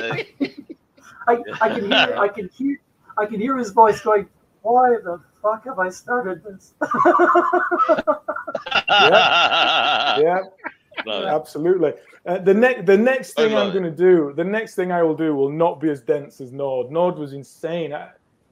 I, 1.26 1.38
I 1.61 1.68
can 1.70 1.90
hear 1.90 2.16
I 2.18 2.28
can 2.28 2.49
hear 2.51 2.80
I 3.16 3.26
can 3.26 3.40
hear 3.40 3.57
his 3.57 3.70
voice 3.70 4.01
going, 4.01 4.28
"Why 4.62 4.90
the 5.03 5.20
fuck 5.42 5.64
have 5.64 5.78
I 5.78 5.88
started 5.88 6.42
this?" 6.45 6.74
yeah, 8.88 10.40
Love 11.07 11.24
it. 11.24 11.28
absolutely. 11.28 11.92
Uh, 12.26 12.38
the 12.38 12.55
next 12.55 12.86
the 12.86 12.97
next 12.97 13.34
thing 13.34 13.55
I'm 13.57 13.70
going 13.72 13.84
to 13.84 13.90
do, 13.90 14.32
the 14.36 14.45
next 14.45 14.74
thing 14.74 14.92
I 14.92 15.03
will 15.03 15.16
do 15.16 15.34
will 15.34 15.51
not 15.51 15.80
be 15.80 15.90
as 15.90 16.01
dense 16.01 16.40
as 16.40 16.53
Nord. 16.53 16.90
Nord 16.90 17.18
was 17.18 17.32
insane. 17.32 17.92
I, 17.92 18.11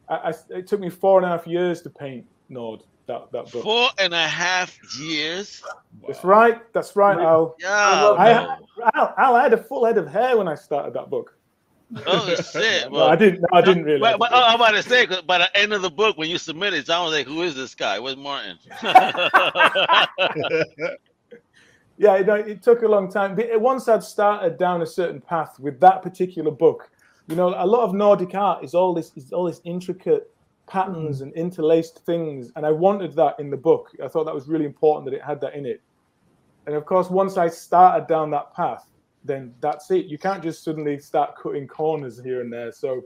I, 0.09 0.31
I- 0.31 0.35
it 0.51 0.67
took 0.67 0.81
me 0.81 0.91
four 0.91 1.19
and 1.19 1.27
a 1.27 1.29
half 1.29 1.47
years 1.47 1.83
to 1.83 1.91
paint 1.91 2.27
Nord. 2.49 2.83
That 3.07 3.33
that 3.33 3.51
book. 3.51 3.63
Four 3.65 3.89
and 3.99 4.15
a 4.15 4.27
half 4.29 4.79
years. 4.99 5.63
That's 6.07 6.23
right. 6.25 6.61
That's 6.73 6.95
right, 6.95 7.19
Al. 7.19 7.57
Yeah. 7.59 8.03
love 8.03 8.19
I- 8.19 8.33
no. 8.33 8.57
Al, 8.95 9.15
Al, 9.19 9.37
I 9.37 9.43
had 9.43 9.53
a 9.53 9.63
full 9.63 9.85
head 9.85 9.99
of 9.99 10.07
hair 10.09 10.37
when 10.37 10.49
I 10.49 10.55
started 10.55 10.95
that 10.95 11.11
book. 11.11 11.37
Oh 12.07 12.35
shit! 12.37 12.91
No, 12.93 13.07
I 13.07 13.17
didn't. 13.17 13.41
No, 13.43 13.49
I 13.53 13.61
didn't 13.61 13.85
really. 13.85 14.01
But, 14.01 14.19
but 14.19 14.31
oh, 14.33 14.43
I'm 14.47 14.55
about 14.55 14.71
to 14.71 14.83
say, 14.83 15.07
'cause 15.07 15.21
by 15.23 15.37
the 15.39 15.55
end 15.57 15.75
of 15.75 15.83
the 15.83 15.91
book, 15.91 16.17
when 16.17 16.31
you 16.31 16.39
submit 16.39 16.73
it, 16.73 16.87
John 16.87 17.05
was 17.05 17.13
like, 17.13 17.27
"Who 17.27 17.43
is 17.43 17.55
this 17.55 17.75
guy? 17.75 17.99
Where's 17.99 18.17
Martin?" 18.17 18.59
yeah, 21.99 22.15
it, 22.17 22.29
it 22.49 22.63
took 22.63 22.83
a 22.83 22.89
long 22.89 23.11
time. 23.11 23.35
But 23.35 23.55
uh, 23.55 23.59
once 23.59 23.89
I'd 23.89 24.03
started 24.03 24.59
down 24.59 24.83
a 24.83 24.87
certain 24.87 25.21
path 25.21 25.59
with 25.61 25.79
that 25.81 26.03
particular 26.03 26.51
book, 26.51 26.91
you 27.29 27.37
know, 27.37 27.49
a 27.49 27.67
lot 27.67 27.83
of 27.85 27.95
Nordic 27.95 28.35
art 28.35 28.65
is 28.65 28.75
all 28.75 28.95
this 28.95 29.13
is 29.17 29.33
all 29.33 29.45
this 29.45 29.61
intricate 29.65 30.31
patterns 30.67 31.21
and 31.21 31.33
interlaced 31.35 32.05
things, 32.05 32.51
and 32.57 32.65
I 32.65 32.71
wanted 32.71 33.15
that 33.15 33.39
in 33.39 33.51
the 33.51 33.57
book. 33.57 33.91
I 34.03 34.09
thought 34.09 34.25
that 34.25 34.35
was 34.35 34.49
really 34.49 34.65
important 34.65 35.11
that 35.11 35.17
it 35.17 35.23
had 35.23 35.41
that 35.41 35.55
in 35.55 35.67
it. 35.67 35.83
And 36.67 36.75
of 36.75 36.85
course, 36.87 37.11
once 37.11 37.37
I 37.37 37.49
started 37.49 38.07
down 38.07 38.31
that 38.31 38.55
path, 38.55 38.87
then 39.25 39.55
that's 39.61 39.91
it. 39.91 40.07
You 40.07 40.19
can't 40.19 40.43
just 40.43 40.65
suddenly 40.65 40.99
start 40.99 41.37
cutting 41.37 41.67
corners 41.67 42.21
here 42.23 42.41
and 42.41 42.53
there. 42.53 42.73
So, 42.73 43.03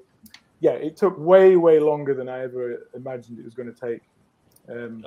yeah, 0.61 0.73
it 0.73 0.97
took 0.97 1.19
way, 1.19 1.57
way 1.57 1.79
longer 1.79 2.15
than 2.15 2.29
I 2.29 2.43
ever 2.43 2.89
imagined 2.95 3.39
it 3.39 3.45
was 3.45 3.55
going 3.55 3.73
to 3.73 3.81
take. 3.81 4.03
Um, 4.69 5.05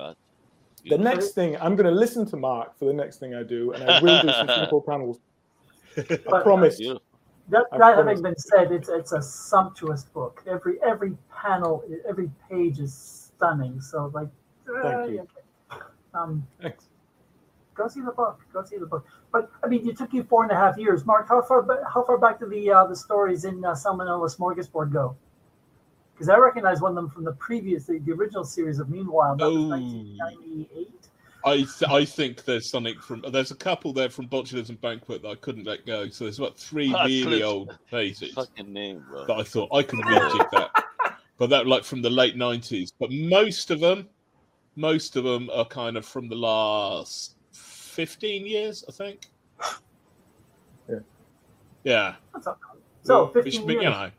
the 0.88 0.97
next 0.97 1.32
thing, 1.32 1.58
I'm 1.58 1.76
going 1.76 1.91
to 1.91 1.97
listen 1.97 2.26
to 2.28 2.38
Mark 2.38 2.78
for 2.78 2.86
the 2.86 2.93
next 2.93 3.18
thing 3.18 3.36
I 3.36 3.43
do, 3.43 3.74
and 3.74 3.84
I 3.84 4.02
will 4.02 4.22
do 4.22 4.30
some 4.30 4.47
simple 4.56 4.82
panels. 4.82 5.20
I 5.97 6.41
promise. 6.41 6.80
That, 7.50 7.66
that 7.78 7.97
having 7.97 8.22
been 8.22 8.38
said, 8.38 8.72
it's 8.72 8.89
it's 8.89 9.12
a 9.12 9.22
sumptuous 9.22 10.04
book. 10.04 10.43
Every 10.47 10.78
every 10.84 11.18
panel, 11.32 11.84
every 12.08 12.30
page 12.50 12.80
is 12.80 12.93
stunning. 12.93 13.82
So 13.82 14.12
like, 14.14 14.28
uh, 14.70 14.82
Thank 14.84 15.12
you. 15.12 15.28
yeah. 15.72 15.78
um, 16.14 16.45
Thanks. 16.62 16.86
go 17.76 17.88
see 17.88 18.02
the 18.02 18.12
book. 18.12 18.39
Go 18.54 18.64
see 18.64 18.78
the 18.78 18.86
book. 18.86 19.06
But 19.32 19.50
I 19.64 19.68
mean, 19.68 19.88
it 19.89 19.97
took 19.97 20.14
you 20.14 20.24
four 20.24 20.43
and 20.43 20.52
a 20.52 20.56
half 20.56 20.78
years, 20.78 21.06
Mark. 21.06 21.28
How 21.28 21.41
far 21.41 21.66
how 21.91 22.04
far 22.04 22.18
back 22.18 22.39
do 22.39 22.47
the 22.47 22.72
uh, 22.72 22.86
the 22.86 22.95
stories 22.95 23.45
in 23.45 23.64
uh, 23.66 23.72
Salmonella 23.74 24.30
Smorgasbord 24.36 24.91
go? 24.93 25.16
Because 26.14 26.30
I 26.30 26.38
recognize 26.38 26.82
one 26.82 26.91
of 26.91 26.95
them 26.95 27.10
from 27.10 27.24
the 27.24 27.32
previous, 27.34 27.86
the, 27.86 27.97
the 28.00 28.12
original 28.12 28.43
series 28.43 28.80
of 28.80 28.89
Meanwhile. 28.89 29.38
That 29.38 29.45
was 29.45 29.56
Oh. 29.56 29.70
1998. 29.70 30.99
I 31.46 31.56
th- 31.58 31.84
I 31.90 32.04
think 32.04 32.44
there's 32.44 32.70
something 32.70 33.00
from 33.00 33.24
there's 33.32 33.52
a 33.52 33.56
couple 33.56 33.94
there 33.94 34.10
from 34.10 34.28
Botulism 34.28 34.80
Banquet 34.82 35.22
that 35.22 35.30
I 35.30 35.36
couldn't 35.36 35.66
let 35.66 35.86
go. 35.86 36.10
So 36.10 36.26
there's 36.26 36.40
about 36.40 36.58
three 36.58 36.92
really 36.92 37.22
Botulism. 37.24 37.44
old 37.46 37.78
pages 37.90 38.34
Fucking 38.34 38.72
name, 38.72 39.04
bro. 39.10 39.26
that 39.26 39.38
I 39.38 39.44
thought 39.44 39.70
I 39.74 39.84
could 39.84 40.00
rejig 40.00 40.52
that. 40.52 40.72
But 41.38 41.50
that 41.52 41.68
like 41.68 41.86
from 41.86 42.02
the 42.02 42.10
late 42.10 42.36
nineties. 42.36 42.92
But 43.00 43.12
most 43.14 43.72
of 43.72 43.80
them, 43.80 44.10
most 44.76 45.16
of 45.16 45.24
them 45.24 45.50
are 45.54 45.64
kind 45.64 45.96
of 45.96 46.06
from 46.06 46.28
the 46.28 46.36
last 46.36 47.36
fifteen 47.54 48.46
years, 48.46 48.84
I 48.90 48.92
think. 48.92 49.28
Yeah. 50.90 51.00
Yeah. 51.86 52.16
That's 52.34 52.46
not 52.46 52.60
bad. 52.60 52.82
So 53.04 53.28
Which, 53.28 53.56
15 53.56 53.70
you 53.70 53.84
know, 53.84 54.12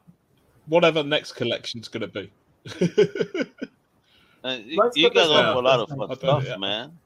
whatever 0.66 1.02
next 1.02 1.32
collection's 1.32 1.88
going 1.88 2.08
to 2.10 2.28
be. 3.42 3.44
Uh, 4.42 4.56
you, 4.64 4.90
you 4.94 5.02
get 5.10 5.14
this 5.14 5.28
guys 5.28 5.36
offer 5.36 5.58
a 5.58 5.60
lot 5.60 5.80
of 5.80 5.88
fun 5.90 5.98
stuff, 6.06 6.20
tell 6.20 6.42
yeah. 6.42 6.56
man. 6.56 6.98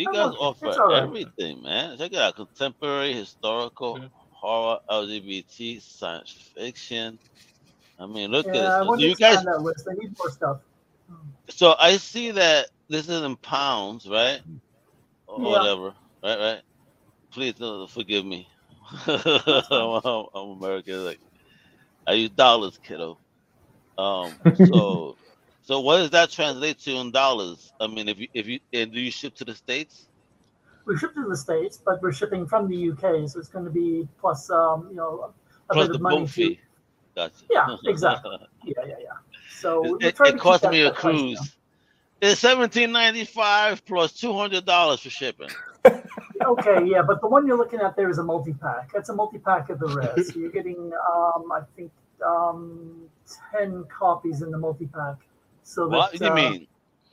You 0.00 0.08
guys 0.10 0.32
look, 0.32 0.40
offer 0.40 0.62
it's 0.62 0.78
all 0.78 0.92
right. 0.92 1.10
everything, 1.14 1.62
man. 1.62 1.98
Check 1.98 2.12
it 2.12 2.18
out: 2.18 2.36
contemporary, 2.36 3.14
historical, 3.14 4.00
Yeah. 4.00 4.08
horror, 4.30 4.78
LGBT, 4.90 5.80
science 5.82 6.52
fiction. 6.56 7.20
I 7.98 8.06
mean, 8.06 8.30
look 8.32 8.46
Yeah, 8.46 8.52
at 8.54 8.62
this. 8.62 8.78
want 8.84 9.00
Do 9.00 9.02
to 9.02 9.06
you 9.06 9.16
guys? 9.16 9.40
expand 9.40 9.48
that 9.48 9.62
list. 9.62 9.88
I 9.90 9.94
need 9.94 10.14
more 10.18 10.30
stuff. 10.30 10.60
So 11.50 11.74
I 11.78 11.98
see 11.98 12.32
that 12.32 12.66
this 12.88 13.08
is 13.08 13.22
in 13.22 13.36
pounds, 13.38 14.06
right? 14.08 14.40
Or 15.28 15.42
Yeah. 15.46 15.50
whatever, 15.50 15.94
right? 16.24 16.38
Right. 16.38 16.62
Please 17.32 17.60
uh, 17.60 17.86
forgive 17.88 18.24
me. 18.26 18.48
I'm, 19.06 19.18
I'm- 19.70 20.26
I'm 20.34 20.50
American. 20.58 21.04
Like 21.04 21.20
I 22.06 22.14
use 22.14 22.30
dollars, 22.30 22.78
kiddo. 22.84 23.20
Um. 23.98 24.40
So, 24.54 25.18
so 25.70 25.78
what 25.78 25.98
does 25.98 26.10
that 26.10 26.30
translate 26.32 26.80
to 26.80 26.96
in 26.96 27.12
dollars? 27.12 27.72
I 27.80 27.86
mean, 27.86 28.08
if 28.08 28.18
you 28.18 28.26
if 28.34 28.48
you 28.48 28.58
and 28.72 28.92
do 28.92 29.00
you 29.00 29.12
ship 29.12 29.36
to 29.36 29.44
the 29.44 29.54
states? 29.54 30.08
We 30.84 30.98
ship 30.98 31.14
to 31.14 31.28
the 31.28 31.36
states, 31.36 31.80
but 31.86 32.02
we're 32.02 32.12
shipping 32.12 32.44
from 32.44 32.68
the 32.68 32.90
UK, 32.90 33.28
so 33.28 33.38
it's 33.38 33.50
going 33.50 33.66
to 33.66 33.70
be 33.70 34.08
plus, 34.18 34.50
um, 34.50 34.88
you 34.90 34.96
know, 34.96 35.32
a 35.68 35.72
Plus 35.72 35.86
bit 35.86 35.94
of 35.94 36.02
money. 36.02 36.26
To, 36.26 36.32
fee. 36.32 36.60
Gotcha. 37.14 37.34
Yeah, 37.48 37.76
exactly. 37.84 38.36
yeah, 38.64 38.72
yeah, 38.84 38.94
yeah. 38.98 39.06
So 39.60 39.96
it, 40.00 40.16
it 40.18 40.40
cost 40.40 40.64
me 40.64 40.80
a 40.80 40.86
that 40.86 40.96
price 40.96 41.14
down. 41.14 41.36
cruise. 41.36 41.56
It's 42.20 42.40
seventeen 42.40 42.90
ninety 42.90 43.24
five 43.24 43.86
plus 43.86 44.12
two 44.12 44.32
hundred 44.32 44.64
dollars 44.64 45.02
for 45.02 45.10
shipping. 45.10 45.50
Okay, 46.42 46.86
yeah, 46.86 47.02
but 47.02 47.20
the 47.20 47.28
one 47.28 47.46
you're 47.46 47.58
looking 47.58 47.80
at 47.80 47.96
there 47.96 48.08
is 48.08 48.16
a 48.16 48.22
multi-pack. 48.24 48.90
That's 48.94 49.10
a 49.10 49.14
multi-pack 49.14 49.68
of 49.68 49.78
the 49.78 49.88
res. 49.88 50.32
So 50.32 50.40
you're 50.40 50.50
getting, 50.50 50.90
um, 51.14 51.52
I 51.52 51.60
think, 51.76 51.92
um, 52.26 53.02
ten 53.52 53.84
copies 53.84 54.40
in 54.40 54.50
the 54.50 54.56
multi-pack. 54.56 55.16
So 55.70 55.86
What 55.86 56.10
that, 56.12 56.18
do 56.18 56.24
you 56.24 56.30
uh, 56.32 56.34
mean? 56.34 56.66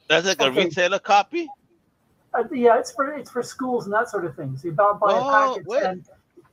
That's 0.10 0.26
like 0.26 0.42
a 0.42 0.46
okay. 0.46 0.66
retailer 0.66 0.98
copy? 1.00 1.48
Uh, 2.34 2.44
yeah, 2.52 2.80
it's 2.80 2.92
for 2.92 3.14
it's 3.14 3.30
for 3.30 3.44
schools 3.44 3.86
and 3.86 3.94
that 3.94 4.10
sort 4.10 4.26
of 4.26 4.36
thing. 4.36 4.58
So 4.58 4.70
you 4.70 4.74
buy, 4.74 4.94
buy 4.94 5.14
Oh, 5.14 5.28
a 5.30 5.32
package, 5.32 5.68
wait. 5.68 5.84
and 5.84 6.06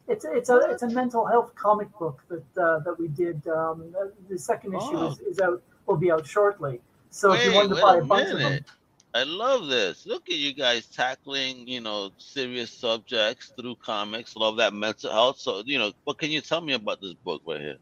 it's 0.07 0.25
it's 0.27 0.51
a 0.51 0.59
it's 0.71 0.83
a 0.83 0.89
mental 0.89 1.25
health 1.25 1.55
comic 1.55 1.89
book 1.99 2.23
that 2.29 2.63
uh, 2.63 2.81
that 2.81 2.99
we 2.99 3.09
did. 3.09 3.47
Um, 3.49 3.95
uh, 3.99 4.09
the 4.29 4.39
second 4.39 4.75
issue 4.75 4.99
Oh. 4.99 5.13
is, 5.13 5.21
is 5.21 5.41
out 5.41 5.63
will 5.87 5.97
be 5.97 6.11
out 6.13 6.27
shortly. 6.27 6.81
So 7.11 7.33
if 7.33 7.43
you 7.45 7.51
Wait, 7.51 7.57
wanted 7.57 7.77
to 7.77 7.81
buy 7.83 7.97
a 7.97 8.03
a 8.03 8.05
bunch 8.05 8.31
of 8.31 8.39
them. 8.39 8.65
I 9.15 9.23
love 9.23 9.69
this. 9.69 10.07
Look 10.07 10.29
at 10.29 10.37
you 10.37 10.53
guys 10.53 10.87
tackling, 10.87 11.69
you 11.69 11.81
know, 11.81 12.11
serious 12.19 12.73
subjects 12.73 13.53
through 13.57 13.77
comics. 13.77 14.35
Love 14.35 14.57
that 14.57 14.75
mental 14.75 15.13
health. 15.13 15.39
So, 15.39 15.63
you 15.65 15.79
know, 15.79 15.93
what 16.03 16.19
can 16.19 16.33
you 16.33 16.41
tell 16.41 16.61
me 16.61 16.73
about 16.73 17.01
this 17.01 17.15
book 17.15 17.41
right 17.47 17.61
here? 17.61 17.79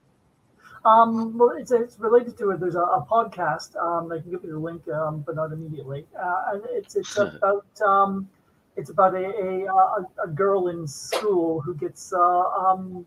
Um, 0.85 1.39
well, 1.39 1.51
it's, 1.57 1.71
it's 1.71 1.99
related 2.01 2.37
to 2.39 2.51
it. 2.51 2.61
There's 2.61 2.75
a, 2.75 2.81
a 2.81 3.07
podcast. 3.09 3.77
Um, 3.77 4.11
I 4.11 4.19
can 4.21 4.31
give 4.31 4.43
you 4.43 4.53
the 4.53 4.59
link, 4.59 4.89
um, 4.89 5.21
but 5.25 5.37
not 5.37 5.53
immediately. 5.53 6.07
Uh, 6.21 6.43
and 6.55 6.63
it's 6.71 6.97
it's 6.97 7.17
about 7.19 7.67
um, 7.87 8.29
it's 8.77 8.91
about 8.91 9.15
a, 9.15 9.27
a 9.67 10.25
a 10.25 10.29
girl 10.29 10.69
in 10.69 10.87
school 10.89 11.61
who 11.61 11.75
gets 11.75 12.13
uh, 12.13 12.19
um, 12.19 13.07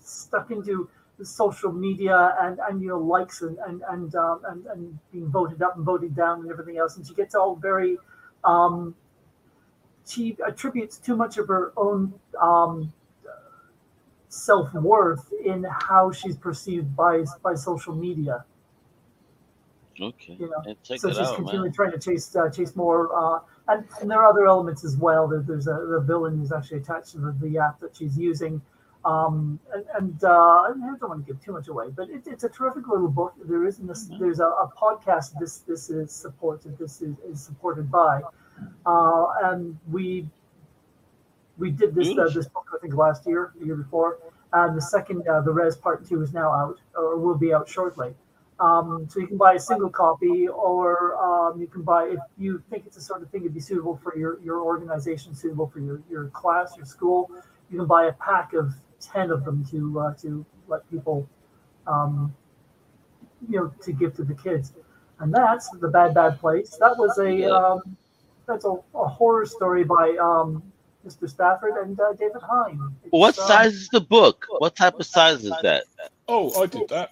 stuck 0.00 0.50
into 0.50 0.88
social 1.22 1.72
media 1.72 2.36
and 2.40 2.58
and 2.68 2.82
you 2.82 2.88
know 2.88 2.98
likes 2.98 3.42
and 3.42 3.58
and 3.66 3.82
and, 3.90 4.14
um, 4.16 4.42
and 4.48 4.66
and 4.66 4.98
being 5.12 5.28
voted 5.30 5.62
up 5.62 5.76
and 5.76 5.84
voted 5.86 6.14
down 6.14 6.40
and 6.40 6.50
everything 6.50 6.78
else, 6.78 6.96
and 6.96 7.06
she 7.06 7.14
gets 7.14 7.34
all 7.34 7.56
very. 7.56 7.98
Um, 8.44 8.94
she 10.06 10.36
attributes 10.46 10.98
too 10.98 11.16
much 11.16 11.38
of 11.38 11.48
her 11.48 11.72
own 11.76 12.14
um, 12.40 12.92
self 14.32 14.72
worth 14.72 15.30
in 15.44 15.62
how 15.88 16.10
she's 16.10 16.36
perceived 16.38 16.96
by 16.96 17.22
by 17.42 17.54
social 17.54 17.94
media. 17.94 18.44
Okay. 20.00 20.36
You 20.40 20.48
know, 20.50 20.74
so 20.82 20.94
she's 21.10 21.18
out, 21.18 21.36
continually 21.36 21.68
man. 21.68 21.74
trying 21.74 21.92
to 21.92 21.98
chase 21.98 22.34
uh, 22.34 22.48
chase 22.48 22.74
more, 22.74 23.14
uh, 23.14 23.40
and, 23.68 23.84
and 24.00 24.10
there 24.10 24.20
are 24.22 24.26
other 24.26 24.46
elements 24.46 24.84
as 24.84 24.96
well. 24.96 25.28
There, 25.28 25.40
there's 25.40 25.66
a 25.66 25.86
the 25.86 26.00
villain 26.00 26.38
who's 26.38 26.50
actually 26.50 26.78
attached 26.78 27.10
to 27.12 27.18
the, 27.18 27.36
the 27.42 27.58
app 27.58 27.78
that 27.80 27.94
she's 27.94 28.16
using, 28.16 28.62
um, 29.04 29.60
and, 29.74 29.84
and 29.98 30.24
uh, 30.24 30.28
I 30.28 30.72
don't 30.72 31.02
want 31.02 31.26
to 31.26 31.30
give 31.30 31.44
too 31.44 31.52
much 31.52 31.68
away, 31.68 31.88
but 31.94 32.08
it, 32.08 32.22
it's 32.26 32.44
a 32.44 32.48
terrific 32.48 32.88
little 32.88 33.08
book. 33.08 33.34
There 33.44 33.66
is 33.66 33.76
this, 33.76 34.08
Mm-hmm. 34.08 34.18
there's 34.18 34.40
a, 34.40 34.46
a 34.46 34.72
podcast. 34.82 35.38
This 35.38 35.58
this 35.58 35.90
is 35.90 36.10
supported. 36.10 36.78
This 36.78 37.02
is, 37.02 37.14
is 37.30 37.42
supported 37.44 37.90
by, 37.90 38.22
uh, 38.86 39.26
and 39.44 39.78
we 39.90 40.26
we 41.62 41.70
did 41.70 41.94
this 41.94 42.10
uh, 42.18 42.28
this 42.28 42.48
book 42.48 42.66
I 42.74 42.78
think 42.82 42.94
last 42.94 43.26
year, 43.26 43.52
the 43.58 43.66
year 43.66 43.76
before, 43.76 44.18
and 44.52 44.76
the 44.76 44.82
second 44.82 45.26
uh, 45.28 45.40
the 45.40 45.52
Res 45.52 45.76
Part 45.76 46.06
Two 46.08 46.20
is 46.20 46.32
now 46.32 46.50
out 46.50 46.78
or 46.96 47.16
will 47.16 47.38
be 47.46 47.54
out 47.54 47.68
shortly. 47.68 48.10
Um, 48.58 49.06
so 49.08 49.20
you 49.20 49.26
can 49.26 49.38
buy 49.38 49.54
a 49.54 49.60
single 49.60 49.88
copy, 49.88 50.48
or 50.48 51.16
um, 51.28 51.60
you 51.60 51.68
can 51.68 51.82
buy 51.82 52.02
if 52.16 52.20
you 52.36 52.62
think 52.68 52.86
it's 52.86 52.96
the 52.96 53.02
sort 53.02 53.22
of 53.22 53.30
thing 53.30 53.42
that'd 53.42 53.54
be 53.54 53.60
suitable 53.60 53.98
for 54.02 54.16
your 54.16 54.40
your 54.42 54.60
organization, 54.60 55.34
suitable 55.34 55.68
for 55.72 55.80
your 55.80 56.02
your 56.10 56.24
class, 56.40 56.76
your 56.76 56.86
school. 56.86 57.30
You 57.70 57.78
can 57.78 57.86
buy 57.86 58.06
a 58.06 58.12
pack 58.14 58.52
of 58.54 58.74
ten 59.00 59.30
of 59.30 59.44
them 59.44 59.64
to 59.70 60.00
uh, 60.00 60.14
to 60.22 60.44
let 60.68 60.88
people, 60.90 61.28
um, 61.86 62.34
you 63.48 63.58
know, 63.58 63.72
to 63.82 63.92
give 63.92 64.14
to 64.16 64.24
the 64.24 64.34
kids. 64.34 64.72
And 65.20 65.32
that's 65.32 65.70
the 65.84 65.88
Bad 65.88 66.14
Bad 66.14 66.40
Place. 66.40 66.76
That 66.80 66.98
was 66.98 67.18
a 67.18 67.32
um, 67.52 67.96
that's 68.46 68.64
a, 68.64 68.74
a 68.94 69.06
horror 69.08 69.46
story 69.46 69.84
by 69.84 70.16
um, 70.20 70.71
Mr. 71.06 71.28
Stafford 71.28 71.74
and 71.82 71.98
uh, 71.98 72.12
David 72.12 72.42
Hine. 72.42 72.80
It's, 73.02 73.12
What 73.12 73.38
um, 73.38 73.46
size 73.46 73.74
is 73.74 73.88
the 73.88 74.00
book? 74.00 74.46
What 74.58 74.76
type 74.76 74.94
of 74.98 75.06
size 75.06 75.44
is 75.44 75.52
that? 75.62 75.84
Oh, 76.28 76.60
I 76.60 76.66
did 76.66 76.88
that. 76.88 77.10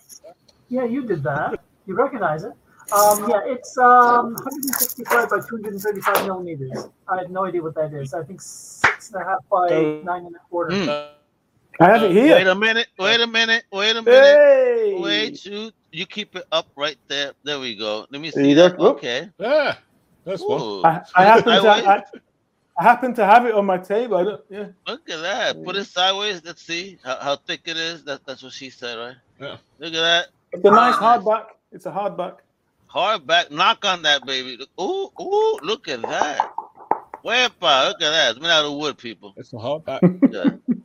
Yeah, 0.69 0.85
you 0.85 1.07
did 1.07 1.23
that. 1.25 1.61
You 1.87 1.95
recognize 1.95 2.45
it. 2.45 2.53
Um, 2.93 3.29
yeah, 3.29 3.41
it's 3.45 3.79
um, 3.79 4.35
165 4.35 5.31
by 5.31 5.37
235 5.49 6.27
millimeters. 6.27 6.89
I 7.09 7.19
have 7.19 7.31
no 7.31 7.45
idea 7.45 7.63
what 7.63 7.75
that 7.77 7.93
is. 7.93 8.15
I 8.15 8.23
think 8.25 8.41
six 8.41 9.11
and 9.13 9.23
a 9.23 9.25
half 9.25 9.39
by 9.51 9.69
nine 10.05 10.27
and 10.27 10.35
a 10.35 10.39
quarter. 10.49 10.75
Hmm. 10.75 10.89
I 11.83 11.93
have 11.93 12.03
it 12.03 12.11
here. 12.11 12.35
Wait 12.35 12.47
a 12.47 12.55
minute. 12.55 12.89
Wait 12.99 13.21
a 13.21 13.27
minute. 13.27 13.65
Wait 13.73 13.97
a 13.97 14.03
minute. 14.03 14.37
Hey! 14.37 14.99
Wait, 15.01 15.45
you 15.47 15.71
you 15.93 16.05
keep 16.05 16.37
it 16.37 16.45
up 16.53 16.67
right 16.77 16.99
there. 17.09 17.33
There 17.45 17.59
we 17.61 17.77
go. 17.77 18.07
Let 18.11 18.21
me 18.21 18.31
see 18.31 18.55
that. 18.55 18.79
Okay. 18.79 19.31
Yeah, 19.39 19.77
that's 20.25 20.43
one. 20.43 20.85
I, 20.85 21.03
I 21.15 21.25
happen 21.25 21.63
to 21.63 21.69
I, 21.69 22.03
I 22.81 22.83
happen 22.83 23.13
to 23.17 23.27
have 23.27 23.45
it 23.45 23.55
on 23.55 23.67
my 23.67 23.77
table. 23.79 24.17
I 24.17 24.25
don't. 24.25 24.41
Yeah. 24.49 24.67
Look 24.87 25.09
at 25.11 25.21
that. 25.21 25.63
Put 25.65 25.77
it 25.77 25.85
sideways. 25.85 26.41
Let's 26.45 26.63
see 26.63 26.99
how, 27.05 27.17
how 27.17 27.37
thick 27.37 27.61
it 27.67 27.77
is. 27.77 28.05
That, 28.05 28.25
that's 28.25 28.43
what 28.43 28.53
she 28.55 28.71
said, 28.71 28.97
right? 28.99 29.17
Yeah. 29.39 29.57
Look 29.79 29.93
at 29.93 30.01
that. 30.01 30.27
It's 30.53 30.65
a 30.65 30.71
nice 30.71 30.99
Nice. 30.99 31.21
hardback. 31.23 31.45
It's 31.73 31.85
a 31.87 31.91
hardback. 31.91 32.37
Hardback. 32.91 33.51
Knock 33.51 33.85
on 33.85 34.03
that, 34.03 34.25
baby. 34.25 34.57
Look- 34.57 34.71
Ooh, 34.81 35.23
ooh, 35.23 35.59
look 35.63 35.89
at 35.89 36.01
that. 36.03 36.51
Wepa, 37.25 37.89
look 37.89 38.01
at 38.03 38.11
that. 38.11 38.31
It's 38.31 38.41
made 38.41 38.49
out 38.49 38.65
of 38.65 38.73
wood, 38.79 38.97
people. 38.97 39.35
It's 39.37 39.53
a 39.53 39.57
hardback. 39.57 40.01
Yeah. 40.33 40.77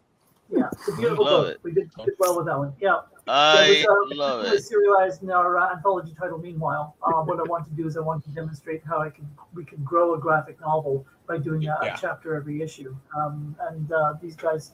Yeah, 0.51 0.69
it's 0.73 0.87
a 0.89 0.95
beautiful 0.95 1.25
Love 1.25 1.45
book. 1.45 1.51
it. 1.55 1.59
We 1.63 1.71
did, 1.71 1.89
did 2.05 2.13
well 2.19 2.37
with 2.37 2.45
that 2.45 2.57
one. 2.57 2.73
Yeah. 2.79 2.99
I 3.27 3.63
it 3.63 3.85
was, 3.85 3.85
uh, 3.85 4.15
love 4.17 4.45
it 4.45 4.55
it. 4.55 4.63
serialized 4.63 5.23
in 5.23 5.31
our 5.31 5.57
uh, 5.57 5.71
anthology 5.73 6.13
title. 6.19 6.37
Meanwhile, 6.37 6.95
uh, 7.01 7.21
what 7.23 7.39
I 7.39 7.43
want 7.43 7.65
to 7.65 7.71
do 7.71 7.87
is 7.87 7.97
I 7.97 8.01
want 8.01 8.23
to 8.25 8.29
demonstrate 8.29 8.83
how 8.85 9.01
I 9.01 9.09
can 9.09 9.27
we 9.53 9.65
can 9.65 9.83
grow 9.83 10.13
a 10.13 10.19
graphic 10.19 10.59
novel 10.61 11.05
by 11.27 11.37
doing 11.37 11.67
a, 11.67 11.77
Yeah. 11.81 11.95
a 11.95 11.97
chapter 11.99 12.35
every 12.35 12.61
issue. 12.61 12.95
Um, 13.17 13.55
and 13.69 13.91
uh, 13.91 14.13
these 14.21 14.35
guys 14.35 14.73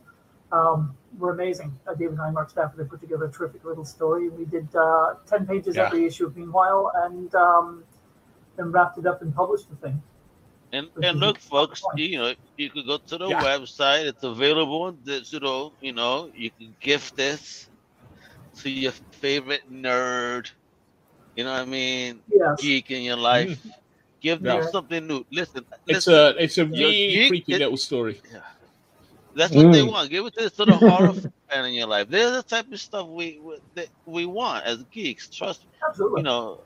um, 0.52 0.96
were 1.18 1.32
amazing. 1.32 1.78
Uh, 1.88 1.94
David 1.94 2.14
and 2.14 2.22
I, 2.22 2.32
Mark 2.32 2.50
Stafford, 2.50 2.78
they 2.78 2.90
put 2.90 3.00
together 3.00 3.26
a 3.26 3.32
terrific 3.32 3.64
little 3.64 3.86
story. 3.86 4.30
We 4.30 4.46
did 4.46 4.68
uh, 4.76 5.16
ten 5.26 5.46
pages 5.46 5.78
Yeah. 5.78 5.86
every 5.88 6.06
issue 6.06 6.26
of 6.28 6.36
Meanwhile, 6.36 6.92
and 6.96 7.34
um, 7.36 7.84
then 8.58 8.72
wrapped 8.72 8.98
it 8.98 9.06
up 9.06 9.22
and 9.22 9.34
published 9.34 9.70
the 9.70 9.76
thing. 9.78 10.02
And 10.74 10.90
and 11.04 11.20
look, 11.20 11.40
folks, 11.40 11.82
you 11.96 12.18
know, 12.18 12.34
you 12.58 12.70
could 12.70 12.86
go 12.86 12.98
to 12.98 13.18
the 13.18 13.30
Yeah. 13.30 13.42
website. 13.42 14.06
It's 14.06 14.24
available 14.24 14.84
on 14.84 14.98
digital. 15.04 15.74
You 15.82 15.94
know, 15.94 16.30
you 16.34 16.52
can 16.52 16.76
gift 16.82 17.16
this 17.16 17.70
to 18.58 18.70
your 18.70 18.92
favorite 19.12 19.72
nerd. 19.72 20.52
You 21.36 21.44
know 21.46 21.54
what 21.54 21.62
I 21.62 21.66
mean? 21.66 22.20
Yes. 22.32 22.62
Geek 22.62 22.92
in 22.92 23.04
your 23.04 23.16
life. 23.18 23.60
Give 24.20 24.42
them 24.42 24.62
Yeah. 24.62 24.70
something 24.70 25.08
new. 25.08 25.26
Listen, 25.32 25.66
It's 25.88 26.08
listen. 26.08 26.14
a 26.14 26.28
it's 26.44 26.58
a 26.58 26.66
really 26.66 27.08
geek- 27.08 27.28
creepy 27.30 27.54
it- 27.54 27.60
little 27.60 27.78
story. 27.78 28.22
Yeah. 28.32 28.40
That's 29.34 29.54
what 29.54 29.72
they 29.72 29.82
Mm. 29.82 29.92
want. 29.92 30.10
Give 30.10 30.26
it 30.26 30.34
to, 30.36 30.50
to 30.50 30.66
the 30.66 30.74
horror 30.74 31.14
fan 31.50 31.66
in 31.66 31.74
your 31.74 31.88
life. 31.88 32.10
They're 32.10 32.32
the 32.32 32.44
type 32.44 32.70
of 32.72 32.80
stuff 32.80 33.08
we 33.08 33.40
we, 33.42 33.56
that 33.76 33.88
we 34.06 34.26
want 34.26 34.66
as 34.66 34.84
geeks. 34.92 35.30
Trust 35.30 35.64
me. 35.64 35.72
Absolutely. 35.88 36.20
You 36.20 36.24
know. 36.26 36.60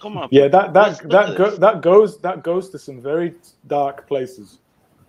Come 0.00 0.16
on. 0.16 0.28
Yeah, 0.32 0.48
that 0.48 0.72
that 0.74 1.02
that 1.10 1.30
at 1.30 1.36
go, 1.36 1.50
that 1.56 1.80
goes 1.82 2.18
that 2.18 2.42
goes 2.42 2.70
to 2.70 2.78
some 2.78 3.00
very 3.00 3.34
dark 3.66 4.06
places. 4.08 4.58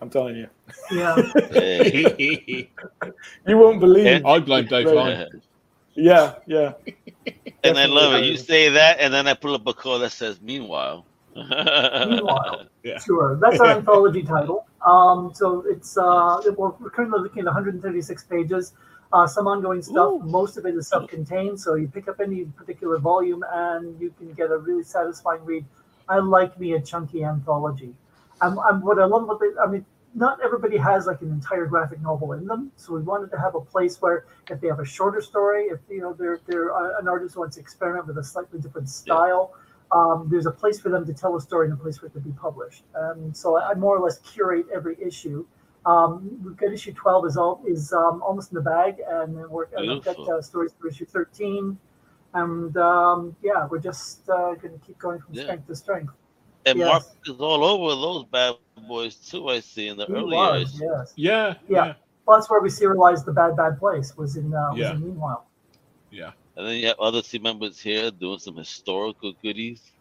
I'm 0.03 0.09
telling 0.09 0.35
you. 0.35 0.47
Yeah. 0.91 1.15
You 3.47 3.57
won't 3.57 3.79
believe. 3.79 4.05
And- 4.07 4.27
I 4.27 4.39
blame 4.39 4.65
Dave 4.67 4.87
Right. 4.87 5.17
Hine. 5.17 5.41
yeah, 5.95 6.35
yeah. 6.45 6.73
and 7.63 7.77
I 7.77 7.85
love 7.85 8.13
it. 8.15 8.25
You 8.25 8.37
say 8.37 8.69
that, 8.69 8.99
and 8.99 9.13
then 9.13 9.27
I 9.27 9.33
pull 9.33 9.53
up 9.55 9.65
a 9.67 9.73
call 9.73 9.99
that 9.99 10.11
says 10.11 10.41
"Meanwhile." 10.41 11.05
Meanwhile. 11.35 12.65
Yeah. 12.83 12.99
Sure, 12.99 13.37
that's 13.41 13.61
our 13.61 13.77
anthology 13.77 14.23
title. 14.23 14.65
Um, 14.85 15.31
so 15.33 15.63
it's 15.65 15.97
uh, 15.97 16.41
we're 16.57 16.71
we're 16.81 16.89
currently 16.89 17.21
looking 17.21 17.39
at 17.39 17.45
136 17.45 18.25
pages. 18.25 18.73
Uh, 19.13 19.25
some 19.25 19.47
ongoing 19.47 19.81
stuff. 19.81 20.11
Ooh. 20.11 20.19
Most 20.19 20.57
of 20.57 20.65
it 20.65 20.75
is 20.75 20.89
self-contained, 20.89 21.57
so 21.57 21.75
you 21.75 21.87
pick 21.87 22.09
up 22.09 22.19
any 22.19 22.43
particular 22.59 22.97
volume 22.97 23.41
and 23.53 23.97
you 24.01 24.13
can 24.17 24.33
get 24.33 24.51
a 24.51 24.57
really 24.57 24.83
satisfying 24.83 25.45
read. 25.45 25.63
I 26.09 26.17
like 26.19 26.59
me 26.59 26.73
a 26.73 26.81
chunky 26.81 27.23
anthology. 27.23 27.93
I'm, 28.41 28.59
I'm 28.59 28.81
what 28.81 28.99
I 28.99 29.05
love 29.05 29.23
about 29.23 29.41
it. 29.43 29.53
I 29.63 29.67
mean, 29.71 29.85
not 30.15 30.39
everybody 30.43 30.77
has 30.77 31.07
like 31.07 31.21
an 31.21 31.31
entire 31.31 31.65
graphic 31.65 32.01
novel 32.01 32.33
in 32.33 32.45
them, 32.45 32.71
so 32.75 32.93
we 32.93 33.01
wanted 33.01 33.31
to 33.31 33.39
have 33.39 33.55
a 33.55 33.61
place 33.61 34.01
where 34.01 34.25
if 34.49 34.61
they 34.61 34.67
have 34.67 34.79
a 34.79 34.85
shorter 34.85 35.21
story, 35.21 35.65
if 35.65 35.79
you 35.89 36.01
know 36.01 36.13
they're 36.13 36.39
they're 36.47 36.73
uh, 36.73 36.99
an 36.99 37.07
artist 37.07 37.35
wants 37.35 37.55
to 37.55 37.61
experiment 37.61 38.07
with 38.07 38.17
a 38.17 38.23
slightly 38.23 38.59
different 38.59 38.89
style, 38.89 39.55
um, 39.91 40.27
there's 40.29 40.45
a 40.45 40.51
place 40.51 40.79
for 40.79 40.89
them 40.89 41.05
to 41.05 41.13
tell 41.13 41.35
a 41.35 41.41
story 41.41 41.67
and 41.67 41.73
a 41.73 41.81
place 41.81 41.97
for 41.97 42.07
it 42.07 42.13
to 42.13 42.19
be 42.19 42.31
published. 42.31 42.83
And 42.95 43.35
so 43.35 43.57
I, 43.57 43.71
I 43.71 43.73
more 43.73 43.97
or 43.97 44.01
less 44.05 44.19
curate 44.19 44.67
every 44.73 44.97
issue. 45.01 45.45
Um, 45.85 46.39
we've 46.43 46.55
got 46.55 46.71
issue 46.71 46.93
12 46.93 47.25
is 47.25 47.37
all 47.37 47.61
is 47.67 47.91
um, 47.91 48.21
almost 48.23 48.51
in 48.51 48.55
the 48.55 48.61
bag, 48.61 49.01
and 49.07 49.35
then 49.37 49.49
we're 49.49 49.67
we've 49.95 50.03
got 50.03 50.19
uh, 50.29 50.41
stories 50.41 50.71
for 50.79 50.87
issue 50.87 51.05
13. 51.05 51.77
And 52.35 52.75
um, 52.77 53.35
yeah, 53.43 53.67
we're 53.67 53.79
just 53.79 54.27
uh, 54.29 54.55
going 54.55 54.79
to 54.79 54.85
keep 54.85 54.97
going 54.97 55.19
from 55.19 55.35
Yeah. 55.35 55.41
strength 55.43 55.67
to 55.67 55.75
strength. 55.75 56.13
And 56.65 56.79
Yes. 56.79 56.87
Mark 56.89 57.03
is 57.25 57.39
all 57.41 57.63
over 57.63 57.95
those 58.01 58.25
bad 58.31 58.55
boys 58.87 59.15
too. 59.15 59.49
I 59.49 59.59
see 59.59 59.87
in 59.89 59.97
the 59.97 60.05
He 60.05 60.13
early 60.13 60.35
was, 60.37 60.79
years. 60.79 60.81
yes. 60.81 61.13
Yeah, 61.15 61.53
Yeah. 61.67 61.85
yeah, 61.87 61.93
Well, 62.25 62.37
that's 62.37 62.49
where 62.49 62.61
we 62.61 62.69
serialized 62.69 63.25
the 63.25 63.33
bad 63.33 63.55
bad 63.57 63.79
place 63.79 64.15
was 64.15 64.37
in 64.37 64.53
uh, 64.53 64.69
was 64.71 64.79
Yeah. 64.79 64.91
in 64.93 65.01
meanwhile. 65.03 65.45
Yeah. 66.09 66.31
And 66.55 66.67
then 66.67 66.75
you 66.77 66.87
have 66.87 66.99
other 66.99 67.21
team 67.21 67.41
members 67.43 67.79
here 67.79 68.11
doing 68.11 68.39
some 68.39 68.55
historical 68.55 69.33
goodies. 69.41 69.91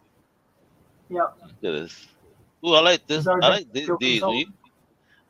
Yeah. 1.09 1.21
Look 1.41 1.51
at 1.51 1.61
this. 1.61 2.07
Ooh, 2.65 2.73
I 2.75 2.79
like 2.81 3.05
this. 3.07 3.27
I 3.27 3.33
like 3.35 3.71
thi- 3.73 3.85
Joe 3.87 3.97
these. 3.99 4.21
You. 4.21 4.45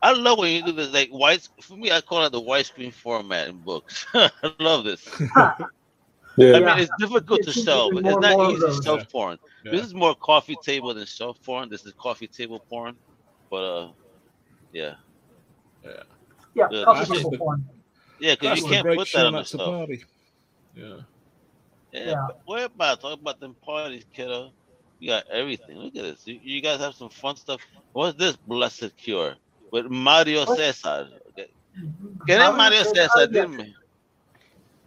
I 0.01 0.11
love 0.11 0.37
when 0.37 0.51
you 0.51 0.61
do 0.63 0.73
this 0.73 0.93
like 0.93 1.09
white. 1.09 1.47
For 1.61 1.77
me, 1.77 1.89
I 1.91 2.01
call 2.01 2.25
it 2.25 2.31
the 2.31 2.41
white 2.41 2.65
screen 2.65 2.91
format 2.91 3.47
in 3.47 3.57
books. 3.59 4.05
I 4.13 4.29
love 4.59 4.83
this. 4.83 5.07
yeah. 5.37 5.55
I 6.55 6.59
mean, 6.59 6.79
it's 6.79 6.91
difficult 6.99 7.39
It 7.39 7.45
to 7.45 7.53
sell, 7.53 7.89
but 7.89 7.99
it's 8.05 8.09
more 8.09 8.25
and 8.25 8.37
more 8.37 8.43
not 8.47 8.51
easy 8.53 8.65
to 8.67 8.73
sell 8.83 9.05
porn. 9.05 9.39
Yeah. 9.63 9.71
This 9.71 9.85
is 9.85 9.93
more 9.93 10.15
coffee 10.15 10.57
table 10.63 10.93
than 10.93 11.05
self 11.05 11.41
porn. 11.43 11.69
This 11.69 11.85
is 11.85 11.93
coffee 11.93 12.27
table 12.27 12.59
porn. 12.69 12.95
But 13.49 13.63
uh, 13.63 13.91
yeah, 14.71 14.95
Yeah, 15.83 16.67
Yeah, 16.71 16.83
coffee 16.83 17.17
table 17.17 17.31
the- 17.31 17.37
porn. 17.37 17.65
yeah, 18.19 18.35
because 18.35 18.59
you 18.59 18.67
can't 18.69 18.85
put 18.87 19.11
that 19.13 19.25
on 19.25 19.33
the 19.33 19.39
that's 19.39 19.49
stuff. 19.49 19.65
party. 19.67 20.03
Yeah. 20.75 20.95
Yeah, 21.91 22.05
Yeah. 22.05 22.23
but 22.27 22.41
what 22.45 22.63
about 22.63 23.01
talk 23.01 23.19
about 23.19 23.39
them 23.39 23.55
parties, 23.65 24.05
kiddo? 24.13 24.51
You 24.99 25.09
got 25.09 25.27
everything. 25.29 25.77
Look 25.77 25.95
at 25.95 26.03
this. 26.03 26.25
You, 26.27 26.39
you 26.41 26.61
guys 26.61 26.79
have 26.79 26.95
some 26.95 27.09
fun 27.09 27.35
stuff. 27.35 27.61
What's 27.91 28.17
this 28.17 28.35
blessed 28.35 28.95
cure 28.97 29.35
with 29.71 29.85
Mario 29.87 30.45
What? 30.45 30.57
Cesar? 30.57 31.09
Okay. 31.29 31.49
Get 32.25 32.41
in 32.49 32.55
Mario 32.57 32.83
Cesar, 32.83 33.07
Cesar, 33.13 33.27
didn't 33.27 33.57
we? 33.57 33.75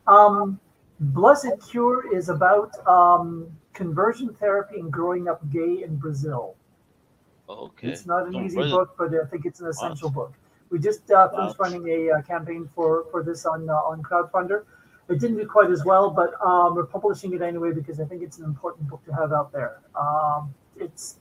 Um, 0.07 0.59
Blessed 1.01 1.53
Cure 1.69 2.17
is 2.17 2.29
about 2.31 2.71
um, 2.89 3.47
conversion 3.77 4.33
therapy 4.35 4.81
and 4.81 4.91
growing 4.91 5.29
up 5.29 5.41
gay 5.51 5.83
in 5.85 5.97
Brazil. 5.97 6.57
Okay. 7.49 7.89
It's 7.89 8.07
not 8.07 8.27
an 8.27 8.35
Oh, 8.35 8.43
easy 8.45 8.57
brilliant. 8.57 8.89
book, 8.89 8.95
but 8.99 9.15
I 9.15 9.25
think 9.27 9.45
it's 9.47 9.61
an 9.61 9.69
essential 9.69 10.11
book. 10.11 10.33
We 10.71 10.79
just 10.81 11.09
uh, 11.11 11.29
finished 11.29 11.59
Wow. 11.61 11.65
running 11.67 11.85
a 11.89 12.11
uh, 12.17 12.23
campaign 12.23 12.69
for, 12.75 13.05
for 13.13 13.23
this 13.23 13.47
on 13.47 13.69
uh, 13.71 13.75
on 13.91 14.03
crowdfunder. 14.03 14.65
It 15.09 15.21
didn't 15.21 15.37
do 15.37 15.47
quite 15.47 15.71
as 15.71 15.85
well, 15.85 16.11
but 16.11 16.31
um, 16.45 16.75
we're 16.75 16.87
publishing 16.87 17.33
it 17.35 17.43
anyway 17.43 17.71
because 17.73 18.01
I 18.01 18.05
think 18.07 18.23
it's 18.23 18.39
an 18.39 18.45
important 18.45 18.89
book 18.89 19.05
to 19.05 19.13
have 19.13 19.33
out 19.33 19.53
there. 19.53 19.79
Um, 19.95 20.53
it's 20.77 21.19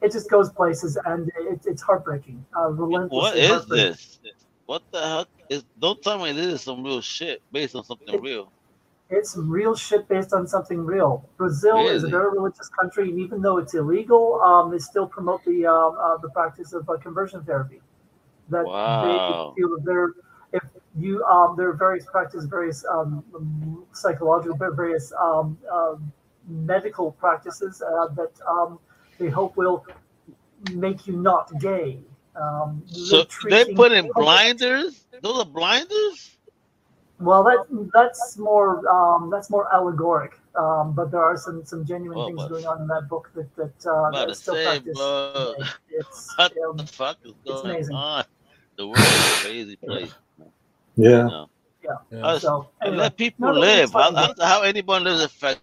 it 0.00 0.12
just 0.12 0.30
goes 0.30 0.48
places 0.50 0.96
and 1.04 1.30
it, 1.36 1.60
it's 1.66 1.82
heartbreaking. 1.82 2.38
Uh, 2.56 2.68
What 2.70 3.10
heartbreaking. 3.36 3.68
this? 3.76 4.18
What 4.64 4.82
the 4.92 5.00
heck 5.06 5.26
is? 5.50 5.64
Don't 5.78 6.00
tell 6.02 6.18
me 6.24 6.32
this 6.32 6.46
is 6.46 6.60
some 6.62 6.82
real 6.82 7.02
shit 7.02 7.42
based 7.52 7.74
on 7.76 7.84
something 7.84 8.20
real. 8.22 8.50
It's 9.08 9.30
some 9.30 9.48
real 9.48 9.76
shit 9.76 10.08
based 10.08 10.32
on 10.32 10.48
something 10.48 10.84
real. 10.84 11.28
Brazil 11.36 11.86
is 11.86 12.02
a 12.02 12.08
very 12.08 12.30
religious 12.32 12.68
country, 12.68 13.08
and 13.10 13.20
even 13.20 13.40
though 13.40 13.58
it's 13.58 13.74
illegal, 13.74 14.40
um, 14.42 14.70
they 14.72 14.78
still 14.78 15.06
promote 15.06 15.44
the 15.44 15.64
um, 15.64 15.96
uh, 15.98 16.16
the 16.18 16.28
practice 16.30 16.72
of 16.72 16.88
uh, 16.88 16.96
conversion 16.96 17.44
therapy. 17.44 17.80
That 18.48 18.64
Wow. 18.66 19.54
they 19.54 19.60
feel 19.60 19.76
they're 19.84 20.12
if 20.52 20.64
you 20.98 21.22
um, 21.24 21.56
there 21.56 21.68
are 21.68 21.76
various 21.76 22.04
practices, 22.06 22.46
various 22.46 22.84
um, 22.86 23.84
psychological, 23.92 24.56
various 24.74 25.12
um, 25.20 25.56
um 25.72 26.12
medical 26.48 27.12
practices 27.12 27.82
uh, 27.82 28.08
that 28.14 28.32
um, 28.48 28.78
they 29.18 29.28
hope 29.28 29.56
will 29.56 29.86
make 30.72 31.06
you 31.06 31.16
not 31.16 31.50
gay. 31.60 31.98
Um, 32.34 32.82
So 32.86 33.24
they're 33.48 33.64
they 33.64 33.74
put 33.74 33.92
in 33.92 34.10
blinders. 34.14 35.06
Those 35.22 35.38
are 35.40 35.44
blinders. 35.44 36.35
Well, 37.18 37.42
that 37.44 37.64
that's 37.94 38.36
more 38.36 38.86
um, 38.88 39.30
that's 39.30 39.48
more 39.48 39.72
allegoric, 39.72 40.32
um, 40.54 40.92
but 40.92 41.10
there 41.10 41.22
are 41.22 41.36
some 41.36 41.64
some 41.64 41.84
genuine 41.86 42.18
Well, 42.18 42.26
things 42.28 42.42
but- 42.42 42.48
going 42.50 42.66
on 42.66 42.82
in 42.82 42.88
that 42.88 43.08
book 43.08 43.30
that 43.34 43.48
that, 43.56 43.72
uh, 43.86 44.08
About 44.08 44.20
to 44.20 44.26
that 44.28 44.34
still 44.36 44.54
say, 44.54 44.64
practice. 44.64 44.96
bro. 44.98 45.54
It's 45.88 46.34
What 46.38 46.52
um, 46.68 46.76
the 46.76 46.86
fuck 46.86 47.16
is 47.24 47.32
going 47.46 47.70
amazing. 47.70 47.94
on? 47.96 48.24
The 48.76 48.86
world 48.86 48.98
is 48.98 49.32
a 49.32 49.40
crazy 49.44 49.76
place. 49.76 50.14
Yeah. 50.96 51.08
You 51.08 51.24
know? 51.24 51.48
Yeah. 52.10 52.26
Us- 52.26 52.42
so 52.42 52.68
anyway, 52.82 52.96
let 52.98 53.16
people 53.16 53.46
no, 53.48 53.52
no, 53.54 53.60
live. 53.60 53.92
How, 53.94 54.12
how, 54.14 54.34
how 54.38 54.62
anyone 54.62 55.02
lives 55.04 55.22
affect 55.22 55.60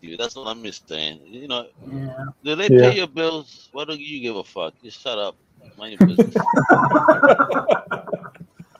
you. 0.00 0.16
That's 0.16 0.36
what 0.36 0.46
I'm 0.46 0.62
just 0.62 0.88
saying. 0.88 1.20
You 1.26 1.48
know, 1.48 1.66
yeah. 1.92 2.24
do 2.44 2.54
they 2.54 2.68
Yeah. 2.68 2.90
pay 2.90 2.96
your 2.96 3.08
bills? 3.08 3.68
What 3.72 3.88
do 3.88 3.94
you 3.94 4.20
give 4.20 4.36
a 4.36 4.44
fuck? 4.44 4.72
Just 4.82 5.02
shut 5.02 5.18
up. 5.18 5.36
Mind 5.76 5.98
your 6.00 6.08
business. 6.16 6.34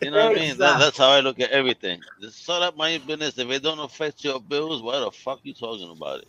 You 0.00 0.10
know 0.12 0.28
what 0.28 0.36
I 0.38 0.40
mean? 0.40 0.58
That, 0.58 0.78
that's 0.78 0.96
how 0.98 1.08
I 1.10 1.20
look 1.20 1.40
at 1.40 1.50
everything. 1.50 2.00
Just 2.20 2.44
shut 2.44 2.62
up, 2.62 2.74
your 2.78 3.00
business. 3.00 3.38
If 3.38 3.50
it 3.50 3.62
don't 3.62 3.80
affect 3.80 4.22
your 4.24 4.40
bills, 4.40 4.82
why 4.82 5.00
the 5.00 5.10
fuck 5.10 5.40
you 5.42 5.52
talking 5.54 5.90
about 5.90 6.20
it? 6.20 6.28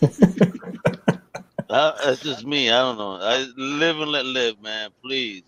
That's 1.68 2.20
just 2.20 2.46
me. 2.46 2.70
I 2.70 2.78
don't 2.78 2.96
know. 2.98 3.18
I 3.20 3.46
live 3.56 3.98
and 4.00 4.10
let 4.10 4.24
live, 4.24 4.60
man. 4.62 4.90
Please. 5.02 5.42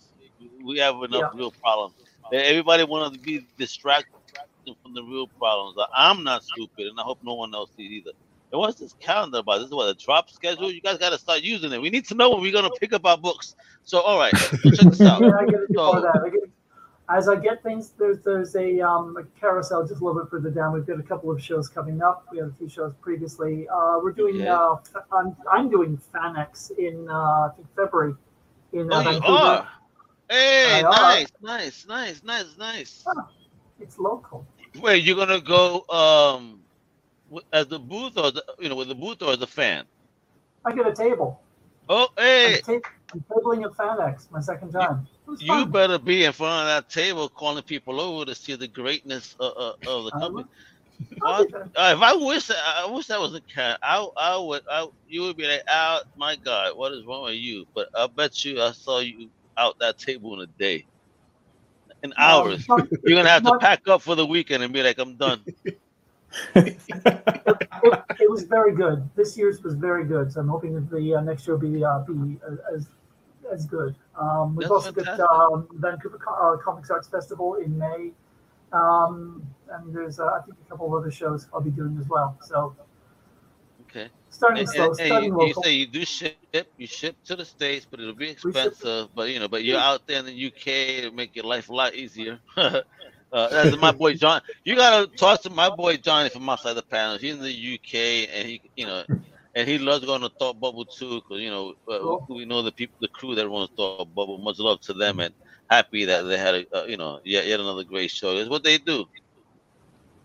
We 0.65 0.79
have 0.79 0.97
enough 1.03 1.33
real 1.35 1.53
problems. 1.53 1.95
Everybody 2.33 2.85
wants 2.85 3.17
to 3.17 3.23
be 3.23 3.47
distracted 3.57 4.13
from 4.83 4.95
the 4.95 5.03
real 5.03 5.29
problems. 5.29 5.79
I'm 5.95 6.25
not 6.25 6.43
stupid, 6.45 6.89
and 6.89 6.99
I 6.99 7.03
hope 7.03 7.21
no 7.23 7.35
one 7.35 7.55
else 7.55 7.71
is 7.79 7.79
either. 7.79 8.11
And 8.51 8.61
what's 8.61 8.81
this 8.81 8.95
calendar 9.01 9.39
about? 9.39 9.59
This 9.59 9.69
is 9.69 9.75
what 9.75 9.89
a 9.89 9.95
drop 9.95 10.31
schedule. 10.31 10.73
You 10.73 10.81
guys 10.81 10.99
got 10.99 11.11
to 11.11 11.19
start 11.19 11.43
using 11.43 11.73
it. 11.73 11.81
We 11.81 11.91
need 11.91 12.07
to 12.07 12.15
know 12.15 12.31
when 12.31 12.41
we're 12.41 12.53
gonna 12.53 12.71
pick 12.81 12.93
up 12.93 13.05
our 13.05 13.19
books. 13.19 13.55
So, 13.85 14.01
all 14.01 14.19
right, 14.19 14.35
so 14.37 14.57
check 14.71 14.91
this 14.91 15.01
out. 15.03 15.21
Yeah, 15.23 15.31
I 15.39 15.45
get 15.47 15.55
it 15.61 15.69
So- 15.75 16.01
that. 16.01 16.23
I 16.25 16.29
get, 16.31 16.41
as 17.11 17.29
I 17.29 17.37
get 17.37 17.63
things, 17.63 17.93
there's 17.99 18.19
there's 18.21 18.55
a, 18.57 18.81
um, 18.81 19.17
a 19.17 19.25
carousel 19.41 19.87
just 19.87 20.01
a 20.01 20.05
little 20.05 20.21
bit 20.21 20.31
further 20.31 20.51
down. 20.51 20.73
We've 20.75 20.87
got 20.87 20.99
a 21.01 21.03
couple 21.03 21.31
of 21.31 21.43
shows 21.43 21.69
coming 21.69 22.03
up. 22.03 22.27
We 22.31 22.39
had 22.39 22.49
a 22.49 22.53
few 22.53 22.69
shows 22.69 22.93
previously. 23.01 23.67
Uh, 23.69 23.99
we're 24.03 24.13
doing. 24.13 24.37
Okay. 24.43 24.49
Uh, 24.49 24.77
I'm, 25.13 25.37
I'm 25.51 25.71
doing 25.71 26.01
Fanex 26.15 26.71
in 26.79 27.09
uh, 27.09 27.13
I 27.15 27.51
think 27.57 27.69
February 27.75 28.15
in 28.73 28.93
uh, 28.93 28.97
Oh, 28.97 28.99
you 29.01 29.05
Vancouver. 29.05 29.33
are. 29.33 29.69
Hey, 30.31 30.83
nice, 30.83 31.27
nice, 31.41 31.87
nice, 31.87 32.23
nice, 32.25 32.57
nice. 32.59 33.05
It's 33.81 33.99
local. 33.99 34.47
Wait, 34.79 35.03
you're 35.03 35.17
gonna 35.17 35.41
go 35.41 35.87
um 35.89 36.61
as 37.53 37.67
the 37.69 37.79
booth 37.79 38.19
or 38.19 38.31
the 38.33 38.45
you 38.59 38.69
know 38.69 38.75
with 38.77 38.89
the 38.89 38.95
booth 38.95 39.23
or 39.23 39.33
as 39.33 39.41
a 39.41 39.47
fan? 39.47 39.85
I 40.67 40.75
get 40.75 40.87
a 40.87 40.93
table. 40.95 41.41
Oh, 41.89 42.09
hey, 42.19 42.57
I'm, 42.57 42.81
ta- 42.83 42.89
I'm 43.15 43.25
tabling 43.31 43.65
at 43.65 43.71
FanX 43.71 44.31
my 44.31 44.41
second 44.41 44.73
time. 44.73 45.07
Was 45.07 45.18
you 45.39 45.67
better 45.67 45.99
be 45.99 46.25
in 46.25 46.33
front 46.33 46.63
of 46.63 46.67
that 46.69 46.91
table 46.91 47.29
calling 47.29 47.63
people 47.65 48.01
over 48.01 48.25
to 48.27 48.35
see 48.35 48.57
the 48.57 48.69
greatness 48.69 49.37
uh, 49.41 49.49
uh, 49.49 49.73
of 49.87 50.05
the 50.05 50.13
company. 50.13 50.47
I'll 51.23 51.37
What? 51.39 51.47
be 51.47 51.49
there. 51.53 51.71
Uh, 51.77 51.95
if 51.97 52.03
I 52.03 52.15
wish 52.15 52.51
I 52.51 52.87
wish 52.91 53.07
that 53.09 53.21
was 53.21 53.35
a 53.35 53.43
cat, 53.55 53.79
I 53.83 54.07
I 54.19 54.39
would 54.39 54.63
I 54.71 54.89
you 55.07 55.23
would 55.23 55.37
be 55.37 55.47
like, 55.47 55.63
out 55.69 56.03
my 56.17 56.37
God, 56.37 56.77
what 56.77 56.93
is 56.93 57.05
wrong 57.07 57.25
with 57.25 57.37
you? 57.37 57.67
But 57.75 57.89
I 57.97 58.09
bet 58.09 58.45
you 58.45 58.61
I 58.63 58.73
saw 58.73 59.01
you 59.01 59.31
out 59.59 59.77
that 59.81 59.99
table 59.99 60.35
in 60.35 60.49
a 60.49 60.53
day, 60.59 60.87
in 62.03 62.13
hours. 62.19 62.61
it's 62.61 62.69
not- 62.69 62.89
You're 63.05 63.17
gonna 63.19 63.31
have 63.31 63.45
to 63.45 63.53
pack 63.55 63.89
up 63.89 64.03
for 64.03 64.17
the 64.17 64.27
weekend 64.27 64.63
and 64.63 64.73
be 64.73 64.83
like, 64.83 64.99
I'm 64.99 65.17
done. 65.17 65.47
it, 66.57 66.79
it 68.21 68.31
was 68.31 68.45
very 68.45 68.75
good. 68.75 69.09
This 69.17 69.37
year's 69.39 69.63
was 69.63 69.75
very 69.75 70.05
good. 70.05 70.33
So 70.33 70.41
I'm 70.41 70.49
hoping 70.49 70.75
that 70.75 70.91
the 70.91 71.15
uh, 71.17 71.21
next 71.23 71.47
year 71.47 71.57
will 71.57 71.71
be 71.71 71.85
uh, 71.85 72.01
be 72.01 72.39
uh, 72.47 72.75
as 72.77 72.89
as 73.53 73.67
good. 73.67 73.95
Um, 74.19 74.55
we've 74.57 74.69
That's 74.69 74.87
also 74.87 74.93
got 74.93 75.21
um, 75.21 75.69
Vancouver 75.75 76.19
Co- 76.19 76.55
uh, 76.55 76.57
Comics 76.59 76.91
Arts 76.91 77.09
Festival 77.09 77.55
in 77.57 77.77
May, 77.79 78.13
um, 78.73 79.43
and 79.71 79.95
there's 79.95 80.21
uh, 80.21 80.27
I 80.27 80.41
think 80.43 80.57
a 80.65 80.71
couple 80.71 80.87
of 80.87 80.95
other 81.01 81.11
shows 81.11 81.47
I'll 81.53 81.61
be 81.61 81.71
doing 81.71 81.97
as 82.01 82.09
well. 82.09 82.37
So 82.43 82.75
Okay. 83.83 84.11
starting 84.31 84.61
And, 84.61 84.69
slow, 84.69 84.93
and- 84.93 85.01
and 85.01 85.07
starting 85.07 85.35
you, 85.39 85.47
you 85.47 85.55
local. 85.55 85.63
say 85.63 85.73
you 85.73 85.87
do 85.87 86.05
ship, 86.05 86.37
you 86.77 86.87
ship 86.87 87.17
to 87.27 87.37
the 87.37 87.45
states, 87.45 87.87
but 87.91 88.01
it'll 88.01 88.15
be 88.15 88.29
expensive. 88.31 89.09
But 89.15 89.31
you 89.31 89.41
know, 89.41 89.49
but 89.49 89.65
you're 89.65 89.79
out 89.79 90.07
there 90.07 90.19
in 90.19 90.27
the 90.27 90.33
UK, 90.33 90.67
it'll 90.99 91.13
make 91.15 91.35
your 91.37 91.45
life 91.45 91.69
a 91.69 91.75
lot 91.75 91.95
easier. 91.95 92.41
uh, 92.57 92.83
that's 93.33 93.77
my 93.77 93.93
boy 93.93 94.15
John. 94.15 94.41
You 94.65 94.77
gotta 94.77 95.09
talk 95.17 95.43
to 95.43 95.51
my 95.51 95.71
boy 95.71 95.97
Johnny 95.97 96.29
from 96.29 96.49
outside 96.49 96.75
the 96.75 96.83
panel. 96.83 97.19
He's 97.19 97.35
in 97.35 97.43
the 97.43 97.75
UK, 97.75 98.29
and 98.35 98.49
he, 98.49 98.63
you 98.77 98.87
know, 98.87 99.05
and 99.59 99.69
he 99.69 99.79
loves 99.79 100.07
going 100.07 100.23
to 100.23 100.31
Thought 100.39 100.61
Bubble 100.61 100.87
too, 100.99 101.21
because 101.21 101.43
you 101.43 101.51
know 101.51 101.75
uh, 101.93 101.99
Cool. 102.01 102.27
we 102.31 102.47
know 102.47 102.63
the 102.63 102.73
people, 102.73 102.97
the 103.01 103.09
crew 103.09 103.35
that 103.37 103.49
runs 103.49 103.71
Thought 103.77 103.99
Bubble. 104.15 104.39
Much 104.39 104.59
love 104.59 104.81
to 104.83 104.95
them, 104.95 105.21
and 105.21 105.35
happy 105.69 106.05
that 106.07 106.23
they 106.23 106.39
had 106.39 106.55
a, 106.57 106.65
uh, 106.79 106.85
you 106.87 106.97
know, 106.97 107.21
yet 107.25 107.47
yet 107.47 107.61
another 107.61 107.85
great 107.85 108.11
show. 108.11 108.37
It's 108.37 108.51
what 108.51 108.65
they 108.65 108.79
do. 108.79 109.05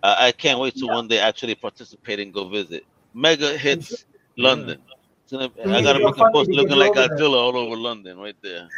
Uh, 0.04 0.16
I 0.20 0.32
can't 0.32 0.60
wait 0.60 0.76
to 0.78 0.88
one 0.88 1.08
day 1.08 1.20
actually 1.20 1.56
participate 1.56 2.20
and 2.20 2.34
go 2.34 2.50
visit. 2.50 2.84
Mega 3.14 3.58
hits 3.58 4.06
London. 4.38 4.80
So 5.26 5.40
I 5.42 5.48
make 5.68 5.86
a 5.86 6.00
funny 6.00 6.26
post 6.34 6.52
looking 6.54 6.78
like. 6.78 6.94
Godzilla 6.94 7.38
all 7.38 7.58
over 7.58 7.76
London, 7.78 8.18
right 8.18 8.36
there. 8.44 8.68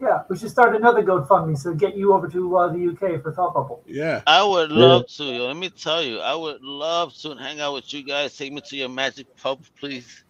Yeah, 0.00 0.22
we 0.28 0.36
should 0.36 0.50
start 0.50 0.76
another 0.76 1.02
GoFundMe 1.02 1.56
so 1.56 1.72
get 1.72 1.96
you 1.96 2.12
over 2.12 2.28
to 2.28 2.56
uh, 2.58 2.68
the 2.72 2.88
UK 2.88 3.22
for 3.22 3.32
Thought 3.32 3.54
Bubble. 3.54 3.82
Yeah. 3.86 4.20
I 4.26 4.42
would 4.44 4.70
love 4.70 5.06
to. 5.16 5.24
Yo. 5.24 5.46
Let 5.46 5.56
me 5.56 5.70
tell 5.70 6.02
you, 6.02 6.18
I 6.20 6.34
would 6.34 6.62
love 6.62 7.14
to 7.18 7.34
hang 7.34 7.60
out 7.60 7.72
with 7.74 7.92
you 7.94 8.02
guys. 8.04 8.36
Take 8.36 8.52
me 8.52 8.60
to 8.60 8.76
your 8.76 8.90
magic 8.90 9.26
pub, 9.38 9.62
please. 9.80 10.24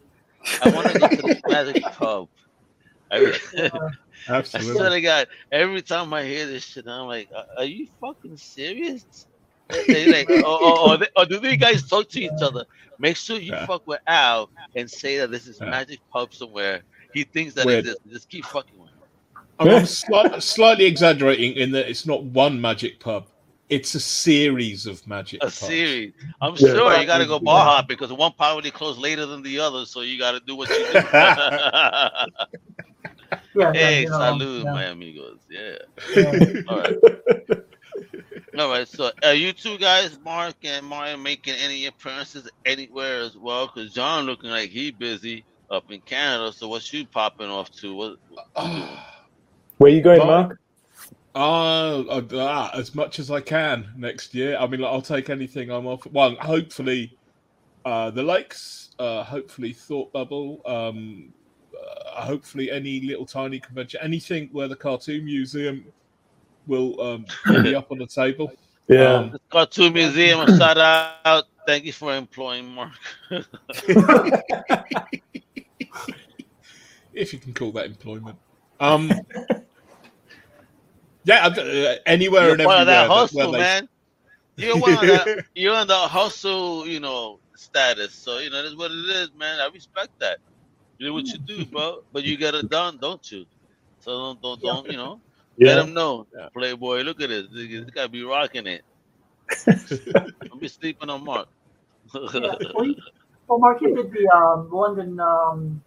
I 0.62 0.71
want 0.71 0.87
to 0.93 0.99
go 1.01 1.09
to 1.09 1.17
the 1.17 1.41
magic 1.49 1.83
pub. 1.83 2.29
I, 3.11 3.17
I 3.19 3.33
swear 3.39 3.81
Absolutely. 4.29 4.91
to 4.91 5.01
God, 5.01 5.27
every 5.51 5.83
time 5.83 6.12
I 6.14 6.23
hear 6.25 6.47
this 6.47 6.64
shit, 6.64 6.87
I'm 6.87 7.07
like, 7.07 7.29
"Are- 7.35 7.47
"Are 7.59 7.64
you 7.64 7.89
fucking 8.01 8.37
serious?" 8.37 9.27
They 9.89 10.07
like, 10.12 10.31
or, 10.31 10.45
or, 10.47 10.79
or, 10.91 10.97
they- 10.99 11.09
or 11.17 11.25
do 11.27 11.41
these 11.41 11.57
guys 11.59 11.89
talk 11.89 12.09
to 12.11 12.21
each 12.21 12.31
other? 12.41 12.64
Make 13.01 13.17
sure 13.17 13.37
you 13.39 13.53
Yeah. 13.53 13.67
fuck 13.67 13.85
with 13.87 14.01
Al 14.07 14.49
and 14.77 14.89
say 14.89 15.19
that 15.19 15.33
this 15.33 15.49
is 15.49 15.59
Yeah. 15.61 15.71
magic 15.71 15.99
pub 16.12 16.33
somewhere. 16.33 16.83
He 17.12 17.25
thinks 17.25 17.55
that 17.55 17.67
Weird. 17.67 17.87
it 17.87 17.91
is. 17.91 17.97
Just 18.12 18.29
keep 18.29 18.45
fucking 18.45 18.79
with 18.79 18.86
him. 18.86 18.86
I'm, 19.59 19.68
I'm 20.14 20.40
slightly 20.40 20.84
exaggerating 20.86 21.54
in 21.54 21.72
that 21.72 21.88
it's 21.88 22.07
not 22.07 22.22
one 22.24 22.61
magic 22.61 23.00
pub; 23.00 23.26
it's 23.68 23.94
a 23.94 24.00
series 24.00 24.86
of 24.86 25.07
magic. 25.07 25.42
A 25.42 25.46
pubs. 25.46 25.54
series. 25.54 26.12
I'm 26.40 26.52
Yeah. 26.57 26.68
sure 26.74 26.96
you 27.00 27.07
got 27.07 27.18
to 27.18 27.26
go 27.26 27.34
Yeah. 27.34 27.44
bar 27.44 27.64
hop 27.64 27.88
because 27.88 28.12
one 28.12 28.32
probably 28.32 28.70
closed 28.70 28.98
later 28.98 29.26
than 29.26 29.42
the 29.42 29.59
other, 29.61 29.86
so 29.86 30.00
you 30.02 30.18
got 30.18 30.32
to 30.32 30.40
do 30.40 30.57
what 30.57 30.68
you 30.70 30.86
do. 30.92 31.00
Yeah, 33.54 33.72
yeah, 33.72 33.72
hey, 33.72 34.02
you 34.02 34.11
know, 34.11 34.18
salud, 34.18 34.64
yeah, 34.64 34.72
my 34.72 34.84
amigos. 34.84 35.38
Yeah. 35.48 35.76
yeah. 36.14 36.62
All 36.68 36.78
right. 36.78 36.96
All 38.59 38.68
right. 38.70 38.86
So, 38.86 39.11
are 39.24 39.34
you 39.34 39.52
two 39.52 39.78
guys, 39.78 40.18
Mark 40.22 40.57
and 40.62 40.86
Mario, 40.86 41.16
making 41.16 41.54
any 41.54 41.86
appearances 41.86 42.48
anywhere 42.66 43.20
as 43.20 43.36
well? 43.36 43.66
Because 43.66 43.92
John 43.94 44.24
looking 44.26 44.50
like 44.50 44.70
he 44.70 44.90
busy 44.90 45.44
up 45.70 45.90
in 45.90 46.02
Canada. 46.02 46.52
So, 46.52 46.68
what's 46.68 46.92
you 46.92 47.07
popping 47.07 47.48
off 47.48 47.70
to? 47.80 47.94
What? 47.94 48.16
Where 49.79 49.93
are 49.93 49.95
you 49.95 50.01
going, 50.03 50.20
Oh. 50.20 50.27
Mark? 50.27 50.61
Uh, 51.35 52.01
uh, 52.09 52.22
ah, 52.33 52.70
as 52.74 52.95
much 52.95 53.18
as 53.18 53.31
I 53.31 53.43
can 53.43 53.93
next 53.97 54.35
year. 54.35 54.57
I 54.57 54.66
mean, 54.66 54.81
like, 54.81 54.91
I'll 54.91 55.03
take 55.03 55.29
anything 55.29 55.70
I'm 55.70 55.87
off. 55.87 56.07
Well, 56.07 56.35
hopefully, 56.37 57.14
uh, 57.85 58.11
the 58.11 58.22
lakes. 58.22 58.91
Uh, 58.99 59.22
hopefully, 59.22 59.74
Thought 59.74 60.11
Bubble. 60.14 60.62
Um, 60.64 61.35
uh, 61.74 62.22
hopefully, 62.22 62.70
any 62.70 63.01
little 63.03 63.27
tiny 63.27 63.61
convention, 63.61 64.01
anything 64.03 64.49
where 64.53 64.66
the 64.66 64.77
Cartoon 64.77 65.27
Museum 65.27 65.85
will 66.66 66.99
um, 67.03 67.27
be 67.62 67.74
up 67.74 67.93
on 67.93 67.99
the 67.99 68.07
table. 68.07 68.51
Yeah. 68.89 69.14
Um, 69.14 69.31
The 69.33 69.41
Cartoon 69.51 69.95
Museum. 69.95 70.39
a 70.39 70.57
shout 70.57 70.79
out. 70.79 71.47
Thank 71.66 71.87
you 71.87 71.93
for 71.93 72.14
employing 72.14 72.72
Mark. 72.72 72.93
if 77.12 77.33
you 77.33 77.41
can 77.41 77.53
call 77.53 77.72
that 77.72 77.87
employment. 77.87 78.39
Um, 78.81 79.11
yeah, 81.24 81.47
uh, 81.47 81.95
anywhere 82.07 82.51
You're 82.51 82.55
and 82.55 82.62
part 82.62 82.81
everywhere. 82.81 82.81
of 82.81 82.87
that 82.87 83.09
that- 83.09 83.33
where 83.33 83.47
hustle, 83.47 83.53
they- 83.53 83.59
man. 83.59 83.89
You're 84.57 84.79
one 84.79 84.95
of 84.95 85.01
that. 85.03 85.45
You're 85.55 85.77
in 85.81 85.89
the 85.89 85.95
hustle, 85.97 86.87
you 86.87 87.01
know, 87.01 87.41
status. 87.57 88.14
So 88.14 88.39
you 88.39 88.51
know 88.51 88.62
that's 88.62 88.77
what 88.77 88.91
it 88.91 88.97
is, 88.97 89.31
man. 89.37 89.61
I 89.61 89.68
respect 89.72 90.11
that. 90.20 90.39
You 90.99 91.09
do 91.09 91.14
what 91.14 91.27
you 91.27 91.39
do, 91.39 91.66
bro. 91.66 92.03
But 92.12 92.24
you 92.24 92.37
get 92.39 92.55
it 92.55 92.70
done, 92.70 92.99
don't 93.01 93.31
you? 93.31 93.45
So 94.01 94.12
don't, 94.12 94.43
don't, 94.43 94.61
don't 94.62 94.87
you 94.91 94.97
know? 94.97 95.20
Let 95.61 95.77
Yeah. 95.77 95.83
him 95.85 95.95
know, 95.95 96.27
Yeah. 96.35 96.49
Playboy. 96.55 97.03
Look 97.03 97.20
at 97.22 97.29
this. 97.31 97.49
This 97.53 97.85
guy 97.91 98.07
be 98.07 98.24
rocking 98.24 98.66
it. 98.66 98.83
Don't 99.66 100.61
be 100.61 100.68
sleeping 100.68 101.11
on 101.11 101.24
Mark. 101.24 101.49
Yeah, 102.14 102.55
well, 102.74 102.95
well, 103.49 103.59
Mark, 103.59 103.81
you 103.83 103.95
did 103.95 104.11
the 104.12 104.29
um, 104.35 104.70
London, 104.70 105.20
um, 105.20 105.83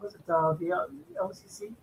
was 0.00 0.14
it 0.14 0.20
uh, 0.30 0.52
the 0.54 0.72
uh, 0.72 0.86
LCC? 1.22 1.74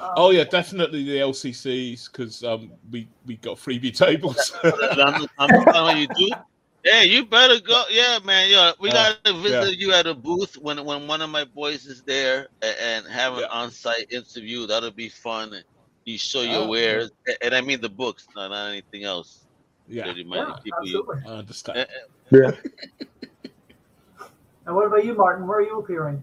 Um, 0.00 0.12
Oh 0.16 0.30
yeah, 0.30 0.44
definitely 0.44 1.04
the 1.04 1.18
LCCs 1.18 2.10
because 2.10 2.42
um, 2.44 2.72
we 2.90 3.08
we 3.26 3.36
got 3.36 3.58
freebie 3.58 3.96
tables. 3.96 4.52
I'm, 4.64 5.26
I'm 5.38 5.64
telling 5.72 5.98
you, 5.98 6.06
dude. 6.06 6.38
Yeah, 6.84 7.02
you 7.02 7.26
better 7.26 7.60
go. 7.60 7.84
Yeah, 7.90 8.18
man. 8.24 8.50
Yeah, 8.50 8.72
we 8.80 8.88
Uh, 8.88 9.12
gotta 9.22 9.38
visit 9.38 9.76
you 9.78 9.92
at 9.92 10.06
a 10.06 10.14
booth 10.14 10.56
when 10.56 10.82
when 10.84 11.06
one 11.06 11.20
of 11.20 11.28
my 11.28 11.44
boys 11.44 11.84
is 11.84 12.02
there 12.02 12.48
and, 12.62 12.76
and 12.80 13.06
have 13.06 13.34
an 13.34 13.40
Yeah. 13.40 13.46
on-site 13.48 14.10
interview. 14.10 14.66
That'll 14.66 14.90
be 14.90 15.10
fun. 15.10 15.52
And 15.52 15.64
you 16.06 16.16
show 16.16 16.40
your 16.40 16.62
Oh, 16.64 16.68
wares, 16.68 17.10
A- 17.28 17.44
and 17.44 17.54
I 17.54 17.60
mean 17.60 17.82
the 17.82 17.90
books, 17.90 18.26
not, 18.34 18.50
not 18.50 18.70
anything 18.70 19.04
else. 19.04 19.44
yeah, 19.86 20.06
That 20.06 20.16
you 20.16 20.24
might 20.24 20.38
Yeah, 20.38 20.54
people 20.64 20.78
absolutely. 20.80 21.16
I 21.28 21.32
understand. 21.36 21.78
Eh, 21.78 21.84
Yeah. 22.30 22.50
And 24.66 24.76
what 24.76 24.86
about 24.86 25.04
you, 25.04 25.14
Martin? 25.14 25.46
Where 25.46 25.58
are 25.58 25.62
you 25.62 25.78
appearing? 25.80 26.22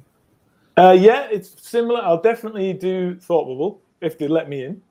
Uh, 0.77 0.91
yeah, 0.91 1.27
it's 1.31 1.55
similar. 1.67 2.01
I'll 2.01 2.21
definitely 2.21 2.71
do 2.73 3.15
Thought 3.15 3.45
Bubble 3.45 3.81
if 4.01 4.17
they 4.17 4.27
let 4.27 4.47
me 4.47 4.63
in. 4.65 4.81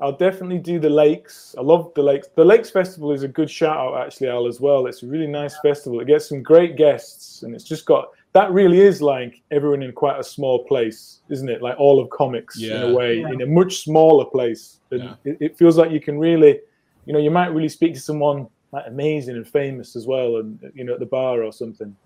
I'll 0.00 0.16
definitely 0.16 0.58
do 0.58 0.78
the 0.78 0.90
lakes. 0.90 1.54
I 1.58 1.62
love 1.62 1.92
the 1.94 2.02
lakes. 2.02 2.28
The 2.36 2.44
Lakes 2.44 2.70
Festival 2.70 3.12
is 3.12 3.24
a 3.24 3.28
good 3.28 3.50
shout 3.50 3.76
out, 3.76 4.04
actually, 4.06 4.28
Al, 4.28 4.46
as 4.46 4.60
well. 4.60 4.86
It's 4.86 5.02
a 5.02 5.06
really 5.06 5.26
nice 5.26 5.56
festival. 5.60 6.00
It 6.00 6.06
gets 6.06 6.28
some 6.28 6.42
great 6.42 6.76
guests, 6.76 7.42
and 7.42 7.54
it's 7.54 7.64
just 7.64 7.84
got 7.84 8.08
that 8.34 8.52
really 8.52 8.80
is 8.80 9.00
like 9.00 9.42
everyone 9.50 9.82
in 9.82 9.90
quite 9.92 10.20
a 10.20 10.22
small 10.22 10.64
place, 10.64 11.20
isn't 11.30 11.48
it? 11.48 11.62
Like 11.62 11.78
all 11.78 11.98
of 11.98 12.10
comics 12.10 12.60
in 12.62 12.82
a 12.82 12.92
way, 12.92 13.20
Yeah. 13.20 13.30
in 13.30 13.40
a 13.42 13.46
much 13.46 13.78
smaller 13.78 14.24
place. 14.26 14.78
And 14.92 15.02
Yeah. 15.02 15.14
it, 15.24 15.36
it 15.40 15.56
feels 15.58 15.78
like 15.78 15.90
you 15.90 16.00
can 16.00 16.18
really, 16.18 16.60
you 17.06 17.12
know, 17.12 17.18
you 17.18 17.30
might 17.30 17.48
really 17.48 17.70
speak 17.70 17.94
to 17.94 18.00
someone 18.00 18.46
like 18.70 18.84
amazing 18.86 19.36
and 19.36 19.48
famous 19.48 19.96
as 19.96 20.06
well, 20.06 20.36
and 20.36 20.60
you 20.74 20.84
know, 20.84 20.94
at 20.94 21.00
the 21.00 21.06
bar 21.06 21.42
or 21.42 21.52
something. 21.52 21.96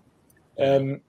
Um, 0.59 1.01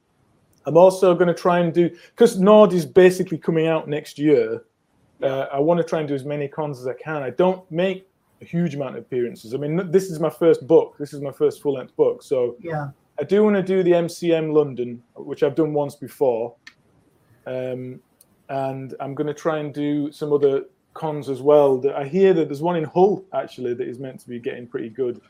I'm 0.67 0.77
also 0.77 1.15
going 1.15 1.29
to 1.29 1.35
try 1.35 1.59
and 1.59 1.73
do 1.73 1.91
because 2.11 2.39
Nord 2.39 2.73
is 2.73 2.87
basically 2.87 3.39
coming 3.39 3.67
out 3.67 3.89
next 3.89 4.19
year. 4.19 4.65
Uh, 5.23 5.47
I 5.53 5.59
want 5.59 5.79
to 5.79 5.85
try 5.85 6.01
and 6.01 6.09
do 6.09 6.15
as 6.15 6.25
many 6.25 6.49
cons 6.49 6.81
as 6.81 6.87
I 6.87 6.95
can. 6.95 7.23
I 7.23 7.31
don't 7.31 7.69
make 7.71 8.09
a 8.41 8.45
huge 8.45 8.75
amount 8.75 8.97
of 8.97 9.03
appearances. 9.03 9.55
I 9.55 9.59
mean, 9.59 9.91
this 9.91 10.11
is 10.11 10.21
my 10.21 10.31
first 10.31 10.67
book. 10.67 10.97
This 10.99 11.13
is 11.13 11.21
my 11.21 11.33
first 11.33 11.63
full 11.63 11.75
length 11.75 11.97
book. 11.97 12.23
So 12.23 12.57
Yeah, 12.61 12.91
I 13.19 13.25
do 13.25 13.45
want 13.45 13.57
to 13.57 13.63
do 13.63 13.83
the 13.83 13.93
MCM 13.93 14.53
London, 14.53 15.03
which 15.15 15.43
I've 15.43 15.55
done 15.55 15.73
once 15.73 15.95
before. 15.95 16.55
Um, 17.47 18.01
and 18.49 18.95
I'm 19.01 19.15
going 19.15 19.27
to 19.27 19.35
try 19.35 19.59
and 19.59 19.73
do 19.73 20.11
some 20.13 20.33
other 20.33 20.65
cons 20.95 21.29
as 21.29 21.41
well. 21.43 21.79
That 21.79 21.95
I 21.95 22.07
hear 22.07 22.35
that 22.35 22.49
there's 22.49 22.63
one 22.63 22.77
in 22.77 22.85
Hull 22.85 23.25
actually 23.33 23.75
that 23.75 23.89
is 23.89 23.99
meant 23.99 24.21
to 24.21 24.29
be 24.29 24.39
getting 24.39 24.67
pretty 24.67 24.89
good, 24.89 25.21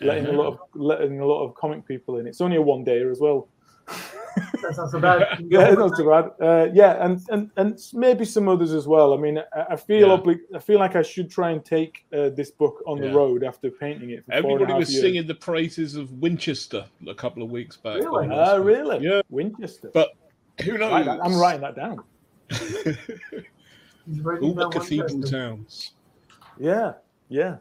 letting 0.00 0.26
a 0.26 0.32
lot 0.32 0.46
of 0.46 0.58
letting 0.74 1.20
a 1.20 1.26
lot 1.26 1.44
of 1.44 1.54
comic 1.54 1.86
people 1.86 2.18
in. 2.18 2.26
It's 2.26 2.40
only 2.40 2.56
a 2.56 2.62
one 2.62 2.84
day 2.84 3.02
as 3.02 3.20
well. 3.20 3.48
that's 4.62 4.78
not 4.78 4.90
so 4.90 5.00
bad. 5.00 5.44
yeah, 5.48 5.70
not 5.72 5.96
too 5.96 6.08
bad. 6.08 6.30
Uh, 6.40 6.68
yeah, 6.72 7.04
and, 7.04 7.20
and 7.30 7.50
and 7.56 7.78
maybe 7.92 8.24
some 8.24 8.48
others 8.48 8.72
as 8.72 8.86
well. 8.86 9.12
I 9.12 9.16
mean, 9.16 9.38
I, 9.38 9.64
I 9.70 9.76
feel 9.76 10.08
Yeah. 10.08 10.16
obli- 10.16 10.40
I 10.54 10.58
feel 10.58 10.78
like 10.78 10.96
I 10.96 11.02
should 11.02 11.30
try 11.30 11.50
and 11.50 11.64
take 11.64 12.04
uh, 12.12 12.28
this 12.30 12.50
book 12.50 12.82
on 12.86 12.98
Yeah. 13.02 13.08
the 13.10 13.14
road 13.16 13.44
after 13.44 13.70
painting 13.70 14.10
it. 14.10 14.24
For 14.26 14.32
four 14.32 14.36
and 14.36 14.44
a 14.46 14.48
Everybody 14.54 14.78
was 14.78 14.92
years. 14.92 15.02
singing 15.02 15.26
the 15.26 15.34
praises 15.34 15.96
of 15.96 16.10
Winchester 16.12 16.84
a 17.08 17.14
couple 17.14 17.42
of 17.42 17.50
weeks 17.50 17.76
back. 17.76 17.96
Really? 17.96 18.26
on 18.26 18.32
Ah, 18.32 18.54
really? 18.56 19.04
Yeah. 19.04 19.22
Winchester. 19.30 19.90
But 19.92 20.10
Who 20.64 20.78
knows? 20.78 21.06
Right, 21.06 21.20
I'm 21.22 21.36
writing 21.38 21.60
that 21.62 21.74
down. 21.76 22.02
He's 24.06 24.26
All 24.26 24.54
the 24.54 24.68
cathedral 24.70 25.22
towns. 25.22 25.92
Yeah, 26.58 26.94
yeah. 27.28 27.56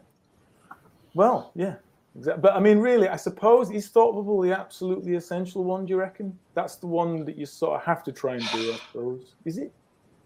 Well, 1.14 1.52
yeah. 1.56 1.76
Exactly. 2.18 2.42
But 2.42 2.54
I 2.54 2.60
mean, 2.60 2.80
really, 2.80 3.08
I 3.08 3.16
suppose 3.16 3.72
is 3.72 3.88
Thought 3.88 4.14
Bubble 4.14 4.42
the 4.42 4.52
absolutely 4.52 5.16
essential 5.16 5.64
one? 5.64 5.86
Do 5.86 5.92
you 5.92 5.98
reckon 6.00 6.38
that's 6.54 6.76
the 6.76 6.88
one 6.88 7.24
that 7.26 7.38
you 7.38 7.46
sort 7.46 7.80
of 7.80 7.86
have 7.86 8.04
to 8.04 8.12
try 8.12 8.34
and 8.36 8.44
do? 8.52 8.74
I 8.74 8.78
suppose 8.92 9.36
is 9.46 9.58
it? 9.58 9.72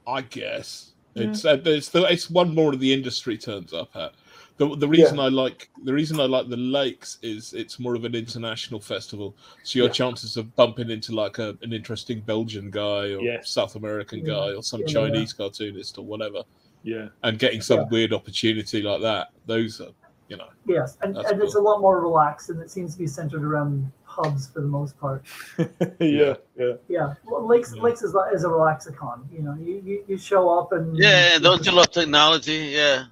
I 0.08 0.22
guess 0.22 0.94
Yeah. 1.14 1.30
it's 1.30 1.46
uh, 1.46 1.62
it's 1.66 1.90
the, 1.90 2.04
it's 2.12 2.30
one 2.30 2.54
more 2.56 2.74
of 2.74 2.80
the 2.80 2.92
industry 2.92 3.38
turns 3.38 3.72
up 3.74 3.96
at. 3.96 4.14
The, 4.58 4.74
the 4.78 4.88
reason 4.88 5.20
I 5.20 5.28
like 5.28 5.70
the 5.84 5.94
reason 5.94 6.20
I 6.20 6.26
like 6.26 6.48
the 6.48 6.58
lakes 6.58 7.18
is 7.22 7.54
it's 7.54 7.78
more 7.78 7.94
of 7.94 8.04
an 8.06 8.16
international 8.16 8.80
festival, 8.80 9.36
so 9.64 9.78
your 9.78 9.88
Yeah. 9.88 9.94
chances 9.94 10.38
of 10.38 10.56
bumping 10.56 10.90
into 10.90 11.14
like 11.14 11.38
a, 11.40 11.58
an 11.62 11.72
interesting 11.74 12.22
Belgian 12.22 12.72
guy 12.72 13.14
or 13.14 13.22
Yes. 13.22 13.50
South 13.50 13.76
American 13.76 14.20
Yeah. 14.20 14.34
guy 14.34 14.54
or 14.54 14.64
some 14.64 14.80
Yeah. 14.82 14.88
Chinese 14.88 15.34
cartoonist 15.34 15.98
or 15.98 16.06
whatever, 16.06 16.44
Yeah. 16.84 17.10
and 17.24 17.38
getting 17.38 17.62
some 17.62 17.80
Yeah. 17.82 17.88
weird 17.92 18.14
opportunity 18.14 18.82
like 18.82 19.02
that. 19.02 19.28
Those 19.46 19.82
are, 19.82 19.90
you 20.30 20.38
know, 20.38 20.48
Yes, 20.66 20.98
and, 21.02 21.16
That's 21.16 21.32
and 21.32 21.42
it's 21.42 21.56
a 21.56 21.60
lot 21.60 21.82
more 21.82 22.02
relaxed, 22.02 22.50
and 22.50 22.60
it 22.62 22.72
seems 22.72 22.94
to 22.94 23.00
be 23.00 23.06
centered 23.08 23.44
around 23.44 23.92
hubs 24.04 24.48
for 24.48 24.62
the 24.62 24.68
most 24.68 24.98
part. 25.00 25.24
yeah. 26.00 26.36
Yeah. 26.58 26.74
Yeah, 26.88 27.14
well, 27.26 27.46
Lakes 27.46 27.74
Yeah. 27.76 27.82
Lakes 27.84 28.02
is, 28.02 28.16
a- 28.16 28.30
is 28.34 28.44
a 28.44 28.48
relaxicon. 28.48 29.22
You 29.32 29.42
know, 29.44 29.56
you, 29.56 29.82
you, 29.86 30.04
you 30.08 30.18
show 30.18 30.50
up 30.58 30.72
and 30.72 30.98
Yeah, 30.98 31.36
and 31.36 31.44
don't 31.44 31.64
you 31.66 31.72
love 31.72 31.92
technology? 31.92 32.72
Yeah. 32.74 33.06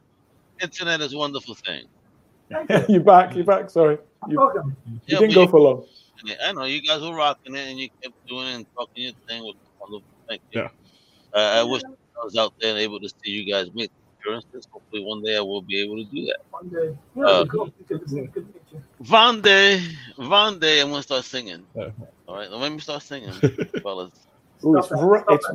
Internet 0.62 1.02
is 1.02 1.14
a 1.14 1.18
wonderful 1.18 1.56
thing. 1.56 1.86
Thank 2.50 2.70
you. 2.70 2.86
you're 2.96 3.04
back. 3.04 3.36
You're 3.36 3.46
back. 3.46 3.70
Sorry, 3.70 3.98
you, 4.30 4.38
Welcome. 4.38 4.76
you 4.88 5.00
Yeah, 5.08 5.20
didn't 5.20 5.36
go 5.36 5.42
you- 5.44 5.48
for 5.50 5.60
long. 5.60 5.86
I 6.46 6.54
know 6.54 6.64
you 6.64 6.82
guys 6.82 7.02
were 7.02 7.14
rocking 7.14 7.54
it 7.56 7.68
and 7.70 7.78
you 7.78 7.90
kept 8.02 8.16
doing 8.28 8.48
it 8.48 8.56
and 8.56 8.66
talking 8.76 9.04
your 9.04 9.14
thing 9.28 9.44
with 9.46 9.58
wonderful. 9.80 10.04
Thank 10.30 10.42
you. 10.52 10.62
Yeah. 10.62 10.70
Uh, 11.34 11.60
I 11.60 11.64
wish 11.64 11.82
I 11.84 12.24
was 12.24 12.38
out 12.38 12.54
there 12.62 12.70
and 12.72 12.80
able 12.80 13.00
to 13.02 13.10
see 13.10 13.32
you 13.32 13.44
guys 13.52 13.68
make 13.74 13.92
appearances. 14.24 14.68
Hopefully, 14.72 15.04
one 15.04 15.22
day 15.24 15.38
I 15.38 15.42
will 15.42 15.62
be 15.62 15.82
able 15.82 15.98
to 15.98 16.04
do 16.06 16.26
that. 16.26 16.38
One 16.52 16.70
day. 16.70 16.98
Yeah, 17.16 17.24
Uh, 17.24 17.30
it'd 17.42 17.46
be 17.52 17.58
cool. 17.58 17.74
Good, 17.88 18.06
good, 18.08 18.34
good 18.34 18.54
picture. 18.54 18.84
Vande, 19.04 19.82
Vande, 20.18 20.82
I'm 20.82 20.90
gonna 20.90 21.04
start 21.04 21.24
singing. 21.26 21.66
Uh-huh. 21.78 21.90
All 22.28 22.36
right, 22.36 22.50
let 22.52 22.72
me 22.72 22.80
start 22.80 23.04
singing, 23.04 23.32
fellas. 23.84 24.12
Ooh, 24.66 24.78
it's 24.78 24.90
right. 24.92 25.24
It's, 25.30 25.48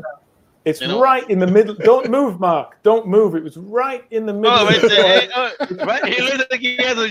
it's 0.65 0.81
You 0.83 0.89
know- 0.89 1.01
right 1.01 1.29
in 1.31 1.39
the 1.39 1.47
middle. 1.47 1.75
Don't 1.75 2.11
move, 2.11 2.39
Mark. 2.41 2.77
Don't 2.83 3.07
move. 3.09 3.35
It 3.35 3.43
was 3.43 3.57
right 3.57 4.05
in 4.11 4.27
the 4.27 4.35
middle. 4.35 4.59
Oh, 4.59 4.67
right 4.67 4.81
there, 4.83 5.21
hey, 5.21 5.29
uh, 5.35 5.51
right? 5.87 6.05
He 6.13 6.21
looks 6.23 6.45
like 6.51 6.61
he 6.61 6.77
has 6.77 6.99
a 6.99 7.09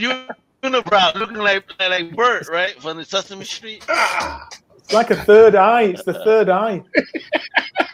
unibrow, 0.63 1.15
looking 1.15 1.37
like 1.37 1.63
like 1.79 2.15
Bert, 2.15 2.47
right, 2.49 2.79
from 2.81 2.97
the 2.97 3.05
Sesame 3.05 3.45
Street. 3.45 3.83
It's 4.83 4.93
like 4.93 5.09
a 5.11 5.15
third 5.23 5.55
eye. 5.55 5.83
It's 5.83 6.03
the 6.03 6.13
third 6.13 6.49
eye. 6.49 6.83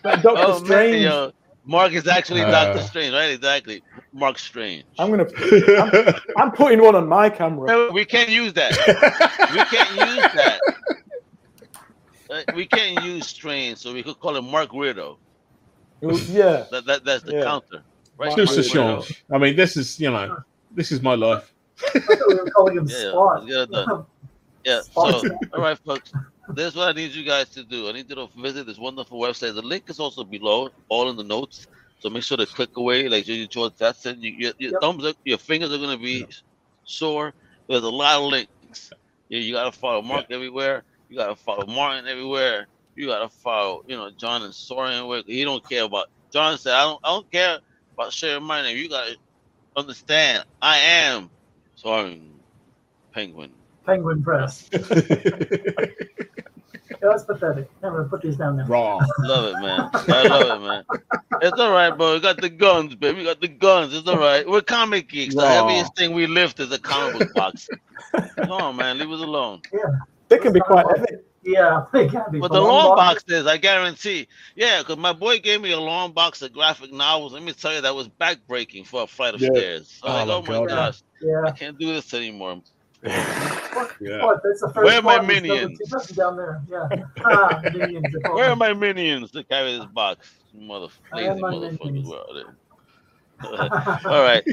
Like 0.05 0.21
Doctor 0.21 0.43
Oh 0.45 0.63
Strange. 0.65 1.03
yo, 1.05 1.31
Mark 1.65 1.93
is 1.93 2.07
actually 2.07 2.41
Uh. 2.41 2.51
Doctor 2.51 2.81
Strange, 2.83 3.13
right? 3.13 3.31
Exactly, 3.31 3.81
Mark 4.11 4.37
Strange. 4.39 4.83
I'm 4.99 5.09
gonna. 5.09 5.27
I'm, 5.79 6.15
I'm 6.37 6.51
putting 6.51 6.81
one 6.81 6.95
on 6.95 7.07
my 7.07 7.29
camera. 7.29 7.67
No, 7.67 7.91
we 7.91 8.05
can't 8.05 8.29
use 8.29 8.53
that. 8.53 8.71
We 9.51 9.63
can't 9.65 9.91
use 9.91 10.33
that. 10.33 10.59
Uh, 12.29 12.41
we 12.55 12.65
can't 12.65 13.03
use 13.05 13.27
Strange, 13.27 13.77
so 13.77 13.93
we 13.93 14.01
could 14.03 14.19
call 14.19 14.35
him 14.35 14.49
Mark 14.49 14.71
Weirdo. 14.71 15.17
Yeah. 16.01 16.65
That, 16.71 16.85
that 16.85 17.05
that's 17.05 17.23
the 17.23 17.33
Yeah. 17.33 17.43
counter, 17.43 17.83
right? 18.17 18.35
Just 18.35 18.53
a 18.73 18.77
Mark 18.77 19.05
change. 19.05 19.23
I 19.31 19.37
mean, 19.37 19.55
this 19.55 19.77
is 19.77 19.99
you 19.99 20.11
know, 20.11 20.37
this 20.71 20.91
is 20.91 21.01
my 21.01 21.15
life. 21.15 21.53
I 21.93 21.99
we 22.27 22.35
were 22.35 22.49
calling 22.51 22.77
him 22.77 22.87
Yeah, 22.89 23.09
Spot. 23.11 23.43
let's 23.43 23.45
get 23.45 23.61
it 23.61 23.71
done. 23.71 24.05
Yeah. 24.65 24.81
Spot. 24.89 25.21
So, 25.21 25.39
all 25.53 25.61
right, 25.61 25.77
folks. 25.85 26.11
This 26.49 26.67
is 26.71 26.75
what 26.75 26.89
I 26.89 26.91
need 26.93 27.11
you 27.11 27.23
guys 27.23 27.49
to 27.51 27.63
do. 27.63 27.87
I 27.89 27.93
need 27.93 28.09
you 28.09 28.15
to 28.15 28.27
visit 28.37 28.65
this 28.67 28.77
wonderful 28.77 29.19
website. 29.19 29.55
The 29.55 29.61
link 29.61 29.85
is 29.89 29.99
also 29.99 30.23
below, 30.23 30.69
all 30.89 31.09
in 31.09 31.15
the 31.15 31.23
notes. 31.23 31.67
So 31.99 32.09
make 32.09 32.23
sure 32.23 32.37
to 32.37 32.45
click 32.45 32.71
away, 32.75 33.07
like 33.07 33.27
you 33.27 33.47
George 33.47 33.73
that's 33.79 34.05
it. 34.05 34.17
Your 34.19 34.53
your 34.59 34.71
Yep. 34.73 34.81
thumbs 34.81 35.05
up, 35.05 35.15
your 35.23 35.37
fingers 35.37 35.71
are 35.73 35.77
gonna 35.77 35.97
be 35.97 36.27
sore. 36.83 37.33
There's 37.69 37.83
a 37.83 37.89
lot 37.89 38.21
of 38.21 38.29
links. 38.29 38.91
Yeah, 39.29 39.39
you 39.39 39.53
gotta 39.53 39.71
follow 39.71 40.01
Mark 40.01 40.25
everywhere. 40.29 40.83
You 41.09 41.17
gotta 41.17 41.35
follow 41.35 41.65
Martin 41.65 42.07
everywhere. 42.07 42.67
You 42.95 43.07
gotta 43.07 43.29
follow, 43.29 43.81
you 43.87 43.95
know, 43.95 44.11
John 44.19 44.43
and 44.43 44.53
Soaring. 44.53 44.93
everywhere. 44.97 45.23
He 45.25 45.43
don't 45.45 45.67
care 45.67 45.83
about. 45.85 46.07
John 46.33 46.57
said, 46.57 46.73
"I 46.73 46.83
don't, 46.83 46.99
I 47.03 47.09
don't 47.09 47.31
care 47.31 47.59
about 47.97 48.13
sharing 48.13 48.43
my 48.43 48.61
name. 48.61 48.77
You 48.77 48.89
gotta 48.89 49.15
understand. 49.77 50.43
I 50.61 50.77
am 50.79 51.31
Soaring 51.75 52.43
Penguin." 53.13 53.53
Penguin 53.85 54.23
Press. 54.23 54.69
Yeah, 57.03 57.09
that's 57.09 57.25
pathetic. 57.25 57.69
I'm 57.83 57.91
gonna 57.91 58.05
put 58.05 58.21
these 58.21 58.37
down 58.37 58.55
there. 58.55 58.65
Wrong. 58.65 59.05
Love 59.19 59.53
it, 59.53 59.61
man. 59.61 59.89
I 59.93 60.23
love 60.23 60.61
it, 60.61 60.65
man. 60.65 60.83
It's 61.41 61.59
all 61.59 61.71
right, 61.71 61.89
bro. 61.89 62.13
We 62.13 62.21
got 62.21 62.39
the 62.39 62.49
guns, 62.49 62.95
baby. 62.95 63.19
We 63.19 63.23
got 63.25 63.41
the 63.41 63.49
guns. 63.49 63.93
It's 63.93 64.07
all 64.07 64.17
right. 64.17 64.47
We're 64.47 64.61
comic 64.61 65.09
geeks. 65.09 65.35
The 65.35 65.45
heaviest 65.45 65.95
thing 65.97 66.13
we 66.13 66.27
lift 66.27 66.61
is 66.61 66.71
a 66.71 66.79
comic 66.79 67.11
book 67.13 67.33
box. 67.33 67.69
Come 68.37 68.51
on, 68.51 68.75
man. 68.77 68.97
Leave 68.97 69.11
us 69.11 69.19
alone. 69.19 69.61
Yeah. 69.73 69.79
They 70.29 70.37
can 70.37 70.53
be 70.53 70.61
quite 70.61 70.85
heavy. 70.87 71.23
Yeah, 71.43 71.85
they 71.91 72.07
can 72.07 72.23
be. 72.31 72.39
But 72.39 72.53
the 72.53 72.61
one 72.61 72.69
long 72.69 72.95
box, 72.95 73.23
boxes, 73.25 73.45
I 73.45 73.57
guarantee. 73.57 74.29
Yeah, 74.55 74.79
because 74.79 74.97
my 74.97 75.11
boy 75.11 75.39
gave 75.39 75.59
me 75.59 75.73
a 75.73 75.79
long 75.79 76.13
box 76.13 76.41
of 76.41 76.53
graphic 76.53 76.93
novels. 76.93 77.33
Let 77.33 77.43
me 77.43 77.51
tell 77.51 77.73
you, 77.73 77.81
that 77.81 77.93
was 77.93 78.07
backbreaking 78.07 78.87
for 78.87 79.03
a 79.03 79.07
flight 79.07 79.33
of 79.33 79.41
Yeah. 79.41 79.49
stairs. 79.53 79.99
I 80.01 80.07
was 80.07 80.29
Oh, 80.29 80.39
like, 80.39 80.47
my 80.47 80.55
oh 80.55 80.61
my 80.61 80.67
God. 80.67 80.75
gosh, 80.75 81.03
I 81.45 81.51
can't 81.51 81.77
do 81.77 81.93
this 81.93 82.13
anymore. 82.13 82.61
Yeah. 83.03 84.25
What? 84.25 84.41
That's 84.43 84.61
the 84.61 84.71
first 84.73 84.85
Where 84.85 84.99
are 84.99 85.01
my 85.01 85.17
one. 85.19 85.29
It's 85.29 85.39
still- 85.39 85.55
minions? 85.55 86.07
down 86.15 86.37
there. 86.37 86.61
Yeah. 86.69 87.03
Ah, 87.25 87.61
minions. 87.73 88.05
Where 88.31 88.49
are 88.49 88.55
my 88.55 88.73
minions 88.73 89.31
to 89.31 89.43
carry 89.43 89.77
this 89.77 89.85
box? 89.87 90.33
Mother 90.53 90.87
lazy 91.13 91.29
motherfuckers 91.41 91.83
minions. 91.85 92.09
were 92.09 92.17
out. 92.17 94.05
All 94.05 94.23
right. 94.23 94.43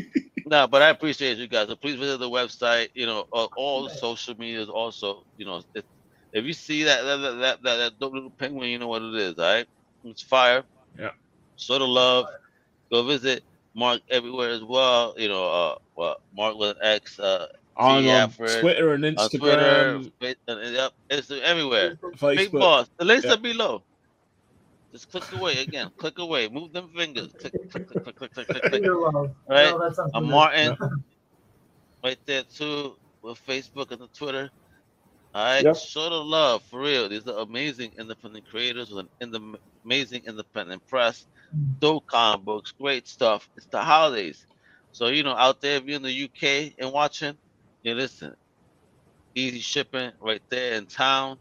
No, 0.46 0.66
but 0.66 0.82
I 0.82 0.88
appreciate 0.88 1.38
you 1.38 1.46
guys. 1.46 1.68
So 1.68 1.76
please 1.76 1.96
visit 1.96 2.18
the 2.18 2.28
website. 2.30 2.88
You 2.94 3.06
know, 3.06 3.26
uh, 3.32 3.46
all 3.56 3.84
the 3.84 3.90
social 3.90 4.34
medias. 4.36 4.68
Also, 4.68 5.24
you 5.36 5.46
know, 5.46 5.62
if, 5.74 5.84
if 6.32 6.44
you 6.44 6.52
see 6.52 6.82
that 6.84 7.02
that, 7.02 7.16
that 7.18 7.32
that 7.34 7.62
that 7.62 7.76
that 7.76 8.00
dope 8.00 8.14
little 8.14 8.30
penguin, 8.30 8.70
you 8.70 8.78
know 8.78 8.88
what 8.88 9.02
it 9.02 9.14
is. 9.14 9.38
All 9.38 9.44
right, 9.44 9.66
it's 10.04 10.22
fire. 10.22 10.64
Yeah. 10.98 11.10
Sort 11.56 11.82
of 11.82 11.88
love. 11.88 12.26
Go 12.90 13.04
visit 13.04 13.44
Mark 13.74 14.00
everywhere 14.10 14.50
as 14.50 14.64
well. 14.64 15.14
You 15.16 15.28
know, 15.28 15.46
uh, 15.46 15.74
well, 15.94 16.20
Mark 16.34 16.56
with 16.56 16.70
an 16.70 16.76
X. 16.82 17.20
Uh, 17.20 17.46
I'm 17.80 18.04
Yeah, 18.04 18.24
on 18.24 18.30
for- 18.30 18.60
Twitter 18.60 18.92
and 18.94 19.04
on 19.18 19.28
Twitter, 19.30 19.98
Instagram, 19.98 20.34
uh, 20.48 20.56
yep, 20.58 20.92
it's 21.08 21.30
everywhere. 21.30 21.98
Big 22.20 22.52
boss. 22.52 22.88
The 22.98 23.04
links 23.04 23.24
Yeah. 23.24 23.34
are 23.34 23.36
below. 23.38 23.82
Just 24.92 25.10
click 25.10 25.32
away 25.32 25.58
again. 25.58 25.90
click 25.96 26.18
away. 26.18 26.48
Move 26.48 26.72
them 26.72 26.90
fingers. 26.94 27.28
Click, 27.38 27.52
click, 27.70 27.88
click, 27.88 28.02
click, 28.04 28.16
click, 28.16 28.32
click, 28.32 28.46
click, 28.48 28.62
click. 28.62 28.82
Love. 28.84 29.30
Right. 29.48 29.70
No, 29.70 29.92
I'm. 30.14 30.28
Martin. 30.28 30.76
right 32.02 32.18
there 32.26 32.42
too 32.44 32.96
with 33.22 33.38
Facebook 33.46 33.90
and 33.92 34.00
the 34.00 34.08
Twitter. 34.08 34.50
All 35.34 35.44
right, 35.44 35.62
Yep. 35.62 35.76
show 35.76 36.08
the 36.10 36.16
love 36.24 36.62
for 36.64 36.80
real. 36.80 37.08
These 37.08 37.28
are 37.28 37.38
amazing 37.40 37.92
independent 37.98 38.48
creators 38.50 38.90
with 38.90 39.00
an 39.00 39.08
in 39.20 39.30
the 39.30 39.58
amazing 39.84 40.22
independent 40.26 40.84
press, 40.88 41.26
dope 41.78 42.06
comic 42.06 42.44
books, 42.44 42.72
great 42.72 43.06
stuff. 43.06 43.48
It's 43.56 43.66
the 43.66 43.80
holidays, 43.82 44.44
so 44.92 45.06
you 45.08 45.22
know 45.22 45.34
out 45.36 45.60
there 45.60 45.76
if 45.76 45.84
you're 45.84 45.96
in 45.96 46.02
the 46.02 46.10
UK 46.24 46.74
and 46.78 46.90
watching, 46.90 47.36
you 47.82 47.94
listen. 47.94 48.34
Easy 49.34 49.60
shipping 49.60 50.12
right 50.20 50.42
there 50.50 50.74
in 50.76 50.86
town. 50.86 51.38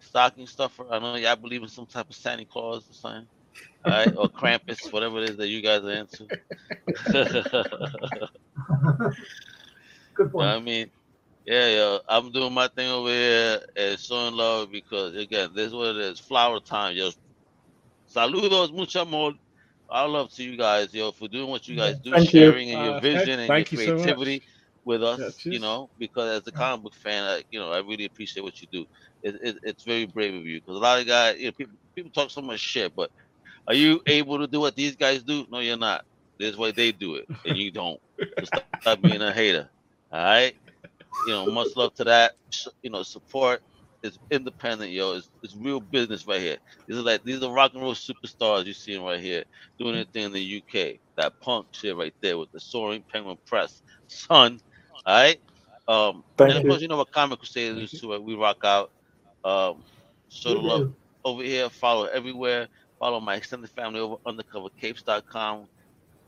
Stocking 0.00 0.46
stuffer. 0.46 0.86
I 0.90 0.98
know 0.98 1.10
y'all 1.12 1.28
believe 1.36 1.62
in 1.62 1.68
some 1.68 1.86
type 1.86 2.02
of 2.04 2.10
Santa 2.10 2.40
Claus 2.40 2.82
or 2.88 2.92
something. 2.94 3.26
All 3.84 3.92
right, 3.92 4.12
or 4.16 4.28
Krampus, 4.28 4.86
whatever 4.92 5.18
it 5.22 5.30
is 5.30 5.36
that 5.38 5.48
you 5.48 5.62
guys 5.62 5.82
are 5.84 5.92
into. 5.92 6.28
Good 10.14 10.32
point. 10.32 10.56
I 10.56 10.60
mean, 10.60 10.90
yeah, 11.44 11.68
yo, 11.68 12.00
I'm 12.08 12.30
doing 12.32 12.52
my 12.52 12.68
thing 12.68 12.90
over 12.90 13.08
here 13.08 13.60
and 13.76 13.98
showing 13.98 14.34
love 14.34 14.70
because 14.70 15.14
again, 15.16 15.50
this 15.54 15.68
is 15.68 15.74
what 15.74 15.96
it 15.96 15.98
is. 15.98 16.20
Flower 16.20 16.60
time, 16.60 16.96
yo. 16.96 17.10
Saludos, 18.08 18.72
mucho 18.72 19.02
amor. 19.02 19.32
Our 19.88 20.08
love 20.08 20.32
to 20.34 20.42
you 20.44 20.56
guys, 20.56 20.92
yo, 20.94 21.12
for 21.12 21.28
doing 21.28 21.48
what 21.48 21.68
you 21.68 21.76
guys 21.76 21.98
do, 21.98 22.16
Thank 22.16 22.34
you. 22.34 22.54
sharing 22.56 22.70
and 22.70 22.80
your 22.80 22.94
Uh, 22.94 22.94
vision 22.94 23.38
and 23.40 23.54
your 23.54 23.66
you 23.72 23.76
so 23.76 23.94
creativity 23.94 24.42
with 24.86 25.02
us. 25.02 25.44
You 25.44 25.58
know, 25.58 25.90
because 25.98 26.40
as 26.40 26.46
a 26.46 26.52
comic 26.52 26.84
book 26.84 26.94
fan, 26.94 27.24
I, 27.24 27.42
you 27.50 27.58
know, 27.58 27.70
I 27.70 27.80
really 27.80 28.06
appreciate 28.06 28.42
what 28.42 28.62
you 28.62 28.68
do. 28.72 28.86
It, 29.22 29.34
it, 29.42 29.56
it's 29.62 29.84
very 29.84 30.06
brave 30.06 30.34
of 30.34 30.46
you 30.46 30.60
because 30.60 30.76
a 30.76 30.78
lot 30.78 31.00
of 31.00 31.06
guys, 31.06 31.38
you 31.38 31.46
know, 31.46 31.52
people 31.52 31.74
people 31.94 32.10
talk 32.10 32.30
so 32.30 32.40
much 32.40 32.60
shit, 32.60 32.94
but 32.96 33.10
are 33.66 33.74
you 33.74 34.00
able 34.06 34.38
to 34.38 34.46
do 34.46 34.60
what 34.60 34.76
these 34.76 34.96
guys 34.96 35.22
do? 35.22 35.44
No, 35.50 35.58
you're 35.58 35.76
not. 35.76 36.04
This 36.38 36.52
is 36.52 36.56
why 36.56 36.70
they 36.70 36.92
do 36.92 37.16
it, 37.16 37.26
and 37.44 37.56
you 37.56 37.70
don't. 37.70 38.00
So 38.38 38.44
stop, 38.44 38.64
stop 38.80 39.02
being 39.02 39.20
a 39.20 39.32
hater. 39.32 39.68
All 40.12 40.22
right. 40.22 40.54
You 41.26 41.32
know, 41.32 41.46
much 41.46 41.68
love 41.76 41.94
to 41.94 42.04
that. 42.04 42.32
You 42.82 42.90
know, 42.90 43.02
support 43.02 43.62
is 44.02 44.18
independent, 44.30 44.92
yo. 44.92 45.14
It's, 45.14 45.30
it's 45.42 45.56
real 45.56 45.80
business 45.80 46.26
right 46.26 46.40
here. 46.40 46.58
These 46.86 46.98
are 46.98 47.02
like 47.02 47.24
these 47.24 47.42
are 47.42 47.52
rock 47.52 47.72
and 47.74 47.82
roll 47.82 47.94
superstars 47.94 48.66
you're 48.66 48.74
seeing 48.74 49.02
right 49.02 49.18
here 49.18 49.44
doing 49.78 49.94
their 49.94 50.04
thing 50.04 50.24
in 50.24 50.32
the 50.32 50.62
UK. 50.62 51.00
That 51.16 51.40
punk 51.40 51.68
shit 51.72 51.96
right 51.96 52.14
there 52.20 52.38
with 52.38 52.52
the 52.52 52.60
soaring 52.60 53.02
penguin 53.10 53.38
press, 53.46 53.82
son. 54.08 54.60
All 55.06 55.14
right. 55.14 55.40
Um, 55.88 56.24
Thank 56.36 56.50
and 56.50 56.58
of 56.58 56.64
you. 56.64 56.70
course, 56.70 56.82
you 56.82 56.88
know 56.88 56.96
what 56.96 57.12
Comic 57.12 57.38
Crusaders 57.38 57.92
is 57.92 58.00
too. 58.00 58.20
We 58.20 58.34
rock 58.34 58.64
out. 58.64 58.90
Um, 59.44 59.82
show 60.28 60.54
the 60.54 60.60
love 60.60 60.92
over 61.24 61.42
here. 61.42 61.70
Follow 61.70 62.06
everywhere. 62.06 62.66
Follow 62.98 63.20
my 63.20 63.36
extended 63.36 63.70
family 63.70 64.00
over 64.00 64.16
undercovercapes.com. 64.26 65.68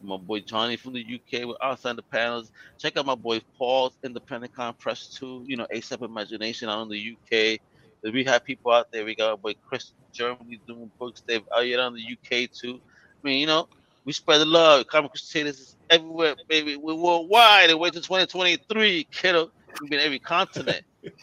My 0.00 0.16
boy 0.16 0.40
Johnny 0.40 0.76
from 0.76 0.92
the 0.92 1.04
UK 1.04 1.44
with 1.44 1.56
outside 1.60 1.96
the 1.96 2.02
panels. 2.02 2.52
Check 2.78 2.96
out 2.96 3.06
my 3.06 3.16
boy 3.16 3.40
Paul's 3.58 3.98
Independent 4.04 4.54
Con 4.54 4.74
Press 4.74 5.08
too. 5.08 5.42
You 5.46 5.56
know, 5.56 5.66
ASAP 5.74 6.02
Imagination 6.02 6.68
out 6.68 6.82
in 6.82 6.88
the 6.88 7.16
UK. 7.16 7.60
We 8.12 8.22
have 8.24 8.44
people 8.44 8.70
out 8.70 8.92
there. 8.92 9.04
We 9.04 9.16
got 9.16 9.30
our 9.30 9.36
boy 9.36 9.54
Chris 9.66 9.92
Germany 10.12 10.60
doing 10.68 10.88
books. 11.00 11.24
They've 11.26 11.42
out 11.52 11.64
here 11.64 11.80
on 11.80 11.94
the 11.94 12.02
UK 12.12 12.48
too. 12.52 12.80
I 12.80 13.26
mean, 13.26 13.40
you 13.40 13.46
know, 13.48 13.66
we 14.04 14.12
spread 14.12 14.40
the 14.40 14.44
love. 14.44 14.86
Comic 14.86 15.10
Crusaders 15.10 15.58
is 15.58 15.76
everywhere, 15.90 16.36
baby. 16.48 16.76
We're 16.76 16.94
worldwide. 16.94 17.74
Wait 17.74 17.92
till 17.92 18.02
2023, 18.02 19.08
kiddo. 19.12 19.50
We've 19.80 19.90
been 19.90 20.00
every 20.00 20.20
continent. 20.20 20.82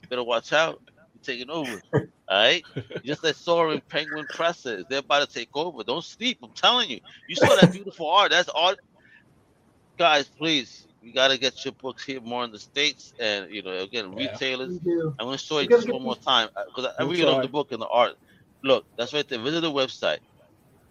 Better 0.09 0.24
watch 0.24 0.53
out. 0.53 0.82
We're 1.13 1.22
taking 1.24 1.49
over. 1.49 1.82
All 2.28 2.38
right. 2.38 2.66
Just 3.03 3.24
like 3.24 3.36
Soaring 3.36 3.82
Penguin 3.89 4.28
Presses. 4.28 4.86
They're 4.89 4.99
about 4.99 5.28
to 5.28 5.34
take 5.34 5.49
over. 5.55 5.84
Don't 5.84 6.03
sleep. 6.03 6.39
I'm 6.43 6.51
telling 6.55 6.89
you. 6.89 6.99
You 7.28 7.36
saw 7.36 7.55
that 7.55 7.72
beautiful 7.72 8.09
art. 8.09 8.32
That's 8.32 8.49
art. 8.49 8.80
Guys, 9.97 10.28
please. 10.30 10.88
You 11.01 11.13
got 11.13 11.30
to 11.30 11.38
get 11.38 11.63
your 11.66 11.74
books 11.74 12.03
here 12.05 12.22
more 12.22 12.43
in 12.45 12.51
the 12.51 12.59
States. 12.59 13.13
And, 13.20 13.51
you 13.51 13.61
know, 13.63 13.78
again, 13.80 14.13
Yeah. 14.18 14.32
retailers. 14.32 14.80
I'm 15.20 15.32
to 15.32 15.38
show 15.38 15.59
you 15.59 15.63
You 15.63 15.70
just 15.70 15.89
one 15.89 16.03
more 16.03 16.16
time 16.18 16.49
uh, 16.55 16.63
because 16.66 16.86
I, 16.97 17.01
I 17.01 17.05
We'll 17.05 17.11
really 17.13 17.24
love 17.26 17.41
the 17.43 17.49
book 17.49 17.72
and 17.72 17.82
the 17.82 17.88
art. 17.88 18.13
Look, 18.63 18.86
that's 18.97 19.13
right 19.13 19.28
there. 19.28 19.39
Visit 19.39 19.61
the 19.61 19.72
website. 19.72 20.20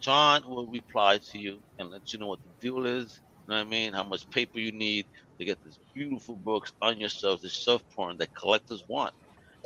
John 0.01 0.43
will 0.49 0.68
reply 0.68 1.18
to 1.33 1.39
you 1.39 1.61
and 1.79 1.91
let 1.91 2.12
you 2.12 2.18
know 2.20 2.29
what 2.29 2.41
the 2.45 2.51
deal 2.61 2.87
is. 2.87 3.20
You 3.47 3.55
know 3.55 3.61
what 3.61 3.66
I 3.66 3.70
mean? 3.70 3.92
How 3.92 4.05
much 4.05 4.28
paper 4.30 4.59
you 4.59 4.72
need 4.72 5.07
to 5.38 5.45
get 5.45 5.59
these 5.64 5.78
beautiful 5.95 6.36
books 6.36 6.72
on 6.80 6.99
your 7.01 7.09
shelves, 7.11 7.42
the 7.42 7.49
shelf 7.49 7.82
porn 7.95 8.16
that 8.18 8.34
collectors 8.34 8.82
want. 8.88 9.12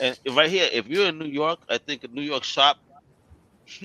And 0.01 0.19
right 0.31 0.51
here, 0.51 0.69
if 0.73 0.87
you're 0.89 1.09
in 1.09 1.19
New 1.19 1.27
York, 1.27 1.61
I 1.69 1.79
think 1.79 2.05
a 2.05 2.09
New 2.09 2.23
York 2.23 2.45
shop, 2.45 2.79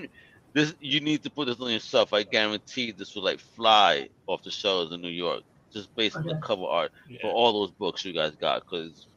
This 0.54 0.76
you 0.80 1.00
need 1.00 1.24
to 1.24 1.32
put 1.32 1.48
this 1.48 1.60
on 1.60 1.72
yourself. 1.72 2.14
I 2.14 2.22
guarantee 2.24 2.92
this 2.92 3.16
will 3.16 3.24
like 3.24 3.40
fly 3.40 4.10
off 4.28 4.44
the 4.44 4.52
shelves 4.52 4.94
in 4.94 5.02
New 5.02 5.10
York, 5.10 5.42
just 5.74 5.94
based 5.96 6.16
on 6.16 6.26
the 6.28 6.36
cover 6.36 6.66
art 6.66 6.92
Yeah. 7.10 7.18
for 7.22 7.32
all 7.32 7.54
those 7.54 7.72
books 7.72 8.06
you 8.06 8.14
guys 8.14 8.36
got, 8.36 8.62
because 8.64 9.08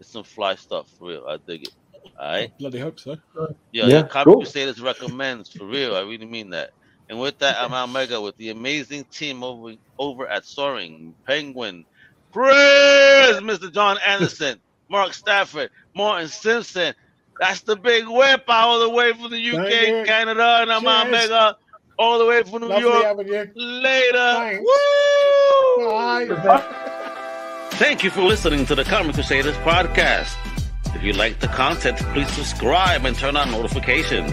it's 0.00 0.10
some 0.10 0.24
fly 0.24 0.54
stuff 0.54 0.88
for 0.98 1.08
real. 1.08 1.26
I 1.28 1.36
dig 1.46 1.64
it. 1.64 1.74
All 2.18 2.26
right. 2.30 2.50
Bloody 2.58 2.78
hope 2.78 2.98
so. 2.98 3.18
Yeah, 3.36 3.46
Yeah, 3.72 3.86
yeah 3.86 4.02
Comic 4.08 4.24
cool. 4.26 4.36
Crusaders 4.38 4.80
recommends 4.80 5.50
for 5.52 5.66
real. 5.66 5.94
I 5.94 6.00
really 6.00 6.24
mean 6.26 6.50
that. 6.50 6.70
And 7.08 7.18
with 7.18 7.38
that, 7.38 7.56
I'm 7.58 7.72
Al 7.72 7.86
Mega 7.86 8.20
with 8.20 8.36
the 8.36 8.50
amazing 8.50 9.04
team 9.04 9.42
over 9.42 9.74
over 9.98 10.28
at 10.28 10.44
Soaring 10.44 11.14
Penguin. 11.26 11.84
Press 12.32 13.40
Mr. 13.40 13.72
John 13.72 13.96
Anderson, 14.06 14.60
Mark 14.88 15.14
Stafford, 15.14 15.70
Martin 15.94 16.28
Simpson. 16.28 16.94
That's 17.40 17.60
the 17.62 17.76
big 17.76 18.06
whip 18.06 18.44
all 18.48 18.80
the 18.80 18.90
way 18.90 19.12
from 19.12 19.30
the 19.30 19.50
UK, 19.50 19.70
Thank. 19.70 20.06
Canada, 20.06 20.58
and 20.60 20.72
I'm 20.72 20.82
Cheers. 20.82 21.04
Al 21.04 21.10
Mega 21.10 21.56
all 21.98 22.18
the 22.18 22.26
way 22.26 22.42
from 22.42 22.62
New 22.62 22.68
Lovely 22.68 23.32
York. 23.32 23.50
Later. 23.54 24.34
Thanks. 24.36 24.64
Woo! 25.78 25.88
Bye. 25.88 27.68
Thank 27.72 28.02
you 28.02 28.10
for 28.10 28.22
listening 28.22 28.66
to 28.66 28.74
the 28.74 28.84
Comic 28.84 29.14
Crusaders 29.14 29.56
podcast. 29.58 30.34
If 30.94 31.02
you 31.02 31.12
like 31.12 31.38
the 31.38 31.46
content, 31.48 31.98
please 32.12 32.28
subscribe 32.32 33.04
and 33.04 33.16
turn 33.16 33.36
on 33.36 33.50
notifications. 33.50 34.32